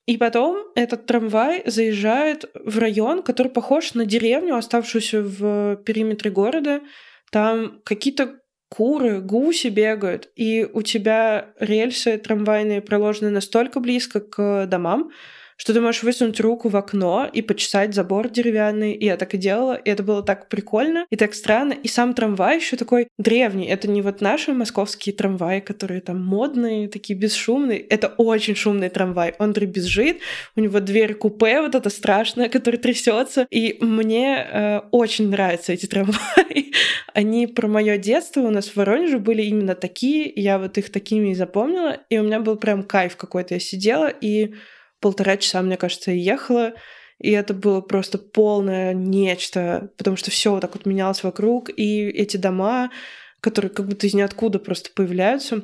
И 0.08 0.18
потом 0.18 0.66
этот 0.74 1.06
трамвай 1.06 1.64
заезжает 1.66 2.50
в 2.56 2.80
район, 2.80 3.22
который 3.22 3.52
похож 3.52 3.94
на 3.94 4.06
деревню, 4.06 4.56
оставшуюся 4.56 5.22
в 5.22 5.76
периметре 5.86 6.32
города. 6.32 6.80
Там 7.30 7.82
какие-то 7.84 8.40
куры, 8.70 9.20
гуси 9.20 9.68
бегают, 9.68 10.30
и 10.36 10.66
у 10.72 10.82
тебя 10.82 11.54
рельсы 11.60 12.18
трамвайные 12.18 12.82
проложены 12.82 13.32
настолько 13.32 13.82
близко 13.82 14.22
к 14.22 14.66
домам, 14.68 15.12
что 15.58 15.74
ты 15.74 15.82
можешь 15.82 16.04
высунуть 16.04 16.40
руку 16.40 16.70
в 16.70 16.78
окно 16.78 17.30
и 17.32 17.42
почесать 17.42 17.94
забор 17.94 18.30
деревянный. 18.30 18.94
И 18.94 19.06
я 19.06 19.18
так 19.18 19.34
и 19.34 19.38
делала. 19.38 19.74
И 19.74 19.90
это 19.90 20.04
было 20.04 20.24
так 20.24 20.50
прикольно 20.50 21.06
и 21.10 21.16
так 21.16 21.34
странно. 21.34 21.74
И 21.74 21.88
сам 21.88 22.14
трамвай 22.14 22.58
еще 22.58 22.78
такой 22.78 23.08
древний. 23.18 23.66
Это 23.68 23.90
не 23.90 24.02
вот 24.02 24.22
наши 24.22 24.54
московские 24.54 25.16
трамваи, 25.16 25.60
которые 25.60 26.02
там 26.02 26.24
модные, 26.24 26.88
такие 26.88 27.18
бесшумные. 27.18 27.80
Это 27.80 28.08
очень 28.18 28.56
шумный 28.56 28.90
трамвай. 28.90 29.34
Он 29.40 29.52
дребезжит, 29.52 30.20
у 30.56 30.62
него 30.62 30.80
дверь 30.80 31.16
купе 31.16 31.62
вот 31.62 31.74
это 31.74 31.90
страшное, 31.90 32.50
которое 32.50 32.78
трясется. 32.78 33.48
И 33.50 33.78
мне 33.82 34.48
э, 34.50 34.82
очень 34.92 35.30
нравятся 35.30 35.74
эти 35.74 35.88
трамваи. 35.88 36.72
Они 37.14 37.48
про 37.48 37.68
мое 37.68 37.98
детство 37.98 38.42
у 38.42 38.52
нас 38.52 38.68
в 38.68 38.76
Воронеже 38.76 39.18
были 39.18 39.42
именно 39.42 39.74
такие. 39.74 40.32
Я 40.36 40.60
вот 40.60 40.78
их 40.78 40.92
такими 40.92 41.32
и 41.32 41.36
запомнила. 41.36 41.98
И 42.10 42.20
у 42.20 42.24
меня 42.24 42.40
был 42.40 42.58
прям 42.58 42.84
кайф 42.84 43.16
какой-то. 43.18 43.56
Я 43.56 43.60
сидела 43.60 44.08
и 44.08 44.54
полтора 45.00 45.38
часа, 45.38 45.62
мне 45.62 45.78
кажется, 45.78 46.12
ехала. 46.12 46.74
И 47.20 47.32
это 47.32 47.54
было 47.54 47.82
просто 47.82 48.18
полное 48.20 48.94
нечто, 48.94 49.92
потому 49.98 50.18
что 50.18 50.30
все 50.30 50.52
вот 50.52 50.62
так 50.62 50.76
вот 50.76 50.86
менялось 50.86 51.24
вокруг, 51.24 51.70
и 51.76 52.04
эти 52.04 52.38
дома, 52.38 52.92
которые 53.42 53.72
как 53.72 53.88
будто 53.88 54.06
из 54.06 54.14
ниоткуда 54.14 54.60
просто 54.60 54.92
появляются, 54.96 55.64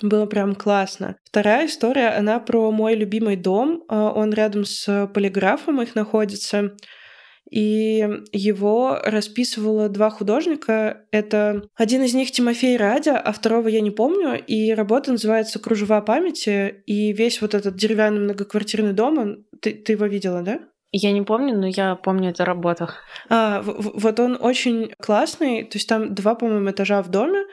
было 0.00 0.26
прям 0.26 0.54
классно. 0.54 1.16
Вторая 1.24 1.66
история, 1.66 2.08
она 2.08 2.40
про 2.40 2.70
мой 2.70 2.94
любимый 2.94 3.36
дом. 3.36 3.84
А, 3.88 4.10
он 4.10 4.32
рядом 4.32 4.64
с 4.64 5.06
полиграфом 5.14 5.82
их 5.82 5.94
находится 5.94 6.72
и 7.50 8.08
его 8.32 8.98
расписывало 9.04 9.88
два 9.88 10.10
художника. 10.10 11.02
Это 11.10 11.64
один 11.74 12.02
из 12.02 12.14
них 12.14 12.30
Тимофей 12.30 12.76
Радя, 12.76 13.18
а 13.18 13.32
второго 13.32 13.68
я 13.68 13.80
не 13.80 13.90
помню. 13.90 14.42
И 14.46 14.72
работа 14.72 15.12
называется 15.12 15.58
«Кружева 15.58 16.00
памяти». 16.00 16.82
И 16.86 17.12
весь 17.12 17.42
вот 17.42 17.54
этот 17.54 17.76
деревянный 17.76 18.20
многоквартирный 18.20 18.92
дом, 18.94 19.18
он... 19.18 19.44
ты, 19.60 19.72
ты 19.72 19.92
его 19.92 20.06
видела, 20.06 20.42
да? 20.42 20.60
Я 20.92 21.12
не 21.12 21.22
помню, 21.22 21.56
но 21.56 21.66
я 21.66 21.94
помню 21.94 22.30
эту 22.30 22.44
работу. 22.44 22.88
А, 23.28 23.62
вот 23.62 24.20
он 24.20 24.38
очень 24.40 24.92
классный. 25.00 25.64
То 25.64 25.76
есть 25.76 25.88
там 25.88 26.14
два, 26.14 26.34
по-моему, 26.34 26.70
этажа 26.70 27.02
в 27.02 27.10
доме 27.10 27.44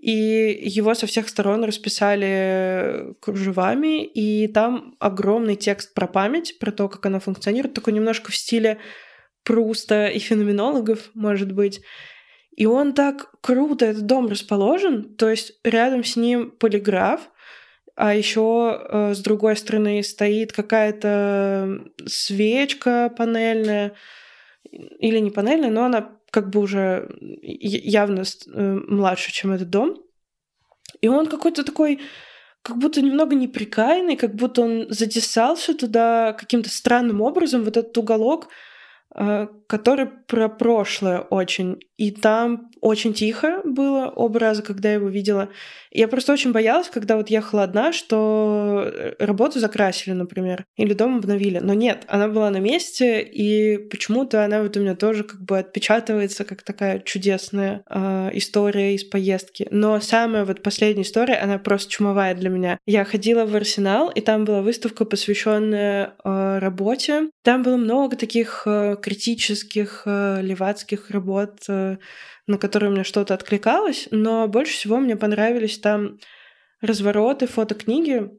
и 0.00 0.56
его 0.62 0.94
со 0.94 1.06
всех 1.06 1.28
сторон 1.28 1.64
расписали 1.64 3.14
кружевами, 3.20 4.04
и 4.04 4.46
там 4.46 4.94
огромный 5.00 5.56
текст 5.56 5.92
про 5.92 6.06
память, 6.06 6.58
про 6.60 6.70
то, 6.70 6.88
как 6.88 7.04
она 7.06 7.18
функционирует, 7.18 7.74
такой 7.74 7.92
немножко 7.92 8.30
в 8.30 8.36
стиле 8.36 8.78
Пруста 9.44 10.08
и 10.08 10.18
феноменологов, 10.18 11.10
может 11.14 11.52
быть. 11.52 11.80
И 12.58 12.66
он 12.66 12.92
так 12.92 13.30
круто, 13.40 13.86
этот 13.86 14.06
дом 14.06 14.26
расположен, 14.26 15.14
то 15.14 15.30
есть 15.30 15.52
рядом 15.62 16.02
с 16.02 16.16
ним 16.16 16.50
полиграф, 16.50 17.30
а 17.94 18.16
еще 18.16 18.80
э, 18.80 19.14
с 19.14 19.20
другой 19.20 19.54
стороны 19.54 20.02
стоит 20.02 20.52
какая-то 20.52 21.84
свечка 22.04 23.14
панельная, 23.16 23.94
или 24.72 25.18
не 25.20 25.30
панельная, 25.30 25.70
но 25.70 25.84
она 25.84 26.10
как 26.32 26.50
бы 26.50 26.58
уже 26.58 27.08
явно 27.20 28.24
э, 28.24 28.78
младше, 28.88 29.32
чем 29.32 29.52
этот 29.52 29.70
дом. 29.70 29.96
И 31.00 31.06
он 31.06 31.26
какой-то 31.26 31.62
такой, 31.62 32.00
как 32.62 32.78
будто 32.78 33.00
немного 33.00 33.36
неприкаянный, 33.36 34.16
как 34.16 34.34
будто 34.34 34.62
он 34.62 34.86
затесался 34.90 35.74
туда 35.74 36.32
каким-то 36.32 36.70
странным 36.70 37.20
образом, 37.20 37.62
вот 37.62 37.76
этот 37.76 37.96
уголок— 37.96 38.48
который 39.14 40.06
про 40.06 40.48
прошлое 40.48 41.20
очень. 41.20 41.80
И 41.96 42.10
там 42.10 42.67
очень 42.80 43.14
тихо 43.14 43.60
было 43.64 44.06
оба 44.08 44.38
раза, 44.40 44.62
когда 44.62 44.88
я 44.88 44.96
его 44.96 45.08
видела. 45.08 45.48
Я 45.90 46.06
просто 46.08 46.32
очень 46.32 46.52
боялась, 46.52 46.88
когда 46.88 47.16
вот 47.16 47.30
ехала 47.30 47.62
одна, 47.62 47.92
что 47.92 48.84
э, 48.84 49.14
работу 49.18 49.58
закрасили, 49.58 50.12
например, 50.12 50.64
или 50.76 50.92
дом 50.92 51.16
обновили. 51.16 51.58
Но 51.58 51.72
нет, 51.74 52.04
она 52.08 52.28
была 52.28 52.50
на 52.50 52.58
месте, 52.58 53.22
и 53.22 53.78
почему-то 53.78 54.44
она 54.44 54.62
вот 54.62 54.76
у 54.76 54.80
меня 54.80 54.94
тоже 54.94 55.24
как 55.24 55.40
бы 55.40 55.58
отпечатывается 55.58 56.44
как 56.44 56.62
такая 56.62 57.00
чудесная 57.00 57.82
э, 57.88 58.30
история 58.34 58.94
из 58.94 59.04
поездки. 59.04 59.66
Но 59.70 60.00
самая 60.00 60.44
вот 60.44 60.62
последняя 60.62 61.02
история, 61.02 61.36
она 61.36 61.58
просто 61.58 61.90
чумовая 61.90 62.34
для 62.34 62.50
меня. 62.50 62.78
Я 62.86 63.04
ходила 63.04 63.46
в 63.46 63.56
Арсенал, 63.56 64.10
и 64.10 64.20
там 64.20 64.44
была 64.44 64.60
выставка, 64.60 65.04
посвященная 65.04 66.14
э, 66.22 66.58
работе. 66.58 67.30
Там 67.42 67.62
было 67.62 67.76
много 67.76 68.16
таких 68.16 68.62
э, 68.66 68.96
критических 69.00 70.02
э, 70.04 70.40
левацких 70.42 71.10
работ, 71.10 71.60
э, 71.68 71.96
на 72.48 72.58
которые 72.58 72.90
мне 72.90 73.04
что-то 73.04 73.34
откликалось, 73.34 74.08
но 74.10 74.48
больше 74.48 74.72
всего 74.72 74.98
мне 74.98 75.16
понравились 75.16 75.78
там 75.78 76.18
развороты, 76.80 77.46
фотокниги. 77.46 78.30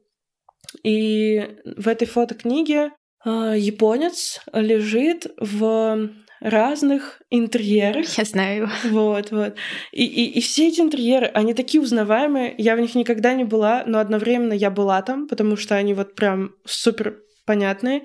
И 0.82 1.56
в 1.64 1.88
этой 1.88 2.06
фотокниге 2.06 2.92
э, 3.24 3.54
японец 3.56 4.40
лежит 4.52 5.26
в 5.38 6.10
разных 6.40 7.22
интерьерах. 7.30 8.06
Я 8.18 8.24
знаю. 8.24 8.70
Вот, 8.84 9.30
вот. 9.30 9.56
И, 9.92 10.04
и, 10.04 10.38
и 10.38 10.40
все 10.40 10.68
эти 10.68 10.80
интерьеры, 10.80 11.26
они 11.26 11.54
такие 11.54 11.82
узнаваемые. 11.82 12.54
Я 12.58 12.76
в 12.76 12.80
них 12.80 12.94
никогда 12.94 13.34
не 13.34 13.44
была, 13.44 13.84
но 13.86 13.98
одновременно 13.98 14.52
я 14.52 14.70
была 14.70 15.02
там, 15.02 15.28
потому 15.28 15.56
что 15.56 15.76
они 15.76 15.94
вот 15.94 16.14
прям 16.14 16.54
супер 16.64 17.20
понятные. 17.46 18.02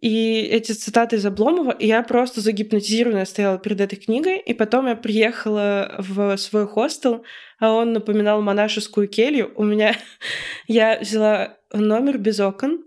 И 0.00 0.40
эти 0.42 0.72
цитаты 0.72 1.16
из 1.16 1.26
Обломова, 1.26 1.70
и 1.70 1.86
я 1.86 2.02
просто 2.02 2.40
загипнотизированная 2.40 3.24
стояла 3.24 3.58
перед 3.58 3.80
этой 3.80 3.96
книгой, 3.96 4.38
и 4.38 4.54
потом 4.54 4.86
я 4.86 4.96
приехала 4.96 5.94
в 5.98 6.36
свой 6.36 6.66
хостел, 6.66 7.24
а 7.58 7.72
он 7.72 7.92
напоминал 7.92 8.42
монашескую 8.42 9.08
келью. 9.08 9.52
У 9.56 9.64
меня... 9.64 9.96
я 10.66 10.98
взяла 11.00 11.56
номер 11.72 12.18
без 12.18 12.40
окон, 12.40 12.84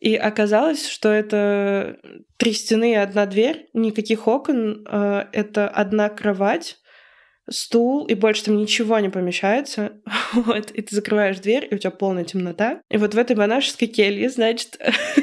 и 0.00 0.14
оказалось, 0.14 0.88
что 0.88 1.08
это 1.08 1.98
три 2.36 2.52
стены 2.52 2.92
и 2.92 2.96
одна 2.96 3.26
дверь, 3.26 3.68
никаких 3.72 4.28
окон, 4.28 4.86
а, 4.88 5.28
это 5.32 5.68
одна 5.68 6.08
кровать, 6.08 6.78
стул, 7.50 8.06
и 8.06 8.14
больше 8.14 8.44
там 8.44 8.56
ничего 8.56 8.98
не 8.98 9.08
помещается. 9.08 9.92
Вот, 10.32 10.70
и 10.72 10.82
ты 10.82 10.94
закрываешь 10.94 11.38
дверь, 11.38 11.66
и 11.70 11.74
у 11.74 11.78
тебя 11.78 11.90
полная 11.90 12.24
темнота. 12.24 12.80
И 12.90 12.96
вот 12.98 13.14
в 13.14 13.18
этой 13.18 13.36
монашеской 13.36 13.88
келье, 13.88 14.28
значит, 14.28 14.78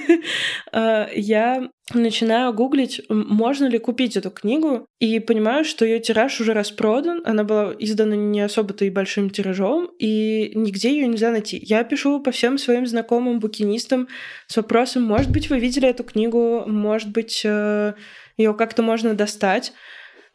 э, 0.72 1.08
я 1.14 1.70
начинаю 1.94 2.54
гуглить, 2.54 3.02
можно 3.10 3.66
ли 3.66 3.78
купить 3.78 4.18
эту 4.18 4.32
книгу, 4.32 4.88
и 5.00 5.20
понимаю, 5.20 5.66
что 5.66 5.86
ее 5.86 6.00
тираж 6.00 6.40
уже 6.40 6.54
распродан. 6.54 7.22
Она 7.26 7.44
была 7.44 7.76
издана 7.78 8.16
не 8.16 8.42
особо-то 8.42 8.86
и 8.86 8.90
большим 8.90 9.30
тиражом, 9.30 9.90
и 10.00 10.52
нигде 10.56 10.92
ее 10.92 11.08
нельзя 11.08 11.32
найти. 11.32 11.60
Я 11.62 11.84
пишу 11.84 12.22
по 12.22 12.32
всем 12.32 12.58
своим 12.58 12.88
знакомым 12.88 13.40
букинистам 13.40 14.08
с 14.48 14.56
вопросом, 14.56 15.04
может 15.04 15.32
быть, 15.32 15.50
вы 15.50 15.60
видели 15.60 15.88
эту 15.88 16.04
книгу, 16.04 16.64
может 16.66 17.12
быть, 17.12 17.42
э, 17.46 17.94
ее 18.38 18.54
как-то 18.54 18.82
можно 18.82 19.14
достать. 19.14 19.74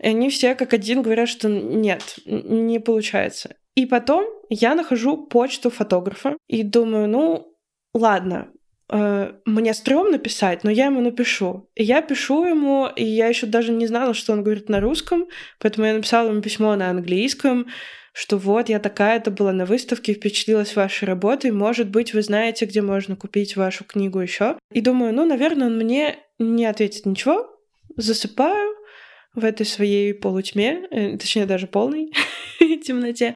И 0.00 0.08
они 0.08 0.30
все 0.30 0.54
как 0.54 0.74
один 0.74 1.02
говорят, 1.02 1.28
что 1.28 1.48
нет, 1.48 2.16
не 2.24 2.78
получается. 2.78 3.56
И 3.74 3.86
потом 3.86 4.26
я 4.48 4.74
нахожу 4.74 5.16
почту 5.26 5.70
фотографа 5.70 6.36
и 6.48 6.62
думаю, 6.62 7.08
ну, 7.08 7.54
ладно, 7.94 8.48
э, 8.90 9.32
мне 9.44 9.74
стрёмно 9.74 10.18
писать, 10.18 10.64
но 10.64 10.70
я 10.70 10.86
ему 10.86 11.00
напишу. 11.00 11.68
И 11.74 11.84
я 11.84 12.02
пишу 12.02 12.44
ему, 12.44 12.88
и 12.94 13.04
я 13.04 13.28
еще 13.28 13.46
даже 13.46 13.72
не 13.72 13.86
знала, 13.86 14.14
что 14.14 14.32
он 14.32 14.42
говорит 14.42 14.68
на 14.68 14.80
русском, 14.80 15.26
поэтому 15.60 15.86
я 15.86 15.94
написала 15.94 16.30
ему 16.30 16.40
письмо 16.42 16.74
на 16.74 16.90
английском, 16.90 17.66
что 18.12 18.36
вот 18.36 18.68
я 18.68 18.80
такая-то 18.80 19.30
была 19.30 19.52
на 19.52 19.64
выставке, 19.64 20.14
впечатлилась 20.14 20.74
вашей 20.74 21.04
работой, 21.04 21.52
может 21.52 21.88
быть, 21.88 22.14
вы 22.14 22.22
знаете, 22.22 22.64
где 22.64 22.82
можно 22.82 23.14
купить 23.14 23.54
вашу 23.54 23.84
книгу 23.84 24.18
еще. 24.18 24.58
И 24.72 24.80
думаю, 24.80 25.14
ну, 25.14 25.24
наверное, 25.24 25.68
он 25.68 25.78
мне 25.78 26.18
не 26.40 26.66
ответит 26.66 27.06
ничего, 27.06 27.48
засыпаю, 27.96 28.74
в 29.38 29.44
этой 29.44 29.66
своей 29.66 30.14
полутьме, 30.14 30.86
э, 30.90 31.16
точнее 31.16 31.46
даже 31.46 31.66
полной 31.66 32.12
темноте. 32.84 33.34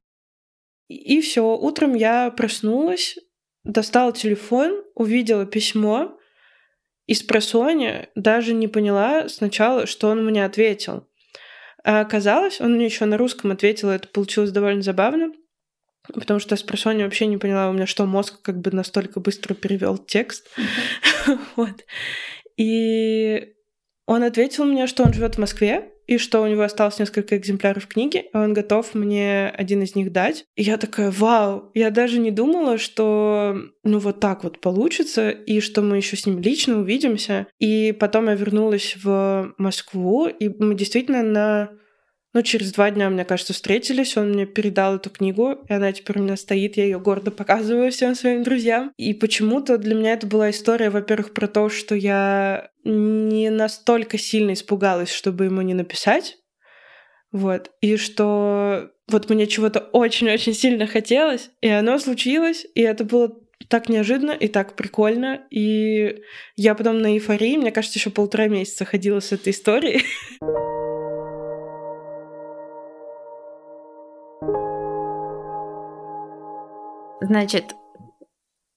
И 0.89 1.21
все, 1.21 1.57
утром 1.57 1.95
я 1.95 2.31
проснулась, 2.31 3.17
достала 3.65 4.13
телефон, 4.13 4.83
увидела 4.95 5.47
письмо, 5.47 6.19
и 7.07 7.15
с 7.15 7.23
просони 7.23 8.09
даже 8.15 8.53
не 8.53 8.69
поняла 8.69 9.29
сначала, 9.29 9.87
что 9.87 10.09
он 10.09 10.25
мне 10.25 10.45
ответил. 10.45 11.09
А 11.85 12.01
оказалось, 12.01 12.61
он 12.61 12.75
мне 12.75 12.85
еще 12.85 13.07
на 13.07 13.17
русском 13.17 13.51
ответил, 13.51 13.91
это 13.91 14.07
получилось 14.09 14.53
довольно 14.53 14.83
забавно, 14.83 15.33
потому 16.13 16.39
что 16.41 16.57
с 16.57 16.63
просони 16.63 17.03
вообще 17.03 17.27
не 17.27 17.39
поняла 17.39 17.71
у 17.71 17.73
меня, 17.73 17.87
что 17.87 18.07
мозг 18.07 18.41
как 18.43 18.61
бы 18.61 18.71
настолько 18.71 19.21
быстро 19.21 19.55
перевел 19.55 19.99
текст. 19.99 20.49
вот. 21.57 21.85
И 22.57 23.55
он 24.13 24.23
ответил 24.23 24.65
мне, 24.65 24.87
что 24.87 25.03
он 25.03 25.13
живет 25.13 25.37
в 25.37 25.39
Москве, 25.39 25.89
и 26.07 26.19
что 26.19 26.43
у 26.43 26.47
него 26.47 26.63
осталось 26.63 26.99
несколько 26.99 27.37
экземпляров 27.37 27.87
книги, 27.87 28.25
и 28.33 28.37
он 28.37 28.53
готов 28.53 28.95
мне 28.95 29.49
один 29.49 29.83
из 29.83 29.95
них 29.95 30.13
дать. 30.13 30.45
И 30.57 30.63
я 30.63 30.77
такая, 30.77 31.11
вау, 31.11 31.71
я 31.75 31.91
даже 31.91 32.19
не 32.19 32.31
думала, 32.31 32.77
что 32.79 33.57
ну 33.85 33.99
вот 33.99 34.21
так 34.21 34.45
вот 34.45 34.61
получится, 34.61 35.31
и 35.31 35.61
что 35.61 35.83
мы 35.83 35.97
еще 35.97 36.17
с 36.17 36.27
ним 36.27 36.41
лично 36.41 36.81
увидимся. 36.81 37.47
И 37.59 37.97
потом 37.99 38.27
я 38.27 38.35
вернулась 38.35 38.97
в 39.03 39.55
Москву, 39.59 40.27
и 40.27 40.49
мы 40.49 40.75
действительно 40.75 41.23
на 41.23 41.71
ну, 42.33 42.43
через 42.43 42.73
два 42.73 42.91
дня, 42.91 43.11
мне 43.11 43.25
кажется, 43.25 43.53
встретились, 43.53 44.17
он 44.17 44.31
мне 44.31 44.47
передал 44.47 44.97
эту 44.97 45.11
книгу, 45.11 45.59
и 45.69 45.73
она 45.73 45.93
теперь 45.93 46.19
у 46.19 46.23
меня 46.23 46.37
стоит, 46.37 46.77
я 46.77 46.85
ее 46.85 46.99
гордо 46.99 47.31
показываю 47.31 47.91
всем 47.91 48.15
своим 48.15 48.43
друзьям. 48.43 48.93
И 48.97 49.13
почему-то 49.13 49.79
для 49.79 49.95
меня 49.95 50.15
это 50.15 50.27
была 50.27 50.51
история, 50.51 50.91
во-первых, 50.91 51.35
про 51.35 51.47
то, 51.47 51.69
что 51.69 51.95
я 51.95 52.71
не 52.85 53.51
настолько 53.51 54.19
сильно 54.19 54.53
испугалась, 54.55 55.13
чтобы 55.13 55.45
ему 55.45 55.61
не 55.63 55.75
написать, 55.75 56.39
вот, 57.33 57.71
и 57.81 57.97
что 57.97 58.91
вот 59.09 59.31
мне 59.31 59.47
чего-то 59.47 59.81
очень-очень 59.81 60.55
сильно 60.55 60.87
хотелось, 60.87 61.51
и 61.61 61.69
оно 61.69 61.99
случилось, 61.99 62.67
и 62.75 62.81
это 62.83 63.05
было 63.05 63.39
так 63.69 63.89
неожиданно 63.89 64.33
и 64.33 64.49
так 64.49 64.77
прикольно. 64.77 65.47
И 65.51 66.23
я 66.57 66.75
потом 66.75 67.01
на 67.01 67.15
эйфории, 67.15 67.57
мне 67.57 67.73
кажется, 67.73 67.99
еще 67.99 68.11
полтора 68.11 68.49
месяца 68.49 68.85
ходила 68.85 69.21
с 69.21 69.33
этой 69.33 69.53
историей. 69.53 70.03
Значит, 77.23 77.77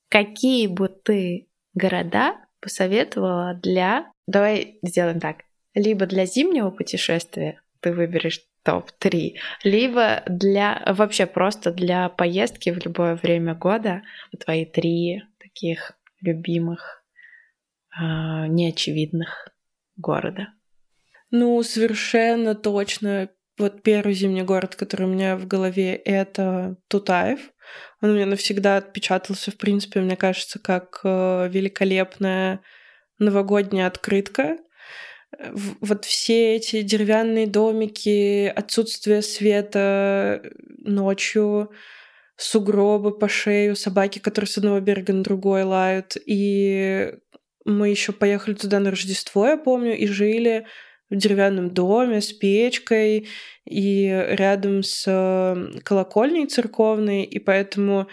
какие 0.10 0.68
бы 0.68 0.88
ты 0.88 1.50
города 1.74 2.36
посоветовала 2.62 3.56
для... 3.56 4.12
Давай 4.28 4.78
сделаем 4.84 5.20
так. 5.20 5.38
Либо 5.74 6.06
для 6.06 6.26
зимнего 6.26 6.70
путешествия 6.70 7.62
ты 7.80 7.92
выберешь 7.92 8.42
топ-3, 8.64 9.36
либо 9.64 10.24
для 10.28 10.82
вообще 10.88 11.26
просто 11.26 11.72
для 11.72 12.10
поездки 12.10 12.72
в 12.72 12.84
любое 12.84 13.16
время 13.16 13.54
года 13.54 14.02
твои 14.44 14.66
три 14.66 15.24
таких 15.40 15.94
любимых, 16.22 17.04
э, 18.00 18.48
неочевидных 18.48 19.50
города. 19.98 20.50
Ну, 21.30 21.62
совершенно 21.64 22.56
точно 22.56 23.30
вот 23.58 23.84
первый 23.84 24.14
зимний 24.14 24.44
город, 24.44 24.76
который 24.76 25.08
у 25.08 25.10
меня 25.10 25.38
в 25.38 25.48
голове, 25.48 25.96
это 25.96 26.78
Тутаев. 26.88 27.40
Он 28.02 28.12
у 28.12 28.14
меня 28.14 28.26
навсегда 28.26 28.78
отпечатался, 28.78 29.52
в 29.52 29.58
принципе, 29.58 30.02
мне 30.02 30.16
кажется, 30.16 30.60
как 30.60 31.02
э, 31.04 31.50
великолепная 31.50 32.62
новогодняя 33.20 33.88
открытка. 33.88 34.58
Вот 35.82 36.06
все 36.06 36.56
эти 36.56 36.82
деревянные 36.82 37.48
домики, 37.48 38.48
отсутствие 38.48 39.22
света 39.22 40.42
ночью, 40.80 41.72
сугробы 42.38 43.18
по 43.18 43.28
шею, 43.28 43.76
собаки, 43.76 44.20
которые 44.20 44.48
с 44.48 44.58
одного 44.58 44.80
берега 44.80 45.14
на 45.14 45.24
другой 45.24 45.64
лают. 45.64 46.16
И 46.26 47.14
мы 47.66 47.90
еще 47.90 48.12
поехали 48.12 48.54
туда 48.54 48.80
на 48.80 48.92
Рождество, 48.92 49.48
я 49.48 49.58
помню, 49.58 49.98
и 49.98 50.08
жили 50.08 50.68
в 51.10 51.16
деревянном 51.16 51.70
доме 51.72 52.22
с 52.22 52.34
печкой 52.34 53.28
и 53.66 54.26
рядом 54.30 54.84
с 54.84 55.04
колокольней 55.84 56.48
церковной, 56.48 57.24
и 57.24 57.40
поэтому 57.40 58.08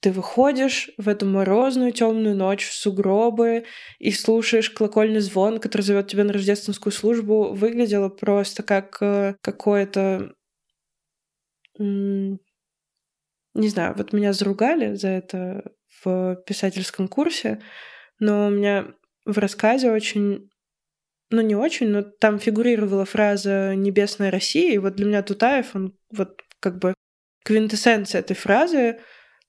ты 0.00 0.12
выходишь 0.12 0.90
в 0.96 1.08
эту 1.08 1.26
морозную 1.26 1.92
темную 1.92 2.36
ночь 2.36 2.64
в 2.64 2.72
сугробы 2.72 3.64
и 3.98 4.12
слушаешь 4.12 4.70
колокольный 4.70 5.20
звон, 5.20 5.58
который 5.58 5.82
зовет 5.82 6.06
тебя 6.06 6.24
на 6.24 6.32
рождественскую 6.32 6.92
службу, 6.92 7.52
выглядело 7.52 8.08
просто 8.08 8.62
как 8.62 8.98
э, 9.00 9.34
какое-то... 9.40 10.34
Не 11.78 12.38
знаю, 13.54 13.94
вот 13.96 14.12
меня 14.12 14.32
заругали 14.32 14.94
за 14.94 15.08
это 15.08 15.72
в 16.04 16.36
писательском 16.46 17.08
курсе, 17.08 17.60
но 18.20 18.46
у 18.46 18.50
меня 18.50 18.86
в 19.24 19.38
рассказе 19.38 19.90
очень 19.90 20.48
ну, 21.30 21.40
не 21.42 21.54
очень, 21.54 21.88
но 21.88 22.02
там 22.02 22.38
фигурировала 22.38 23.04
фраза 23.04 23.74
«Небесная 23.74 24.30
Россия», 24.30 24.74
и 24.74 24.78
вот 24.78 24.96
для 24.96 25.06
меня 25.06 25.22
Тутаев, 25.22 25.74
он 25.74 25.94
вот 26.10 26.40
как 26.60 26.78
бы 26.78 26.94
квинтэссенция 27.44 28.20
этой 28.20 28.34
фразы, 28.34 28.98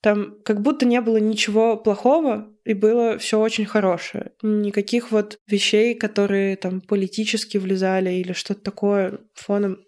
там 0.02 0.38
как 0.44 0.62
будто 0.62 0.86
не 0.86 1.02
было 1.02 1.18
ничего 1.18 1.76
плохого, 1.76 2.54
и 2.64 2.74
было 2.74 3.18
все 3.18 3.40
очень 3.40 3.66
хорошее. 3.66 4.32
Никаких 4.42 5.12
вот 5.12 5.38
вещей, 5.48 5.96
которые 5.96 6.56
там 6.56 6.80
политически 6.82 7.58
влезали 7.58 8.12
или 8.12 8.32
что-то 8.32 8.62
такое 8.62 9.20
фоном 9.34 9.80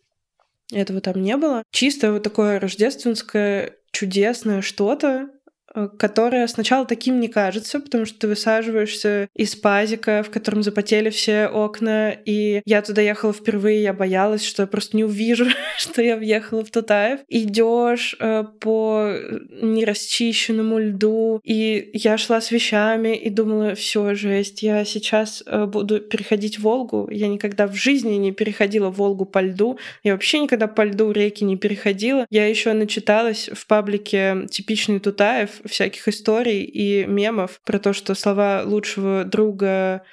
этого 0.73 1.01
там 1.01 1.21
не 1.21 1.37
было. 1.37 1.63
Чисто 1.71 2.11
вот 2.11 2.23
такое 2.23 2.59
рождественское 2.59 3.75
чудесное 3.91 4.61
что-то, 4.61 5.29
Э, 5.73 5.87
которая 5.97 6.47
сначала 6.47 6.85
таким 6.85 7.19
не 7.19 7.27
кажется, 7.27 7.79
потому 7.79 8.05
что 8.05 8.19
ты 8.19 8.27
высаживаешься 8.27 9.29
из 9.35 9.55
пазика, 9.55 10.23
в 10.23 10.29
котором 10.29 10.63
запотели 10.63 11.09
все 11.09 11.47
окна, 11.47 12.11
и 12.11 12.61
я 12.65 12.81
туда 12.81 13.01
ехала 13.01 13.33
впервые, 13.33 13.83
я 13.83 13.93
боялась, 13.93 14.43
что 14.43 14.63
я 14.63 14.67
просто 14.67 14.97
не 14.97 15.03
увижу, 15.03 15.45
что 15.77 16.01
я 16.01 16.17
въехала 16.17 16.63
в 16.63 16.71
Тутаев. 16.71 17.21
Идешь 17.29 18.15
э, 18.19 18.43
по 18.59 19.13
нерасчищенному 19.61 20.79
льду, 20.79 21.39
и 21.43 21.89
я 21.93 22.17
шла 22.17 22.41
с 22.41 22.51
вещами 22.51 23.15
и 23.15 23.29
думала, 23.29 23.75
все, 23.75 24.13
жесть, 24.13 24.63
я 24.63 24.83
сейчас 24.83 25.43
э, 25.45 25.65
буду 25.65 25.99
переходить 25.99 26.59
Волгу. 26.59 27.07
Я 27.09 27.27
никогда 27.27 27.67
в 27.67 27.75
жизни 27.75 28.15
не 28.15 28.31
переходила 28.31 28.89
Волгу 28.89 29.25
по 29.25 29.39
льду, 29.39 29.79
я 30.03 30.13
вообще 30.13 30.39
никогда 30.39 30.67
по 30.67 30.83
льду 30.83 31.11
реки 31.11 31.43
не 31.43 31.55
переходила. 31.55 32.25
Я 32.29 32.47
еще 32.47 32.73
начиталась 32.73 33.49
в 33.53 33.67
паблике 33.67 34.47
«Типичный 34.49 34.99
Тутаев», 34.99 35.60
всяких 35.65 36.07
историй 36.07 36.63
и 36.63 37.05
мемов 37.05 37.59
про 37.65 37.79
то, 37.79 37.93
что 37.93 38.15
слова 38.15 38.63
лучшего 38.65 39.23
друга 39.23 40.03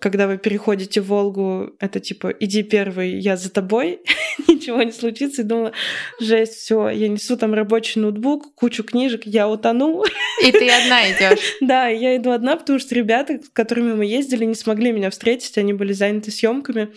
когда 0.00 0.26
вы 0.26 0.38
переходите 0.38 1.00
в 1.00 1.08
Волгу, 1.08 1.76
это 1.78 2.00
типа 2.00 2.28
«иди 2.40 2.62
первый, 2.62 3.18
я 3.18 3.36
за 3.36 3.50
тобой», 3.50 4.00
ничего 4.48 4.82
не 4.82 4.92
случится. 4.92 5.42
И 5.42 5.44
думала, 5.44 5.72
жесть, 6.18 6.54
все, 6.54 6.88
я 6.88 7.08
несу 7.08 7.36
там 7.36 7.52
рабочий 7.52 8.00
ноутбук, 8.00 8.54
кучу 8.54 8.84
книжек, 8.84 9.22
я 9.26 9.48
утону. 9.48 10.02
И 10.42 10.50
ты 10.50 10.70
одна 10.70 11.08
идешь. 11.10 11.56
Да, 11.60 11.88
я 11.88 12.16
иду 12.16 12.30
одна, 12.30 12.56
потому 12.56 12.78
что 12.78 12.94
ребята, 12.94 13.38
с 13.42 13.48
которыми 13.50 13.92
мы 13.92 14.06
ездили, 14.06 14.44
не 14.44 14.54
смогли 14.54 14.92
меня 14.92 15.10
встретить, 15.10 15.58
они 15.58 15.72
были 15.72 15.92
заняты 15.92 16.30
съемками. 16.30 16.92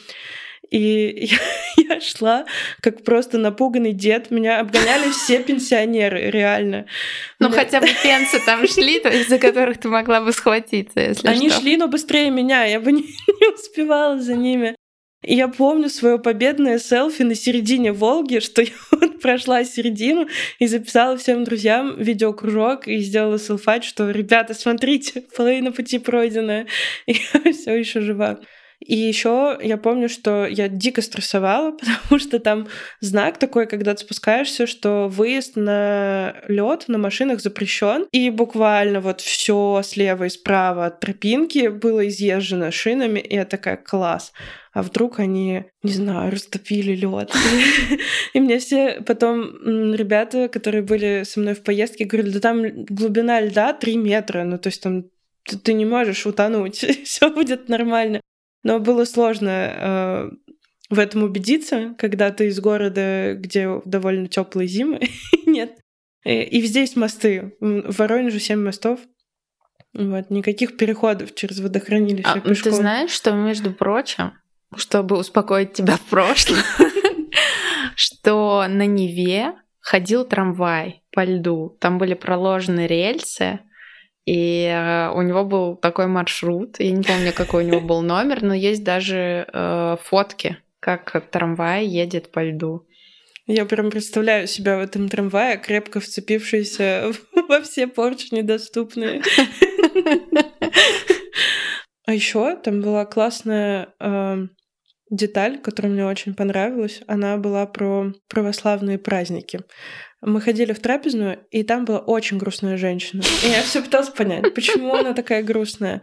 И 0.72 1.28
я, 1.28 1.38
я 1.96 2.02
шла, 2.02 2.46
как 2.82 3.04
просто 3.04 3.38
напуганный 3.38 3.94
дед. 3.94 4.32
Меня 4.32 4.60
обгоняли 4.60 5.12
все 5.12 5.42
пенсионеры, 5.44 6.30
реально. 6.30 6.86
Ну, 7.40 7.50
меня... 7.50 7.60
хотя 7.60 7.82
бы 7.82 7.88
пенсы 8.04 8.40
там 8.46 8.68
шли, 8.68 8.98
из-за 8.98 9.38
которых 9.38 9.80
ты 9.80 9.90
могла 9.90 10.22
бы 10.22 10.32
схватиться, 10.32 11.00
если 11.00 11.28
Они 11.28 11.50
что. 11.50 11.62
шли, 11.62 11.78
но 11.78 11.88
быстрее 11.88 12.30
меня. 12.30 12.66
Я 12.66 12.80
бы 12.80 12.92
не, 12.94 13.02
не 13.02 13.54
успевала 13.54 14.20
за 14.20 14.36
ними. 14.36 14.76
И 15.26 15.36
я 15.36 15.48
помню 15.48 15.90
свое 15.90 16.20
победное 16.20 16.78
селфи 16.78 17.24
на 17.24 17.34
середине 17.34 17.92
Волги, 17.92 18.40
что 18.40 18.62
я 18.62 18.74
вот 18.92 19.20
прошла 19.22 19.64
середину 19.64 20.28
и 20.60 20.68
записала 20.68 21.18
всем 21.18 21.44
друзьям 21.44 21.96
видеокружок 21.98 22.88
и 22.88 23.00
сделала 23.00 23.40
селфать, 23.40 23.84
что 23.84 24.12
ребята, 24.12 24.54
смотрите, 24.54 25.24
половина 25.36 25.72
пути 25.72 25.98
пройдена, 25.98 26.68
и 27.08 27.14
я 27.14 27.54
все 27.54 27.74
еще 27.74 28.02
жива. 28.02 28.40
И 28.80 28.96
еще 28.96 29.58
я 29.62 29.78
помню, 29.78 30.10
что 30.10 30.46
я 30.46 30.68
дико 30.68 31.02
стрессовала, 31.02 31.72
потому 31.80 32.20
что 32.20 32.40
там 32.40 32.68
знак 33.00 33.38
такой, 33.38 33.68
когда 33.68 33.94
ты 33.94 34.02
спускаешься, 34.02 34.68
что 34.68 35.08
выезд 35.08 35.56
на 35.56 36.36
лед 36.48 36.86
на 36.88 36.98
машинах 36.98 37.42
запрещен. 37.42 38.08
И 38.12 38.30
буквально 38.30 39.02
вот 39.02 39.22
все 39.22 39.82
слева 39.84 40.26
и 40.26 40.30
справа 40.30 40.88
от 40.88 41.00
тропинки 41.00 41.68
было 41.68 42.08
изъезжено 42.08 42.72
шинами, 42.72 43.20
и 43.20 43.36
я 43.36 43.46
такая 43.46 43.78
класс. 43.78 44.34
А 44.74 44.82
вдруг 44.82 45.20
они, 45.20 45.64
не 45.84 45.92
знаю, 45.94 46.32
растопили 46.34 46.96
лед. 46.96 47.32
И 48.34 48.42
мне 48.42 48.60
все 48.60 49.02
потом 49.06 49.94
ребята, 49.94 50.50
которые 50.50 50.82
были 50.82 51.24
со 51.24 51.40
мной 51.40 51.54
в 51.54 51.64
поездке, 51.64 52.04
говорили, 52.04 52.34
да 52.34 52.40
там 52.42 52.84
глубина 52.84 53.40
льда 53.40 53.72
3 53.72 53.96
метра, 53.96 54.44
ну 54.44 54.58
то 54.58 54.68
есть 54.68 54.84
там 54.84 55.06
ты 55.64 55.72
не 55.74 55.86
можешь 55.86 56.26
утонуть, 56.26 56.86
все 57.06 57.30
будет 57.30 57.70
нормально. 57.70 58.20
Но 58.66 58.80
было 58.80 59.06
сложно 59.06 59.50
э, 59.50 60.30
в 60.90 60.98
этом 60.98 61.22
убедиться, 61.22 61.94
когда 62.00 62.32
ты 62.32 62.48
из 62.48 62.60
города, 62.60 63.36
где 63.36 63.80
довольно 63.86 64.28
теплые 64.28 64.68
зимы, 64.68 65.02
нет. 65.46 65.78
И, 66.26 66.42
и 66.42 66.60
везде 66.60 66.80
есть 66.80 66.96
мосты. 66.96 67.56
В 67.60 67.96
Воронеже 68.00 68.40
7 68.40 68.60
мостов. 68.60 69.00
Вот, 69.94 70.32
никаких 70.32 70.78
переходов 70.78 71.36
через 71.36 71.60
водохранилище 71.60 72.28
а, 72.28 72.40
пешком. 72.40 72.72
Ты 72.72 72.78
знаешь, 72.78 73.12
что, 73.12 73.34
между 73.34 73.72
прочим, 73.72 74.34
чтобы 74.76 75.20
успокоить 75.20 75.74
тебя 75.74 75.98
в 75.98 76.06
прошлом, 76.10 76.58
что 77.96 78.66
на 78.68 78.88
Неве 78.88 79.54
ходил 79.80 80.26
трамвай 80.26 81.04
по 81.12 81.24
льду. 81.24 81.78
Там 81.80 82.00
были 82.00 82.16
проложены 82.16 82.88
рельсы, 82.88 83.60
и 84.26 84.66
э, 84.66 85.12
у 85.12 85.22
него 85.22 85.46
был 85.46 85.76
такой 85.76 86.08
маршрут. 86.08 86.80
Я 86.80 86.92
не 86.92 87.04
помню, 87.04 87.32
какой 87.34 87.64
у 87.64 87.68
него 87.68 87.82
был 87.82 88.02
номер, 88.02 88.42
но 88.42 88.54
есть 88.54 88.84
даже 88.84 89.48
э, 89.52 89.98
фотки, 90.04 90.58
как 90.80 91.30
трамвай 91.30 91.86
едет 91.86 92.32
по 92.32 92.44
льду. 92.44 92.88
Я 93.48 93.66
прям 93.66 93.92
представляю 93.92 94.48
себя 94.48 94.78
в 94.78 94.82
этом 94.82 95.08
трамвае, 95.08 95.58
крепко 95.58 96.00
вцепившийся 96.00 97.12
во 97.48 97.62
все 97.62 97.86
порчи 97.88 98.34
недоступные. 98.34 99.22
А 102.08 102.14
еще 102.14 102.56
там 102.58 102.82
была 102.82 103.06
классная 103.06 103.94
э, 104.00 104.38
деталь, 105.10 105.60
которая 105.60 105.92
мне 105.92 106.06
очень 106.06 106.36
понравилась. 106.36 107.02
Она 107.08 107.38
была 107.38 107.66
про 107.66 108.14
православные 108.28 108.98
праздники. 109.00 109.62
Мы 110.26 110.42
ходили 110.42 110.74
в 110.74 110.80
трапезную, 110.80 111.46
и 111.52 111.64
там 111.64 111.86
была 111.86 112.00
очень 112.00 112.40
грустная 112.40 112.78
женщина. 112.78 113.22
И 113.44 113.48
я 113.48 113.62
все 113.62 113.84
пыталась 113.84 114.10
понять, 114.10 114.56
почему 114.56 114.96
она 114.96 115.14
такая 115.14 115.44
грустная. 115.44 116.02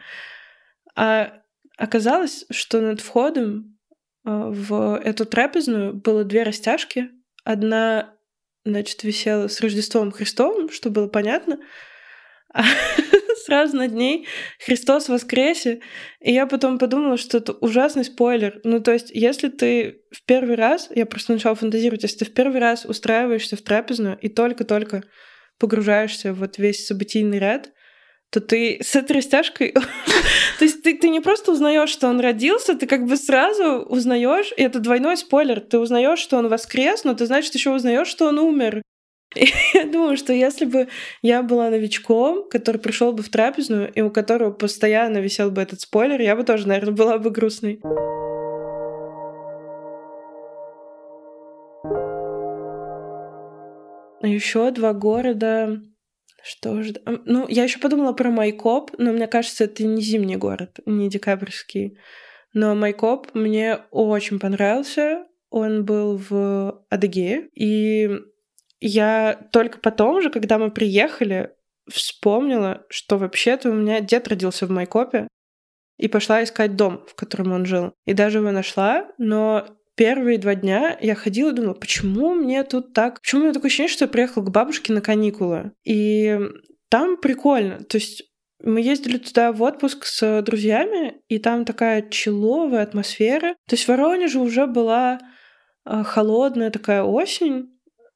А 0.95 1.41
оказалось, 1.77 2.45
что 2.51 2.81
над 2.81 3.01
входом 3.01 3.79
а, 4.25 4.49
в 4.49 5.01
эту 5.03 5.27
трапезную 5.27 5.95
было 5.95 6.23
две 6.23 6.45
растяжки. 6.45 7.11
Одна, 7.43 8.15
значит, 8.65 9.03
висела 9.03 9.49
с 9.49 9.61
Рождеством 9.61 10.13
Христовым, 10.13 10.71
что 10.71 10.91
было 10.91 11.09
понятно, 11.09 11.59
сразу 13.45 13.77
над 13.77 13.93
ней 13.93 14.27
Христос 14.65 15.09
воскресе. 15.09 15.81
И 16.21 16.33
я 16.33 16.47
потом 16.47 16.79
подумала, 16.79 17.17
что 17.17 17.39
это 17.39 17.53
ужасный 17.53 18.05
спойлер. 18.05 18.61
Ну, 18.65 18.81
то 18.81 18.93
есть, 18.93 19.11
если 19.11 19.49
ты 19.49 20.03
в 20.11 20.25
первый 20.25 20.57
раз, 20.57 20.89
я 20.95 21.07
просто 21.07 21.33
начала 21.33 21.55
фантазировать, 21.55 22.03
если 22.03 22.19
ты 22.19 22.25
в 22.27 22.35
первый 22.35 22.61
раз 22.61 22.85
устраиваешься 22.85 23.57
в 23.57 23.63
трапезную 23.63 24.19
и 24.21 24.29
только-только 24.29 25.03
погружаешься 25.59 26.33
в 26.33 26.39
вот 26.39 26.59
весь 26.59 26.87
событийный 26.87 27.39
ряд, 27.39 27.71
то 28.31 28.41
ты 28.41 28.79
с 28.83 28.97
этой 28.97 29.17
растяжкой... 29.17 29.73
то 30.59 30.65
есть 30.65 30.83
ты, 30.83 30.97
ты 30.97 31.11
не 31.11 31.21
просто 31.21 31.53
узнаешь, 31.53 31.91
что 31.91 32.09
он 32.09 32.19
родился, 32.19 32.75
ты 32.75 32.87
как 32.87 33.07
бы 33.07 33.17
сразу 33.17 33.83
узнаешь, 33.83 34.53
и 34.57 34.63
это 34.63 34.81
двойной 34.81 35.19
спойлер, 35.19 35.61
ты 35.61 35.79
узнаешь, 35.79 36.19
что 36.19 36.39
он 36.39 36.49
воскрес, 36.49 37.05
но 37.05 37.15
ты, 37.15 37.27
значит, 37.27 37.55
еще 37.55 37.71
узнаешь, 37.71 38.09
что 38.09 38.27
он 38.29 38.39
умер. 38.39 38.83
Я 39.75 39.87
думаю, 39.87 40.17
что 40.17 40.33
если 40.33 40.65
бы 40.65 40.89
я 41.23 41.43
была 41.43 41.71
новичком, 41.71 42.49
который 42.49 42.81
пришел 42.81 43.13
бы 43.13 43.23
в 43.23 43.31
трапезную, 43.31 43.91
и 43.93 44.01
у 44.03 44.11
которого 44.11 44.51
постоянно 44.51 45.19
висел 45.19 45.51
бы 45.51 45.63
этот 45.63 45.81
спойлер, 45.81 46.21
я 46.21 46.37
бы 46.37 46.45
тоже, 46.45 46.69
наверное, 46.69 46.93
была 46.93 47.19
бы 47.19 47.31
грустной. 47.31 47.81
Еще 54.23 54.71
два 54.71 54.93
города. 54.93 55.81
Что 56.45 56.83
же? 56.83 56.95
Ну, 57.25 57.47
я 57.49 57.65
еще 57.65 57.79
подумала 57.79 58.13
про 58.13 58.31
Майкоп, 58.31 58.91
но 58.99 59.13
мне 59.13 59.27
кажется, 59.27 59.65
это 59.65 59.85
не 59.85 60.03
зимний 60.03 60.37
город, 60.37 60.81
не 60.87 61.09
декабрьский. 61.09 61.99
Но 62.53 62.75
Майкоп 62.75 63.35
мне 63.35 63.79
очень 63.91 64.39
понравился. 64.39 65.25
Он 65.51 65.85
был 65.85 66.19
в 66.19 66.85
Адыгее. 66.91 67.49
И 67.55 68.11
я 68.89 69.49
только 69.53 69.79
потом 69.79 70.21
же, 70.23 70.31
когда 70.31 70.59
мы 70.59 70.71
приехали, 70.71 71.51
вспомнила, 71.89 72.85
что 72.89 73.19
вообще-то 73.19 73.71
у 73.71 73.75
меня 73.75 74.01
дед 74.01 74.29
родился 74.29 74.67
в 74.67 74.71
Майкопе, 74.71 75.29
и 75.99 76.09
пошла 76.09 76.43
искать 76.43 76.75
дом, 76.75 77.05
в 77.07 77.15
котором 77.15 77.53
он 77.53 77.65
жил. 77.65 77.93
И 78.07 78.13
даже 78.13 78.39
его 78.39 78.51
нашла, 78.51 79.07
но 79.19 79.67
первые 79.95 80.39
два 80.39 80.57
дня 80.57 80.97
я 81.01 81.15
ходила 81.15 81.51
и 81.51 81.55
думала, 81.55 81.75
почему 81.75 82.35
мне 82.35 82.65
тут 82.65 82.93
так... 82.93 83.21
Почему 83.21 83.43
у 83.43 83.45
меня 83.45 83.55
такое 83.55 83.69
ощущение, 83.69 83.93
что 83.93 84.07
я 84.07 84.09
приехала 84.09 84.45
к 84.45 84.51
бабушке 84.51 84.93
на 84.93 85.01
каникулы? 85.01 85.73
И 85.85 86.39
там 86.89 87.19
прикольно. 87.19 87.85
То 87.85 87.99
есть 87.99 88.25
мы 88.65 88.81
ездили 88.81 89.19
туда 89.19 89.53
в 89.53 89.63
отпуск 89.63 90.07
с 90.07 90.43
друзьями, 90.43 91.21
и 91.29 91.39
там 91.39 91.65
такая 91.65 92.09
человая 92.09 92.83
атмосфера. 92.83 93.55
То 93.69 93.75
есть 93.75 93.85
в 93.85 93.89
Воронеже 93.89 94.41
уже 94.41 94.67
была 94.67 95.21
а, 95.85 96.03
холодная 96.03 96.71
такая 96.71 97.03
осень, 97.03 97.69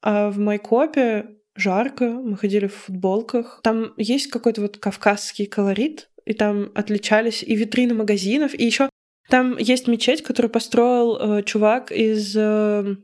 а 0.07 0.29
в 0.29 0.39
Майкопе 0.39 1.35
жарко, 1.57 2.05
мы 2.05 2.37
ходили 2.37 2.67
в 2.67 2.73
футболках. 2.73 3.59
Там 3.61 3.93
есть 3.97 4.27
какой-то 4.27 4.61
вот 4.61 4.77
кавказский 4.77 5.47
колорит, 5.47 6.09
и 6.23 6.33
там 6.33 6.71
отличались 6.75 7.43
и 7.43 7.53
витрины 7.57 7.93
магазинов, 7.93 8.53
и 8.53 8.63
еще 8.63 8.89
там 9.29 9.57
есть 9.57 9.89
мечеть, 9.89 10.23
которую 10.23 10.49
построил 10.49 11.17
э, 11.17 11.43
чувак 11.43 11.91
из 11.91 12.37
э, 12.37 12.95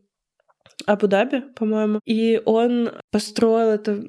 Абу-Даби, 0.85 1.41
по-моему, 1.57 1.99
и 2.05 2.41
он 2.45 2.91
построил 3.11 3.71
это 3.71 4.01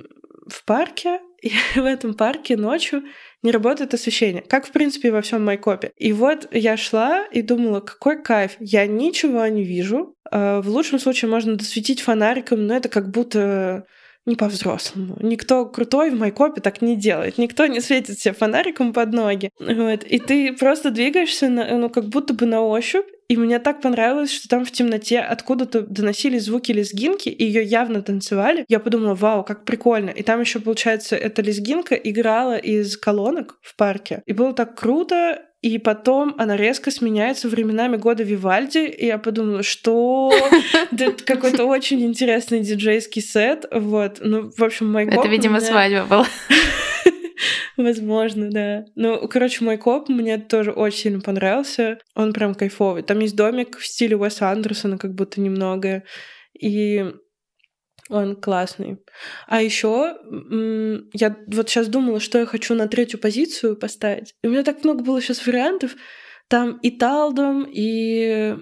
в 0.47 0.65
парке, 0.65 1.19
и 1.43 1.51
в 1.75 1.85
этом 1.85 2.15
парке 2.15 2.57
ночью 2.57 3.03
не 3.45 3.53
работает 3.53 3.95
освещение, 3.95 4.43
как, 4.43 4.67
в 4.67 4.73
принципе, 4.73 5.13
во 5.13 5.21
всем 5.21 5.45
Майкопе. 5.45 5.93
И 5.97 6.13
вот 6.13 6.49
я 6.51 6.77
шла 6.77 7.27
и 7.27 7.43
думала, 7.43 7.81
какой 7.81 8.21
кайф, 8.21 8.57
я 8.59 8.87
ничего 8.87 9.47
не 9.47 9.63
вижу. 9.63 10.17
А, 10.31 10.63
в 10.63 10.69
лучшем 10.69 10.99
случае 10.99 11.31
можно 11.31 11.55
досветить 11.55 12.01
фонариком, 12.01 12.67
но 12.67 12.75
это 12.75 12.89
как 12.89 13.11
будто 13.11 13.87
не 14.27 14.37
по-взрослому. 14.37 15.17
Никто 15.21 15.67
крутой 15.67 16.11
в 16.11 16.19
Майкопе 16.19 16.61
так 16.61 16.83
не 16.83 16.97
делает. 16.97 17.39
Никто 17.39 17.67
не 17.67 17.81
светит 17.81 18.19
себе 18.19 18.35
фонариком 18.35 18.93
под 18.93 19.13
ноги. 19.13 19.51
Вот. 19.59 20.05
И 20.05 20.19
ты 20.19 20.53
просто 20.53 20.91
двигаешься, 20.91 21.49
на, 21.49 21.77
ну, 21.77 21.91
как 21.91 22.07
будто 22.07 22.35
бы 22.35 22.47
на 22.47 22.63
ощупь, 22.63 23.07
и 23.29 23.37
мне 23.37 23.59
так 23.59 23.81
понравилось, 23.81 24.31
что 24.31 24.49
там 24.49 24.65
в 24.65 24.71
темноте 24.71 25.19
откуда-то 25.21 25.83
доносились 25.83 26.45
звуки 26.45 26.73
лезгинки, 26.73 27.29
и 27.29 27.45
ее 27.45 27.63
явно 27.63 28.03
танцевали. 28.03 28.65
Я 28.69 28.81
подумала, 28.81 29.15
вау, 29.15 29.45
как 29.45 29.65
прикольно. 29.65 30.11
И 30.11 30.23
там 30.23 30.41
еще, 30.41 30.61
получается, 30.61 31.17
эта 31.17 31.41
лезгинка 31.41 31.95
играла 31.95 32.57
из 32.57 32.97
колонок 32.97 33.59
в 33.63 33.77
парке. 33.77 34.23
И 34.27 34.33
было 34.33 34.53
так 34.53 34.79
круто, 34.79 35.43
и 35.65 35.79
потом 35.79 36.35
она 36.37 36.59
резко 36.59 36.91
сменяется 36.91 37.49
временами 37.49 37.97
года 37.97 38.23
Вивальди, 38.23 38.87
и 38.87 39.07
я 39.07 39.17
подумала, 39.17 39.63
что 39.63 40.31
это 40.93 41.25
какой-то 41.25 41.65
очень 41.65 42.05
интересный 42.05 42.61
диджейский 42.61 43.23
сет, 43.23 43.65
вот. 43.73 44.19
Ну, 44.21 44.51
в 44.55 44.63
общем, 44.63 44.93
мой 44.93 45.07
Это, 45.07 45.27
видимо, 45.27 45.61
свадьба 45.61 46.05
была. 46.05 46.27
Возможно, 47.79 48.51
да. 48.51 48.85
Ну, 48.95 49.27
короче, 49.27 49.65
мой 49.65 49.79
коп 49.79 50.11
мне 50.11 50.37
тоже 50.37 50.71
очень 50.71 50.99
сильно 50.99 51.21
понравился. 51.21 51.99
Он 52.15 52.35
прям 52.35 52.55
кайфовый. 52.55 53.03
Там 53.03 53.21
есть 53.21 53.35
домик 53.35 53.79
в 53.79 53.87
стиле 53.87 54.19
Уэса 54.19 54.51
Андерсона, 54.51 54.99
как 54.99 55.15
будто 55.15 55.41
немного. 55.41 56.03
И 56.61 57.07
он 58.11 58.37
классный. 58.37 58.99
А 59.47 59.63
еще 59.63 60.17
я 61.13 61.37
вот 61.47 61.69
сейчас 61.69 61.89
думала, 61.89 62.21
что 62.21 62.39
я 62.39 62.47
хочу 62.47 62.75
на 62.75 62.87
третью 62.87 63.19
позицию 63.19 63.77
поставить. 63.77 64.35
И 64.43 64.47
у 64.47 64.51
меня 64.51 64.63
так 64.63 64.85
много 64.85 65.03
было 65.03 65.21
сейчас 65.21 65.47
вариантов. 65.47 65.97
Там 66.49 66.79
и 66.79 66.91
Талдом, 66.91 67.65
и 67.65 68.57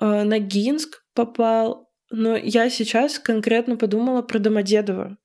э, 0.00 0.22
Ногинск 0.24 1.02
попал. 1.14 1.88
Но 2.10 2.36
я 2.36 2.68
сейчас 2.70 3.18
конкретно 3.18 3.76
подумала 3.76 4.22
про 4.22 4.38
Домодедово. 4.38 5.16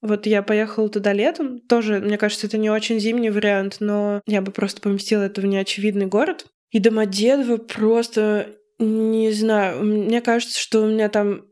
Вот 0.00 0.26
я 0.26 0.42
поехала 0.42 0.88
туда 0.88 1.12
летом. 1.12 1.60
Тоже, 1.60 1.98
мне 1.98 2.18
кажется, 2.18 2.46
это 2.46 2.58
не 2.58 2.70
очень 2.70 3.00
зимний 3.00 3.30
вариант, 3.30 3.78
но 3.80 4.20
я 4.26 4.42
бы 4.42 4.52
просто 4.52 4.80
поместила 4.80 5.22
это 5.22 5.40
в 5.40 5.46
неочевидный 5.46 6.06
город. 6.06 6.46
И 6.70 6.78
Домодедово 6.78 7.56
просто, 7.56 8.50
не 8.78 9.32
знаю, 9.32 9.82
мне 9.82 10.20
кажется, 10.20 10.58
что 10.58 10.82
у 10.82 10.88
меня 10.88 11.08
там 11.08 11.46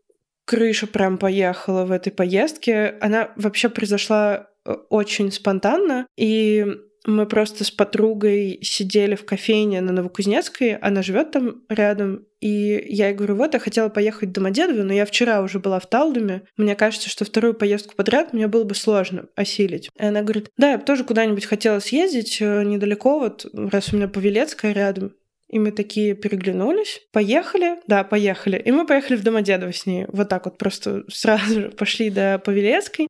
крыша 0.45 0.86
прям 0.86 1.18
поехала 1.18 1.84
в 1.84 1.93
этой 1.93 2.12
поездке. 2.12 2.97
Она 3.01 3.32
вообще 3.36 3.68
произошла 3.68 4.49
э, 4.64 4.72
очень 4.90 5.30
спонтанно. 5.32 6.07
И 6.16 6.66
мы 7.07 7.26
просто 7.26 7.64
с 7.64 7.70
подругой 7.70 8.61
сидели 8.62 9.14
в 9.14 9.24
кофейне 9.24 9.80
на 9.80 9.93
Новокузнецкой, 9.93 10.76
она 10.76 11.03
живет 11.03 11.32
там 11.32 11.62
рядом, 11.68 12.26
и 12.40 12.84
я 12.88 13.09
ей 13.09 13.14
говорю, 13.14 13.36
вот, 13.36 13.55
я 13.55 13.61
хотела 13.61 13.88
поехать 13.88 14.28
в 14.28 14.32
Домодедово, 14.32 14.82
но 14.82 14.93
я 14.93 15.05
вчера 15.05 15.43
уже 15.43 15.59
была 15.59 15.80
в 15.80 15.88
Талдуме, 15.88 16.43
мне 16.57 16.76
кажется, 16.76 17.09
что 17.09 17.24
вторую 17.24 17.55
поездку 17.55 17.95
подряд 17.97 18.32
мне 18.32 18.47
было 18.47 18.64
бы 18.64 18.74
сложно 18.74 19.26
осилить. 19.34 19.90
И 19.99 20.05
она 20.05 20.22
говорит, 20.22 20.51
да, 20.57 20.72
я 20.72 20.78
бы 20.78 20.84
тоже 20.84 21.05
куда-нибудь 21.05 21.45
хотела 21.45 21.80
съездить 21.80 22.38
э, 22.40 22.62
недалеко, 22.62 23.18
вот 23.18 23.47
раз 23.53 23.93
у 23.93 23.97
меня 23.97 24.09
Павелецкая 24.09 24.72
рядом. 24.72 25.12
И 25.53 25.59
мы 25.59 25.70
такие 25.70 26.14
переглянулись, 26.14 27.00
поехали, 27.12 27.76
да, 27.86 28.03
поехали. 28.03 28.61
И 28.64 28.72
мы 28.72 28.86
поехали 28.86 29.16
в 29.16 29.22
Домодедово 29.22 29.72
с 29.72 29.86
ней. 29.86 30.07
Вот 30.09 30.28
так 30.28 30.46
вот 30.46 30.59
просто 30.59 31.05
сразу 31.09 31.61
же 31.61 31.68
пошли 31.68 32.11
до 32.11 32.40
Павелецкой, 32.44 33.07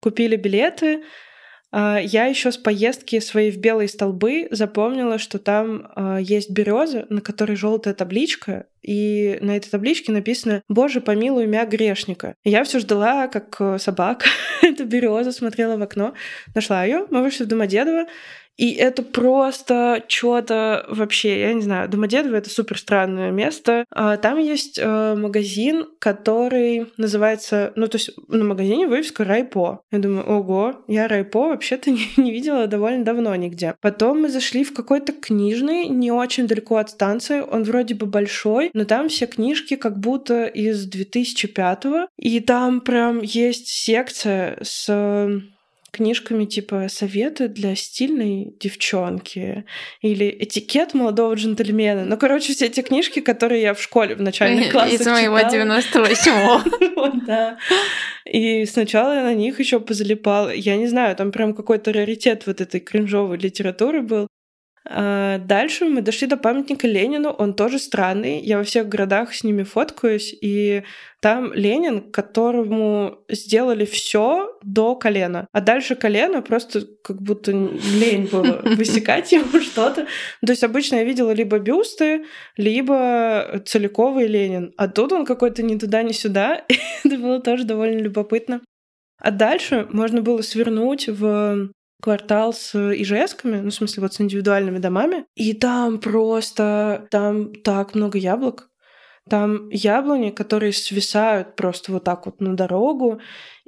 купили 0.00 0.36
билеты, 0.36 1.02
а, 1.72 1.98
я 1.98 2.26
еще 2.26 2.52
с 2.52 2.56
поездки 2.56 3.18
своей 3.20 3.50
в 3.50 3.58
Белые 3.58 3.88
столбы 3.88 4.48
запомнила, 4.50 5.18
что 5.18 5.38
там 5.38 5.90
а, 5.94 6.18
есть 6.18 6.50
береза, 6.50 7.06
на 7.10 7.20
которой 7.20 7.56
желтая 7.56 7.92
табличка, 7.92 8.66
и 8.82 9.38
на 9.40 9.56
этой 9.56 9.68
табличке 9.68 10.12
написано 10.12 10.62
«Боже, 10.68 11.00
помилуй 11.00 11.46
мя 11.46 11.66
грешника». 11.66 12.34
Я 12.44 12.62
все 12.64 12.78
ждала, 12.78 13.26
как 13.26 13.56
э, 13.58 13.78
собака, 13.78 14.26
эту 14.62 14.84
березу, 14.84 15.32
смотрела 15.32 15.76
в 15.76 15.82
окно, 15.82 16.14
нашла 16.54 16.84
ее, 16.84 17.06
мы 17.10 17.22
вышли 17.22 17.44
в 17.44 17.48
Домодедово, 17.48 18.06
и 18.56 18.72
это 18.72 19.02
просто 19.02 20.02
что-то 20.08 20.86
вообще, 20.88 21.40
я 21.40 21.52
не 21.52 21.62
знаю, 21.62 21.88
Домодедово— 21.88 22.36
это 22.36 22.50
супер 22.50 22.78
странное 22.78 23.30
место. 23.30 23.84
А, 23.90 24.16
там 24.16 24.38
есть 24.38 24.78
э, 24.78 25.14
магазин, 25.14 25.86
который 25.98 26.92
называется... 26.96 27.72
Ну, 27.76 27.86
то 27.88 27.96
есть 27.96 28.10
на 28.28 28.44
магазине 28.44 28.86
вывеска 28.86 29.24
«Райпо». 29.24 29.80
Я 29.90 29.98
думаю, 29.98 30.26
ого, 30.26 30.84
я 30.88 31.06
Райпо 31.06 31.48
вообще-то 31.48 31.90
не, 31.92 32.08
не 32.16 32.32
видела 32.32 32.66
довольно 32.66 33.04
давно 33.04 33.34
нигде. 33.36 33.74
Потом 33.80 34.22
мы 34.22 34.28
зашли 34.30 34.64
в 34.64 34.72
какой-то 34.72 35.12
книжный, 35.12 35.88
не 35.88 36.10
очень 36.10 36.46
далеко 36.46 36.76
от 36.76 36.90
станции. 36.90 37.40
Он 37.40 37.62
вроде 37.64 37.94
бы 37.94 38.06
большой, 38.06 38.70
но 38.72 38.84
там 38.84 39.08
все 39.08 39.26
книжки 39.26 39.76
как 39.76 39.98
будто 39.98 40.46
из 40.46 40.88
2005-го. 40.88 42.08
И 42.16 42.40
там 42.40 42.80
прям 42.80 43.20
есть 43.20 43.68
секция 43.68 44.58
с 44.62 44.88
книжками 45.96 46.44
типа 46.44 46.86
«Советы 46.88 47.48
для 47.48 47.74
стильной 47.74 48.54
девчонки» 48.60 49.64
или 50.02 50.36
«Этикет 50.38 50.94
молодого 50.94 51.34
джентльмена». 51.34 52.04
Ну, 52.04 52.16
короче, 52.16 52.52
все 52.52 52.66
эти 52.66 52.82
книжки, 52.82 53.20
которые 53.20 53.62
я 53.62 53.74
в 53.74 53.82
школе 53.82 54.14
в 54.14 54.22
начальных 54.22 54.70
классах 54.72 55.00
Из 55.00 55.06
моего 55.06 55.38
98-го. 55.38 57.16
Да. 57.26 57.58
И 58.24 58.66
сначала 58.66 59.14
я 59.14 59.22
на 59.22 59.34
них 59.34 59.58
еще 59.58 59.80
позалипала. 59.80 60.52
Я 60.52 60.76
не 60.76 60.86
знаю, 60.86 61.16
там 61.16 61.32
прям 61.32 61.54
какой-то 61.54 61.92
раритет 61.92 62.46
вот 62.46 62.60
этой 62.60 62.80
кринжовой 62.80 63.38
литературы 63.38 64.02
был. 64.02 64.28
А 64.88 65.38
дальше 65.38 65.86
мы 65.86 66.00
дошли 66.00 66.28
до 66.28 66.36
памятника 66.36 66.86
Ленину, 66.86 67.30
он 67.30 67.54
тоже 67.54 67.78
странный. 67.78 68.40
Я 68.40 68.58
во 68.58 68.64
всех 68.64 68.88
городах 68.88 69.34
с 69.34 69.42
ними 69.42 69.64
фоткаюсь, 69.64 70.34
и 70.40 70.84
там 71.20 71.52
Ленин, 71.52 72.12
которому 72.12 73.18
сделали 73.28 73.84
все 73.84 74.56
до 74.62 74.94
колена. 74.94 75.48
А 75.52 75.60
дальше 75.60 75.96
колено 75.96 76.40
просто 76.40 76.82
как 77.02 77.20
будто 77.20 77.50
лень 77.50 78.28
было 78.30 78.60
высекать 78.76 79.32
ему 79.32 79.60
что-то. 79.60 80.06
То 80.44 80.52
есть 80.52 80.62
обычно 80.62 80.96
я 80.96 81.04
видела 81.04 81.32
либо 81.32 81.58
бюсты, 81.58 82.24
либо 82.56 83.62
целиковый 83.66 84.28
Ленин. 84.28 84.72
А 84.76 84.86
тут 84.86 85.12
он 85.12 85.26
какой-то 85.26 85.62
ни 85.62 85.76
туда, 85.76 86.02
ни 86.02 86.12
сюда. 86.12 86.64
Это 87.04 87.18
было 87.18 87.40
тоже 87.40 87.64
довольно 87.64 87.98
любопытно. 87.98 88.60
А 89.18 89.30
дальше 89.30 89.88
можно 89.90 90.22
было 90.22 90.42
свернуть 90.42 91.08
в 91.08 91.70
квартал 92.06 92.52
с 92.52 92.72
ИЖСками, 92.72 93.56
ну, 93.62 93.70
в 93.70 93.74
смысле, 93.74 94.02
вот 94.04 94.14
с 94.14 94.20
индивидуальными 94.20 94.78
домами. 94.78 95.24
И 95.34 95.54
там 95.54 95.98
просто, 95.98 97.08
там 97.10 97.52
так 97.52 97.96
много 97.96 98.16
яблок. 98.16 98.68
Там 99.28 99.68
яблони, 99.70 100.30
которые 100.30 100.72
свисают 100.72 101.56
просто 101.56 101.90
вот 101.90 102.04
так 102.04 102.26
вот 102.26 102.40
на 102.40 102.56
дорогу. 102.56 103.20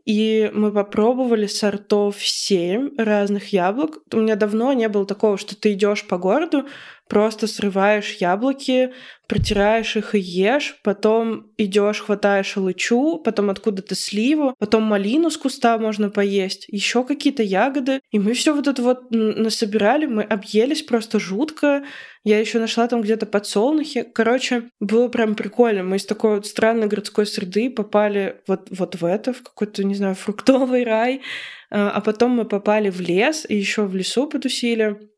И 0.05 0.53
мы 0.55 0.71
попробовали 0.71 1.49
сортов 1.49 2.19
7 2.21 2.91
разных 2.97 3.53
яблок. 3.53 3.99
У 4.13 4.19
меня 4.19 4.37
давно 4.37 4.73
не 4.73 4.89
было 4.89 5.05
такого, 5.05 5.37
что 5.37 5.57
ты 5.57 5.73
идешь 5.73 6.07
по 6.07 6.17
городу, 6.17 6.67
просто 7.09 7.47
срываешь 7.47 8.17
яблоки, 8.21 8.93
протираешь 9.29 9.97
их 9.97 10.15
и 10.15 10.19
ешь, 10.19 10.79
потом 10.83 11.53
идешь, 11.59 12.01
хватаешь 12.01 12.57
лычу, 12.57 13.21
потом 13.23 13.51
откуда-то 13.51 13.95
сливу, 13.95 14.55
потом 14.59 14.85
малину 14.85 15.31
с 15.31 15.37
куста 15.37 15.79
можно 15.79 16.09
поесть, 16.11 16.65
еще 16.69 17.05
какие-то 17.05 17.43
ягоды. 17.43 18.01
И 18.11 18.19
мы 18.19 18.33
все 18.33 18.55
вот 18.55 18.67
это 18.67 18.83
вот 18.83 19.11
насобирали, 19.11 20.07
мы 20.07 20.23
объелись 20.23 20.83
просто 20.83 21.21
жутко. 21.21 21.85
Я 22.25 22.41
еще 22.41 22.59
нашла 22.59 22.89
там 22.89 23.03
где-то 23.03 23.27
подсолнухи. 23.27 24.03
Короче, 24.03 24.71
было 24.81 25.09
прям 25.09 25.35
прикольно. 25.35 25.83
Мы 25.83 25.97
из 25.97 26.07
такой 26.07 26.37
вот 26.37 26.47
странной 26.47 26.89
городской 26.89 27.27
среды 27.27 27.71
попали 27.71 28.41
вот, 28.47 28.69
вот 28.71 28.97
в 28.97 29.05
это, 29.05 29.33
в 29.33 29.43
какой-то, 29.43 29.85
не 29.85 29.95
знаю, 29.95 30.15
фруктовый 30.15 30.85
рай. 30.85 31.23
А, 31.71 31.91
а 31.91 32.01
потом 32.01 32.33
мы 32.33 32.45
попали 32.45 32.91
в 32.91 33.01
лес 33.01 33.45
и 33.49 33.57
еще 33.57 33.85
в 33.85 33.95
лесу 33.95 34.27
потусили. 34.27 35.11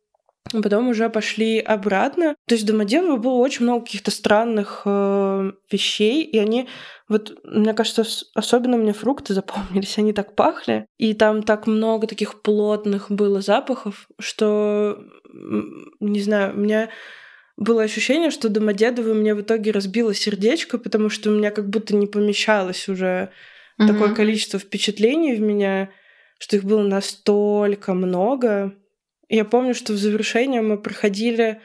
Потом 0.52 0.88
уже 0.88 1.08
пошли 1.10 1.58
обратно. 1.58 2.34
То 2.48 2.54
есть 2.54 2.64
в 2.64 2.66
Домодедово 2.66 3.16
было 3.16 3.34
очень 3.34 3.64
много 3.64 3.84
каких-то 3.84 4.10
странных 4.10 4.82
э, 4.84 5.52
вещей, 5.70 6.24
и 6.24 6.38
они, 6.38 6.68
вот, 7.08 7.38
мне 7.44 7.72
кажется, 7.72 8.04
особенно 8.34 8.76
мне 8.76 8.92
фрукты 8.92 9.34
запомнились, 9.34 9.98
они 9.98 10.12
так 10.12 10.34
пахли, 10.34 10.86
и 10.98 11.14
там 11.14 11.42
так 11.42 11.66
много 11.66 12.06
таких 12.06 12.42
плотных 12.42 13.10
было 13.10 13.40
запахов, 13.40 14.08
что, 14.18 14.98
не 16.00 16.20
знаю, 16.20 16.54
у 16.54 16.58
меня 16.58 16.90
было 17.56 17.82
ощущение, 17.82 18.30
что 18.30 18.48
Домодедово 18.48 19.14
мне 19.14 19.34
в 19.34 19.42
итоге 19.42 19.70
разбило 19.70 20.14
сердечко, 20.14 20.78
потому 20.78 21.10
что 21.10 21.30
у 21.30 21.34
меня 21.34 21.50
как 21.50 21.68
будто 21.68 21.94
не 21.94 22.06
помещалось 22.06 22.88
уже 22.88 23.30
mm-hmm. 23.78 23.86
такое 23.86 24.14
количество 24.14 24.58
впечатлений 24.58 25.34
в 25.34 25.40
меня, 25.40 25.90
что 26.38 26.56
их 26.56 26.64
было 26.64 26.82
настолько 26.82 27.92
много, 27.92 28.74
я 29.36 29.44
помню, 29.44 29.74
что 29.74 29.92
в 29.92 29.96
завершении 29.96 30.60
мы 30.60 30.76
проходили 30.76 31.60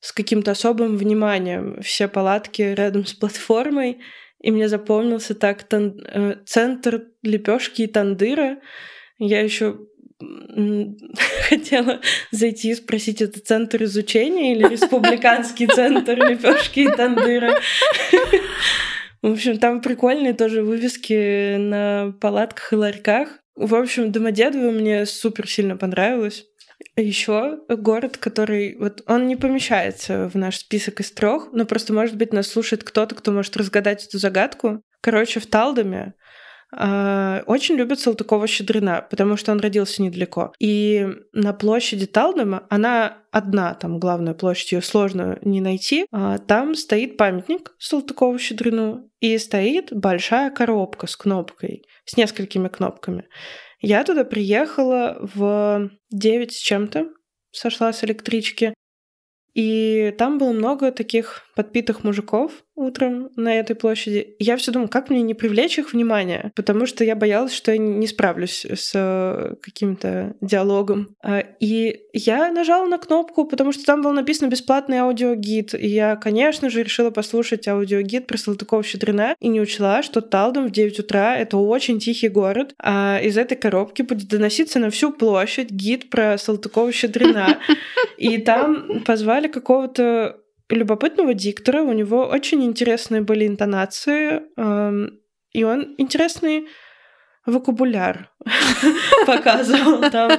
с 0.00 0.12
каким-то 0.12 0.52
особым 0.52 0.96
вниманием 0.96 1.80
все 1.82 2.08
палатки 2.08 2.62
рядом 2.62 3.04
с 3.04 3.12
платформой, 3.12 3.98
и 4.40 4.50
мне 4.50 4.68
запомнился 4.68 5.34
так 5.34 5.64
тан- 5.64 6.00
э, 6.06 6.36
центр 6.46 7.08
лепешки 7.22 7.82
и 7.82 7.86
тандыра. 7.86 8.58
Я 9.18 9.40
еще 9.40 9.78
хотела 11.48 12.00
зайти 12.30 12.70
и 12.70 12.74
спросить, 12.74 13.20
это 13.20 13.40
центр 13.40 13.82
изучения 13.82 14.54
или 14.54 14.66
республиканский 14.66 15.66
центр 15.66 16.16
лепешки 16.16 16.80
и 16.80 16.88
тандыра. 16.88 17.60
В 19.20 19.32
общем, 19.32 19.58
там 19.58 19.82
прикольные 19.82 20.32
тоже 20.32 20.62
вывески 20.62 21.56
на 21.56 22.14
палатках 22.20 22.72
и 22.72 22.76
ларьках. 22.76 23.28
В 23.54 23.74
общем, 23.74 24.12
Домодедово 24.12 24.70
мне 24.70 25.04
супер 25.04 25.48
сильно 25.48 25.76
понравилось. 25.76 26.46
Еще 26.96 27.58
город, 27.68 28.16
который 28.16 28.76
вот 28.78 29.02
он 29.06 29.26
не 29.26 29.36
помещается 29.36 30.30
в 30.30 30.34
наш 30.34 30.58
список 30.58 31.00
из 31.00 31.12
трех, 31.12 31.48
но 31.52 31.66
просто 31.66 31.92
может 31.92 32.16
быть 32.16 32.32
нас 32.32 32.48
слушает 32.48 32.84
кто-то, 32.84 33.14
кто 33.14 33.32
может 33.32 33.54
разгадать 33.56 34.06
эту 34.06 34.18
загадку. 34.18 34.80
Короче, 35.02 35.38
в 35.38 35.46
Талдоме 35.46 36.14
э, 36.74 37.42
очень 37.46 37.74
любят 37.74 37.98
Салтыкова-Щедрина, 38.00 39.06
потому 39.10 39.36
что 39.36 39.52
он 39.52 39.60
родился 39.60 40.02
недалеко. 40.02 40.54
И 40.58 41.06
на 41.34 41.52
площади 41.52 42.06
Талдома, 42.06 42.66
она 42.70 43.18
одна, 43.30 43.74
там 43.74 43.98
главная 43.98 44.32
площадь, 44.32 44.72
ее 44.72 44.80
сложно 44.80 45.38
не 45.42 45.60
найти, 45.60 46.06
а 46.12 46.38
там 46.38 46.74
стоит 46.74 47.18
памятник 47.18 47.72
Салтыкову-Щедрину, 47.78 49.10
и 49.20 49.36
стоит 49.36 49.92
большая 49.92 50.50
коробка 50.50 51.06
с 51.06 51.16
кнопкой, 51.16 51.84
с 52.06 52.16
несколькими 52.16 52.68
кнопками. 52.68 53.26
Я 53.80 54.04
туда 54.04 54.24
приехала 54.24 55.18
в 55.20 55.90
9 56.10 56.52
с 56.52 56.58
чем-то, 56.58 57.12
сошла 57.50 57.92
с 57.92 58.02
электрички, 58.04 58.74
и 59.54 60.14
там 60.18 60.38
было 60.38 60.52
много 60.52 60.92
таких 60.92 61.42
подпитых 61.54 62.04
мужиков, 62.04 62.64
утром 62.76 63.30
на 63.36 63.58
этой 63.58 63.74
площади. 63.74 64.36
Я 64.38 64.56
все 64.56 64.70
думала, 64.70 64.88
как 64.88 65.10
мне 65.10 65.22
не 65.22 65.34
привлечь 65.34 65.78
их 65.78 65.92
внимание, 65.92 66.52
потому 66.54 66.86
что 66.86 67.04
я 67.04 67.16
боялась, 67.16 67.52
что 67.52 67.72
я 67.72 67.78
не 67.78 68.06
справлюсь 68.06 68.64
с 68.66 68.92
э, 68.94 69.54
каким-то 69.62 70.34
диалогом. 70.40 71.16
А, 71.22 71.40
и 71.60 72.02
я 72.12 72.52
нажала 72.52 72.86
на 72.86 72.98
кнопку, 72.98 73.46
потому 73.46 73.72
что 73.72 73.84
там 73.84 74.02
был 74.02 74.12
написан 74.12 74.50
бесплатный 74.50 74.98
аудиогид. 74.98 75.74
И 75.74 75.88
я, 75.88 76.16
конечно 76.16 76.70
же, 76.70 76.82
решила 76.82 77.10
послушать 77.10 77.66
аудиогид 77.66 78.26
про 78.26 78.36
Салтыкова-Щедрина 78.36 79.34
и 79.40 79.48
не 79.48 79.60
учла, 79.60 80.02
что 80.02 80.20
Талдом 80.20 80.68
в 80.68 80.70
9 80.70 81.00
утра— 81.00 81.36
это 81.38 81.56
очень 81.56 81.98
тихий 81.98 82.28
город, 82.28 82.74
а 82.78 83.18
из 83.22 83.38
этой 83.38 83.56
коробки 83.56 84.02
будет 84.02 84.28
доноситься 84.28 84.78
на 84.78 84.90
всю 84.90 85.12
площадь 85.12 85.70
гид 85.70 86.10
про 86.10 86.34
Салтыкова-Щедрина. 86.34 87.58
И 88.18 88.38
там 88.38 89.02
позвали 89.04 89.48
какого-то 89.48 90.40
любопытного 90.70 91.34
диктора, 91.34 91.82
у 91.82 91.92
него 91.92 92.26
очень 92.26 92.64
интересные 92.64 93.20
были 93.20 93.46
интонации, 93.46 94.42
эм, 94.56 95.20
и 95.52 95.64
он 95.64 95.94
интересный 95.98 96.68
вокабуляр 97.46 98.30
показывал 99.26 100.10
там. 100.10 100.32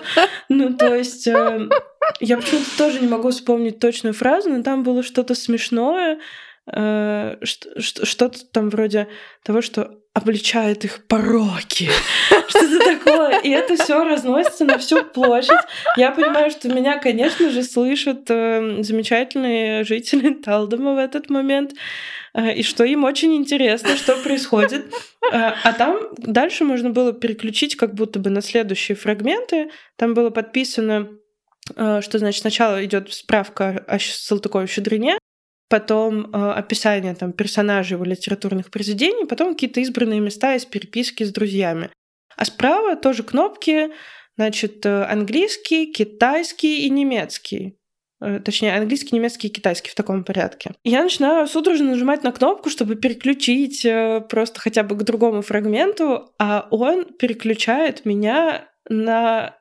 Ну, 0.49 0.75
то 0.75 0.93
есть 0.93 1.27
эм, 1.27 1.71
я 2.19 2.37
почему-то 2.37 2.77
тоже 2.77 2.99
не 2.99 3.07
могу 3.07 3.31
вспомнить 3.31 3.79
точную 3.79 4.13
фразу, 4.13 4.49
но 4.49 4.61
там 4.63 4.83
было 4.83 5.03
что-то 5.03 5.33
смешное, 5.33 6.19
э, 6.71 7.37
что-то 7.43 8.45
там 8.51 8.69
вроде 8.69 9.07
того, 9.43 9.61
что 9.61 9.97
обличает 10.13 10.83
их 10.83 11.05
пороки. 11.07 11.89
Что-то 12.47 12.66
такое. 12.87 13.39
И 13.41 13.49
это 13.49 13.75
все 13.75 14.03
разносится 14.03 14.65
на 14.65 14.77
всю 14.77 15.03
площадь. 15.03 15.59
Я 15.95 16.11
понимаю, 16.11 16.51
что 16.51 16.69
меня, 16.69 16.97
конечно 16.97 17.49
же, 17.49 17.63
слышат 17.63 18.29
э, 18.29 18.83
замечательные 18.83 19.83
жители 19.83 20.33
Талдома 20.33 20.93
в 20.95 20.97
этот 20.97 21.29
момент, 21.29 21.73
э, 22.33 22.55
и 22.55 22.63
что 22.63 22.83
им 22.83 23.03
очень 23.03 23.35
интересно, 23.35 23.95
что 23.95 24.15
происходит. 24.17 24.85
Э, 25.31 25.51
а 25.63 25.73
там 25.73 25.99
дальше 26.17 26.63
можно 26.63 26.89
было 26.89 27.13
переключить 27.13 27.75
как 27.75 27.93
будто 27.93 28.19
бы 28.19 28.29
на 28.29 28.41
следующие 28.41 28.95
фрагменты. 28.95 29.69
Там 29.97 30.13
было 30.13 30.29
подписано 30.29 31.09
э, 31.75 32.01
что 32.01 32.19
значит 32.19 32.41
сначала 32.41 32.83
идет 32.83 33.13
справка 33.13 33.83
о 33.87 33.97
Салтыкове-Щедрине, 33.97 35.17
потом 35.69 36.29
описание 36.33 37.13
там 37.13 37.33
персонажей 37.33 37.95
его 37.95 38.05
литературных 38.05 38.71
произведений, 38.71 39.25
потом 39.25 39.53
какие-то 39.53 39.81
избранные 39.81 40.21
места 40.21 40.55
из 40.55 40.65
переписки 40.65 41.23
с 41.23 41.31
друзьями. 41.31 41.89
А 42.37 42.45
справа 42.45 42.95
тоже 42.95 43.23
кнопки, 43.23 43.89
значит, 44.37 44.85
э, 44.85 45.03
английский, 45.03 45.91
китайский 45.91 46.85
и 46.85 46.89
немецкий. 46.89 47.77
Э, 48.21 48.39
точнее, 48.39 48.75
английский, 48.75 49.15
немецкий 49.15 49.47
и 49.47 49.51
китайский 49.51 49.89
в 49.89 49.95
таком 49.95 50.23
порядке. 50.23 50.71
я 50.83 51.03
начинаю 51.03 51.47
судорожно 51.47 51.91
нажимать 51.91 52.23
на 52.23 52.31
кнопку, 52.31 52.69
чтобы 52.69 52.95
переключить 52.95 53.83
э, 53.85 54.21
просто 54.29 54.59
хотя 54.59 54.83
бы 54.83 54.95
к 54.95 55.03
другому 55.03 55.41
фрагменту, 55.41 56.31
а 56.39 56.67
он 56.71 57.05
переключает 57.05 58.05
меня 58.05 58.69
на 58.89 59.55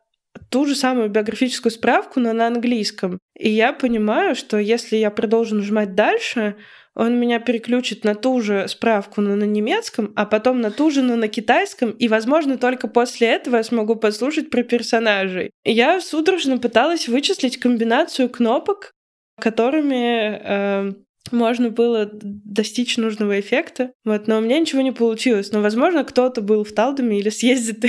ту 0.50 0.66
же 0.66 0.74
самую 0.74 1.08
биографическую 1.10 1.72
справку, 1.72 2.20
но 2.20 2.32
на 2.32 2.46
английском. 2.46 3.18
И 3.38 3.50
я 3.50 3.72
понимаю, 3.72 4.34
что 4.34 4.58
если 4.58 4.96
я 4.96 5.10
продолжу 5.10 5.54
нажимать 5.56 5.94
дальше, 5.94 6.56
он 6.96 7.20
меня 7.20 7.40
переключит 7.40 8.04
на 8.04 8.14
ту 8.14 8.40
же 8.40 8.66
справку, 8.68 9.20
но 9.20 9.36
на 9.36 9.44
немецком, 9.44 10.12
а 10.16 10.24
потом 10.24 10.62
на 10.62 10.70
ту 10.70 10.90
же, 10.90 11.02
но 11.02 11.14
на 11.14 11.28
китайском, 11.28 11.90
и, 11.90 12.08
возможно, 12.08 12.56
только 12.56 12.88
после 12.88 13.28
этого 13.28 13.56
я 13.56 13.62
смогу 13.62 13.96
послушать 13.96 14.48
про 14.48 14.62
персонажей. 14.62 15.50
я 15.64 16.00
судорожно 16.00 16.56
пыталась 16.56 17.06
вычислить 17.06 17.58
комбинацию 17.58 18.30
кнопок, 18.30 18.92
которыми 19.38 20.40
э, 20.42 20.92
можно 21.32 21.68
было 21.68 22.08
достичь 22.10 22.96
нужного 22.96 23.40
эффекта. 23.40 23.92
Вот, 24.04 24.26
но 24.26 24.38
у 24.38 24.40
меня 24.40 24.58
ничего 24.58 24.80
не 24.80 24.92
получилось. 24.92 25.52
Но, 25.52 25.60
возможно, 25.60 26.02
кто-то 26.02 26.40
был 26.40 26.64
в 26.64 26.72
Талдоме 26.72 27.18
или 27.18 27.28
съездит 27.28 27.84
и, 27.84 27.88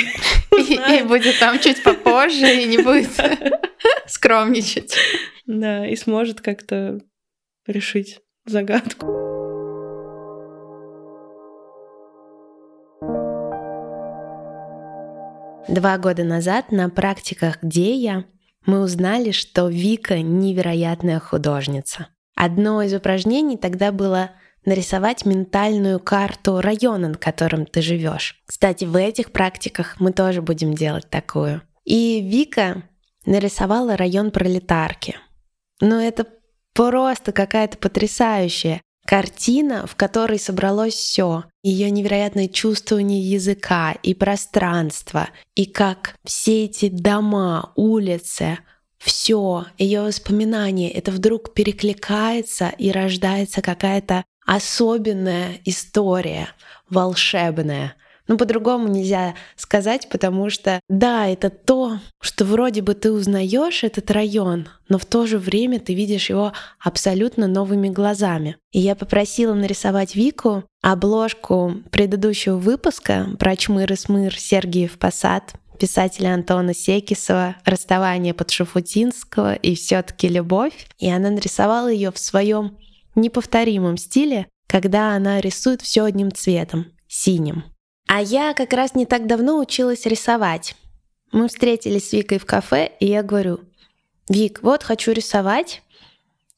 и, 0.58 0.99
и 0.99 1.03
будет 1.03 1.39
там 1.39 1.60
чуть 1.60 1.82
попозже 1.82 2.62
и 2.62 2.66
не 2.66 2.80
будет 2.80 3.12
скромничать. 4.08 4.97
Да, 5.45 5.88
и 5.88 5.95
сможет 5.95 6.41
как-то 6.41 6.99
решить 7.66 8.20
загадку. 8.49 9.05
Два 15.67 15.97
года 15.97 16.23
назад 16.23 16.71
на 16.71 16.89
практиках 16.89 17.61
«Где 17.61 17.93
я» 17.95 18.25
мы 18.65 18.81
узнали, 18.81 19.31
что 19.31 19.67
Вика 19.67 20.21
невероятная 20.21 21.19
художница. 21.19 22.07
Одно 22.35 22.81
из 22.81 22.93
упражнений 22.93 23.57
тогда 23.57 23.91
было 23.91 24.31
нарисовать 24.65 25.25
ментальную 25.25 25.99
карту 25.99 26.61
района, 26.61 27.09
на 27.09 27.15
котором 27.15 27.65
ты 27.65 27.81
живешь. 27.81 28.41
Кстати, 28.45 28.85
в 28.85 28.95
этих 28.95 29.31
практиках 29.31 29.99
мы 29.99 30.11
тоже 30.11 30.41
будем 30.41 30.73
делать 30.73 31.09
такую. 31.09 31.61
И 31.85 32.21
Вика 32.21 32.83
нарисовала 33.25 33.95
район 33.95 34.31
пролетарки. 34.31 35.15
Но 35.79 36.01
это 36.01 36.25
просто 36.78 37.32
какая-то 37.32 37.75
потрясающая 37.80 38.82
картина, 39.03 39.88
в 39.88 39.95
которой 39.95 40.38
собралось 40.38 40.93
все. 40.93 41.45
Ее 41.63 41.89
невероятное 41.89 42.47
чувствование 42.47 43.19
языка 43.19 43.95
и 44.03 44.13
пространства, 44.13 45.30
и 45.55 45.65
как 45.65 46.15
все 46.23 46.65
эти 46.65 46.89
дома, 46.89 47.71
улицы, 47.75 48.59
все, 48.99 49.65
ее 49.80 50.01
воспоминания, 50.01 50.91
это 50.91 51.09
вдруг 51.11 51.55
перекликается 51.55 52.71
и 52.78 52.91
рождается 52.91 53.63
какая-то 53.63 54.23
особенная 54.45 55.59
история, 55.65 56.49
волшебная. 56.91 57.95
Ну, 58.28 58.38
по-другому 58.38 58.88
нельзя 58.88 59.36
сказать, 59.55 60.09
потому 60.09 60.49
что, 60.49 60.82
да, 60.89 61.28
это 61.28 61.49
то, 61.49 61.99
что 62.21 62.43
вроде 62.45 62.82
бы 62.82 62.93
ты 62.93 63.11
узнаешь 63.11 63.84
этот 63.84 64.11
район, 64.11 64.67
но 64.89 64.97
в 64.97 65.05
то 65.05 65.25
же 65.25 65.38
время 65.38 65.80
ты 65.80 65.93
видишь 65.93 66.30
его 66.30 66.51
абсолютно 66.80 67.47
новыми 67.47 67.89
глазами. 67.89 68.57
И 68.71 68.80
я 68.80 68.95
попросила 68.95 69.53
нарисовать 69.53 70.15
Вику 70.15 70.63
обложку 70.82 71.75
предыдущего 71.89 72.57
выпуска 72.57 73.28
про 73.39 73.55
Чмыр 73.55 73.93
и 73.93 73.95
Смыр 73.95 74.38
Сергиев 74.38 74.97
Посад, 74.97 75.53
писателя 75.80 76.34
Антона 76.34 76.73
Секисова 76.73 77.55
«Расставание 77.63 78.34
под 78.34 78.51
Шафутинского» 78.51 79.53
и 79.53 79.75
все 79.75 80.01
таки 80.01 80.28
«Любовь». 80.28 80.88
И 80.97 81.09
она 81.09 81.30
нарисовала 81.30 81.88
ее 81.88 82.11
в 82.11 82.17
своем 82.17 82.78
неповторимом 83.15 83.97
стиле, 83.97 84.47
когда 84.67 85.15
она 85.15 85.39
рисует 85.39 85.82
все 85.82 86.03
одним 86.03 86.32
цветом— 86.32 86.88
синим. 87.07 87.63
А 88.08 88.22
я 88.22 88.53
как 88.53 88.74
раз 88.74 88.95
не 88.95 89.05
так 89.05 89.28
давно 89.28 89.60
училась 89.60 90.05
рисовать. 90.05 90.76
Мы 91.32 91.47
встретились 91.49 92.10
с 92.10 92.14
Викой 92.14 92.39
в 92.39 92.45
кафе, 92.45 92.91
и 92.99 93.05
я 93.05 93.22
говорю, 93.22 93.60
«Вик, 94.30 94.62
вот 94.64 94.84
хочу 94.84 95.12
рисовать». 95.12 95.84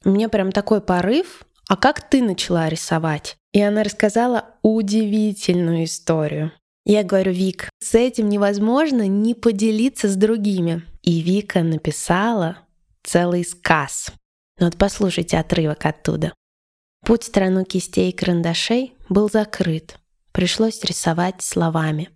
У 0.06 0.10
меня 0.10 0.30
прям 0.30 0.52
такой 0.52 0.80
порыв. 0.80 1.44
А 1.68 1.76
как 1.76 2.10
ты 2.10 2.22
начала 2.24 2.70
рисовать? 2.70 3.36
И 3.52 3.62
она 3.62 3.84
рассказала 3.84 4.46
удивительную 4.62 5.84
историю. 5.84 6.52
Я 6.86 7.04
говорю, 7.04 7.32
Вик, 7.32 7.70
с 7.80 7.94
этим 7.96 8.30
невозможно 8.30 9.08
не 9.08 9.36
поделиться 9.36 10.08
с 10.08 10.16
другими. 10.16 10.84
И 11.04 11.22
Вика 11.22 11.64
написала 11.64 12.60
целый 13.04 13.44
сказ. 13.44 14.12
Ну 14.60 14.66
вот 14.68 14.78
послушайте 14.78 15.38
отрывок 15.38 15.86
оттуда. 15.86 16.34
Путь 17.06 17.24
страну 17.24 17.66
кистей 17.66 18.10
и 18.10 18.16
карандашей 18.16 18.94
был 19.10 19.30
закрыт. 19.30 19.98
Пришлось 20.40 20.82
рисовать 20.86 21.42
словами. 21.42 22.12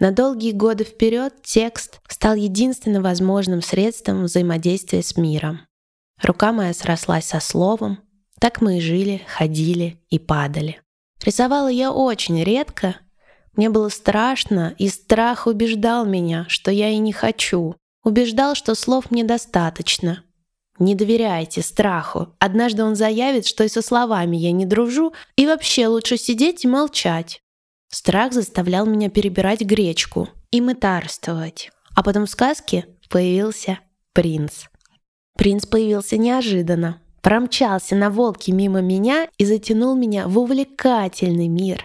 На 0.00 0.10
долгие 0.10 0.50
годы 0.50 0.82
вперед 0.82 1.34
текст 1.44 2.00
стал 2.08 2.34
единственным 2.34 3.04
возможным 3.04 3.62
средством 3.62 4.24
взаимодействия 4.24 5.04
с 5.04 5.16
миром. 5.16 5.60
Рука 6.20 6.50
моя 6.50 6.74
срослась 6.74 7.26
со 7.26 7.38
словом, 7.38 8.00
так 8.40 8.60
мы 8.60 8.78
и 8.78 8.80
жили, 8.80 9.22
ходили 9.24 10.02
и 10.10 10.18
падали. 10.18 10.82
Рисовала 11.24 11.68
я 11.68 11.92
очень 11.92 12.42
редко 12.42 12.96
мне 13.52 13.70
было 13.70 13.88
страшно, 13.88 14.74
и 14.76 14.88
страх 14.88 15.46
убеждал 15.46 16.04
меня, 16.04 16.46
что 16.48 16.72
я 16.72 16.88
и 16.88 16.98
не 16.98 17.12
хочу. 17.12 17.76
Убеждал, 18.02 18.56
что 18.56 18.74
слов 18.74 19.12
мне 19.12 19.22
достаточно. 19.22 20.24
Не 20.80 20.96
доверяйте 20.96 21.62
страху. 21.62 22.34
Однажды 22.40 22.82
он 22.82 22.96
заявит, 22.96 23.46
что 23.46 23.62
и 23.62 23.68
со 23.68 23.80
словами 23.80 24.36
я 24.36 24.50
не 24.50 24.66
дружу, 24.66 25.12
и 25.36 25.46
вообще 25.46 25.86
лучше 25.86 26.16
сидеть 26.16 26.64
и 26.64 26.68
молчать. 26.68 27.42
Страх 27.90 28.32
заставлял 28.32 28.86
меня 28.86 29.10
перебирать 29.10 29.62
гречку 29.62 30.28
и 30.52 30.60
мытарствовать. 30.60 31.70
А 31.96 32.04
потом 32.04 32.26
в 32.26 32.30
сказке 32.30 32.86
появился 33.08 33.80
принц. 34.12 34.66
Принц 35.36 35.66
появился 35.66 36.16
неожиданно, 36.16 37.02
промчался 37.20 37.96
на 37.96 38.10
волке 38.10 38.52
мимо 38.52 38.80
меня 38.80 39.28
и 39.38 39.44
затянул 39.44 39.96
меня 39.96 40.28
в 40.28 40.38
увлекательный 40.38 41.48
мир, 41.48 41.84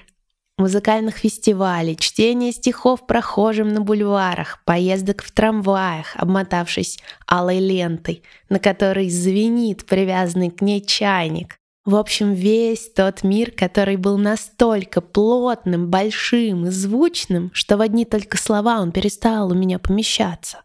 музыкальных 0.58 1.18
фестивалей, 1.18 1.96
чтения 1.96 2.52
стихов 2.52 3.08
прохожим 3.08 3.70
на 3.70 3.82
бульварах, 3.82 4.64
поездок 4.64 5.24
в 5.24 5.32
трамваях, 5.32 6.16
обмотавшись 6.16 7.00
алой 7.28 7.60
лентой, 7.60 8.24
на 8.50 8.60
которой 8.60 9.10
звенит 9.10 9.86
привязанный 9.86 10.52
к 10.52 10.62
ней 10.62 10.82
чайник, 10.82 11.60
В 11.86 11.96
общем, 11.96 12.34
весь 12.34 12.92
тот 12.92 13.24
мир, 13.24 13.52
который 13.52 13.96
был 13.96 14.18
настолько 14.18 15.02
плотным, 15.02 15.92
большим 15.92 16.66
и 16.66 16.72
звучным, 16.72 17.52
что 17.54 17.78
в 17.78 17.82
одни 17.82 18.06
только 18.06 18.38
слова 18.38 18.82
он 18.82 18.92
перестал 18.92 19.52
у 19.52 19.54
меня 19.54 19.78
помещаться. 19.78 20.62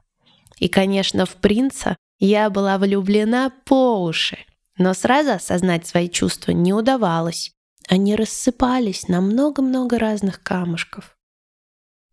И, 0.58 0.68
конечно, 0.68 1.26
в 1.26 1.36
принца 1.36 1.96
я 2.18 2.48
была 2.48 2.78
влюблена 2.78 3.52
по 3.66 4.02
уши, 4.02 4.38
но 4.78 4.94
сразу 4.94 5.32
осознать 5.32 5.86
свои 5.86 6.08
чувства 6.08 6.52
не 6.52 6.72
удавалось. 6.72 7.52
Они 7.86 8.16
рассыпались 8.16 9.08
на 9.08 9.20
много-много 9.20 9.98
разных 9.98 10.42
камушков. 10.42 11.16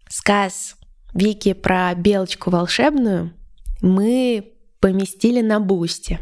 Сказ 0.09 0.75
Вики 1.13 1.53
про 1.53 1.93
белочку 1.95 2.49
волшебную 2.49 3.33
мы 3.81 4.53
поместили 4.79 5.41
на 5.41 5.59
бусте, 5.59 6.19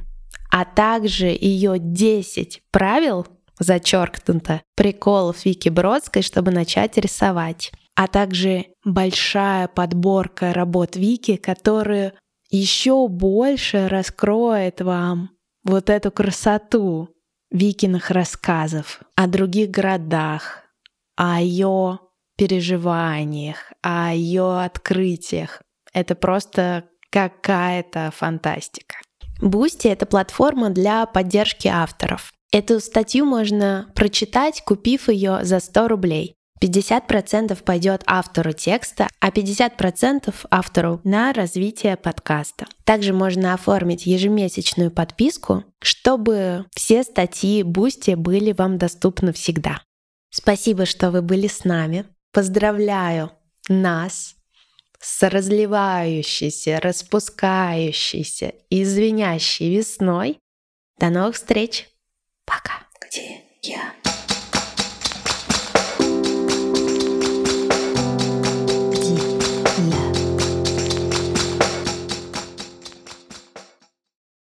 а 0.56 0.64
также 0.64 1.26
ее 1.26 1.80
10 1.80 2.62
правил, 2.72 3.28
зачеркнуто, 3.60 4.62
приколов 4.78 5.44
Вики 5.44 5.68
Бродской, 5.68 6.22
чтобы 6.22 6.52
начать 6.52 6.98
рисовать, 6.98 7.74
а 7.94 8.08
также 8.08 8.68
большая 8.86 9.68
подборка 9.68 10.54
работ 10.54 10.96
Вики, 10.96 11.36
которые 11.36 12.14
еще 12.50 13.10
больше 13.10 13.90
раскроет 13.90 14.80
вам 14.80 15.32
вот 15.66 15.90
эту 15.90 16.10
красоту 16.10 17.10
Викиных 17.52 18.10
рассказов 18.10 19.02
о 19.16 19.28
других 19.28 19.72
городах, 19.72 20.64
о 21.18 21.42
ее 21.42 22.00
переживаниях, 22.38 23.74
о 23.82 24.14
ее 24.14 24.62
открытиях. 24.62 25.62
Это 25.92 26.16
просто 26.16 26.86
какая-то 27.10 28.12
фантастика. 28.16 28.96
Boosty — 29.42 29.90
это 29.90 30.06
платформа 30.06 30.70
для 30.70 31.06
поддержки 31.06 31.68
авторов. 31.68 32.32
Эту 32.52 32.80
статью 32.80 33.26
можно 33.26 33.88
прочитать, 33.96 34.64
купив 34.64 35.10
ее 35.10 35.40
за 35.44 35.60
100 35.60 35.88
рублей. 35.88 36.36
50% 36.62 37.62
пойдет 37.64 38.04
автору 38.06 38.54
текста, 38.54 39.08
а 39.20 39.30
50% 39.30 40.34
автору 40.50 41.02
на 41.04 41.34
развитие 41.34 41.98
подкаста. 41.98 42.66
Также 42.86 43.14
можно 43.14 43.54
оформить 43.54 44.06
ежемесячную 44.06 44.90
подписку, 44.90 45.66
чтобы 45.82 46.66
все 46.74 47.04
статьи 47.04 47.62
Boosty 47.64 48.16
были 48.16 48.54
вам 48.54 48.78
доступны 48.78 49.34
всегда. 49.34 49.82
Спасибо, 50.30 50.86
что 50.86 51.12
вы 51.12 51.22
были 51.22 51.48
с 51.48 51.66
нами. 51.66 52.06
Поздравляю 52.32 53.32
нас 53.68 54.35
с 55.06 55.30
разливающейся, 55.30 56.80
распускающейся 56.80 58.54
и 58.72 58.84
звенящей 58.84 59.78
весной. 59.78 60.40
До 60.98 61.12
новых 61.12 61.36
встреч. 61.36 61.88
Пока. 62.44 62.88
Где 63.00 63.44
я? 63.62 63.94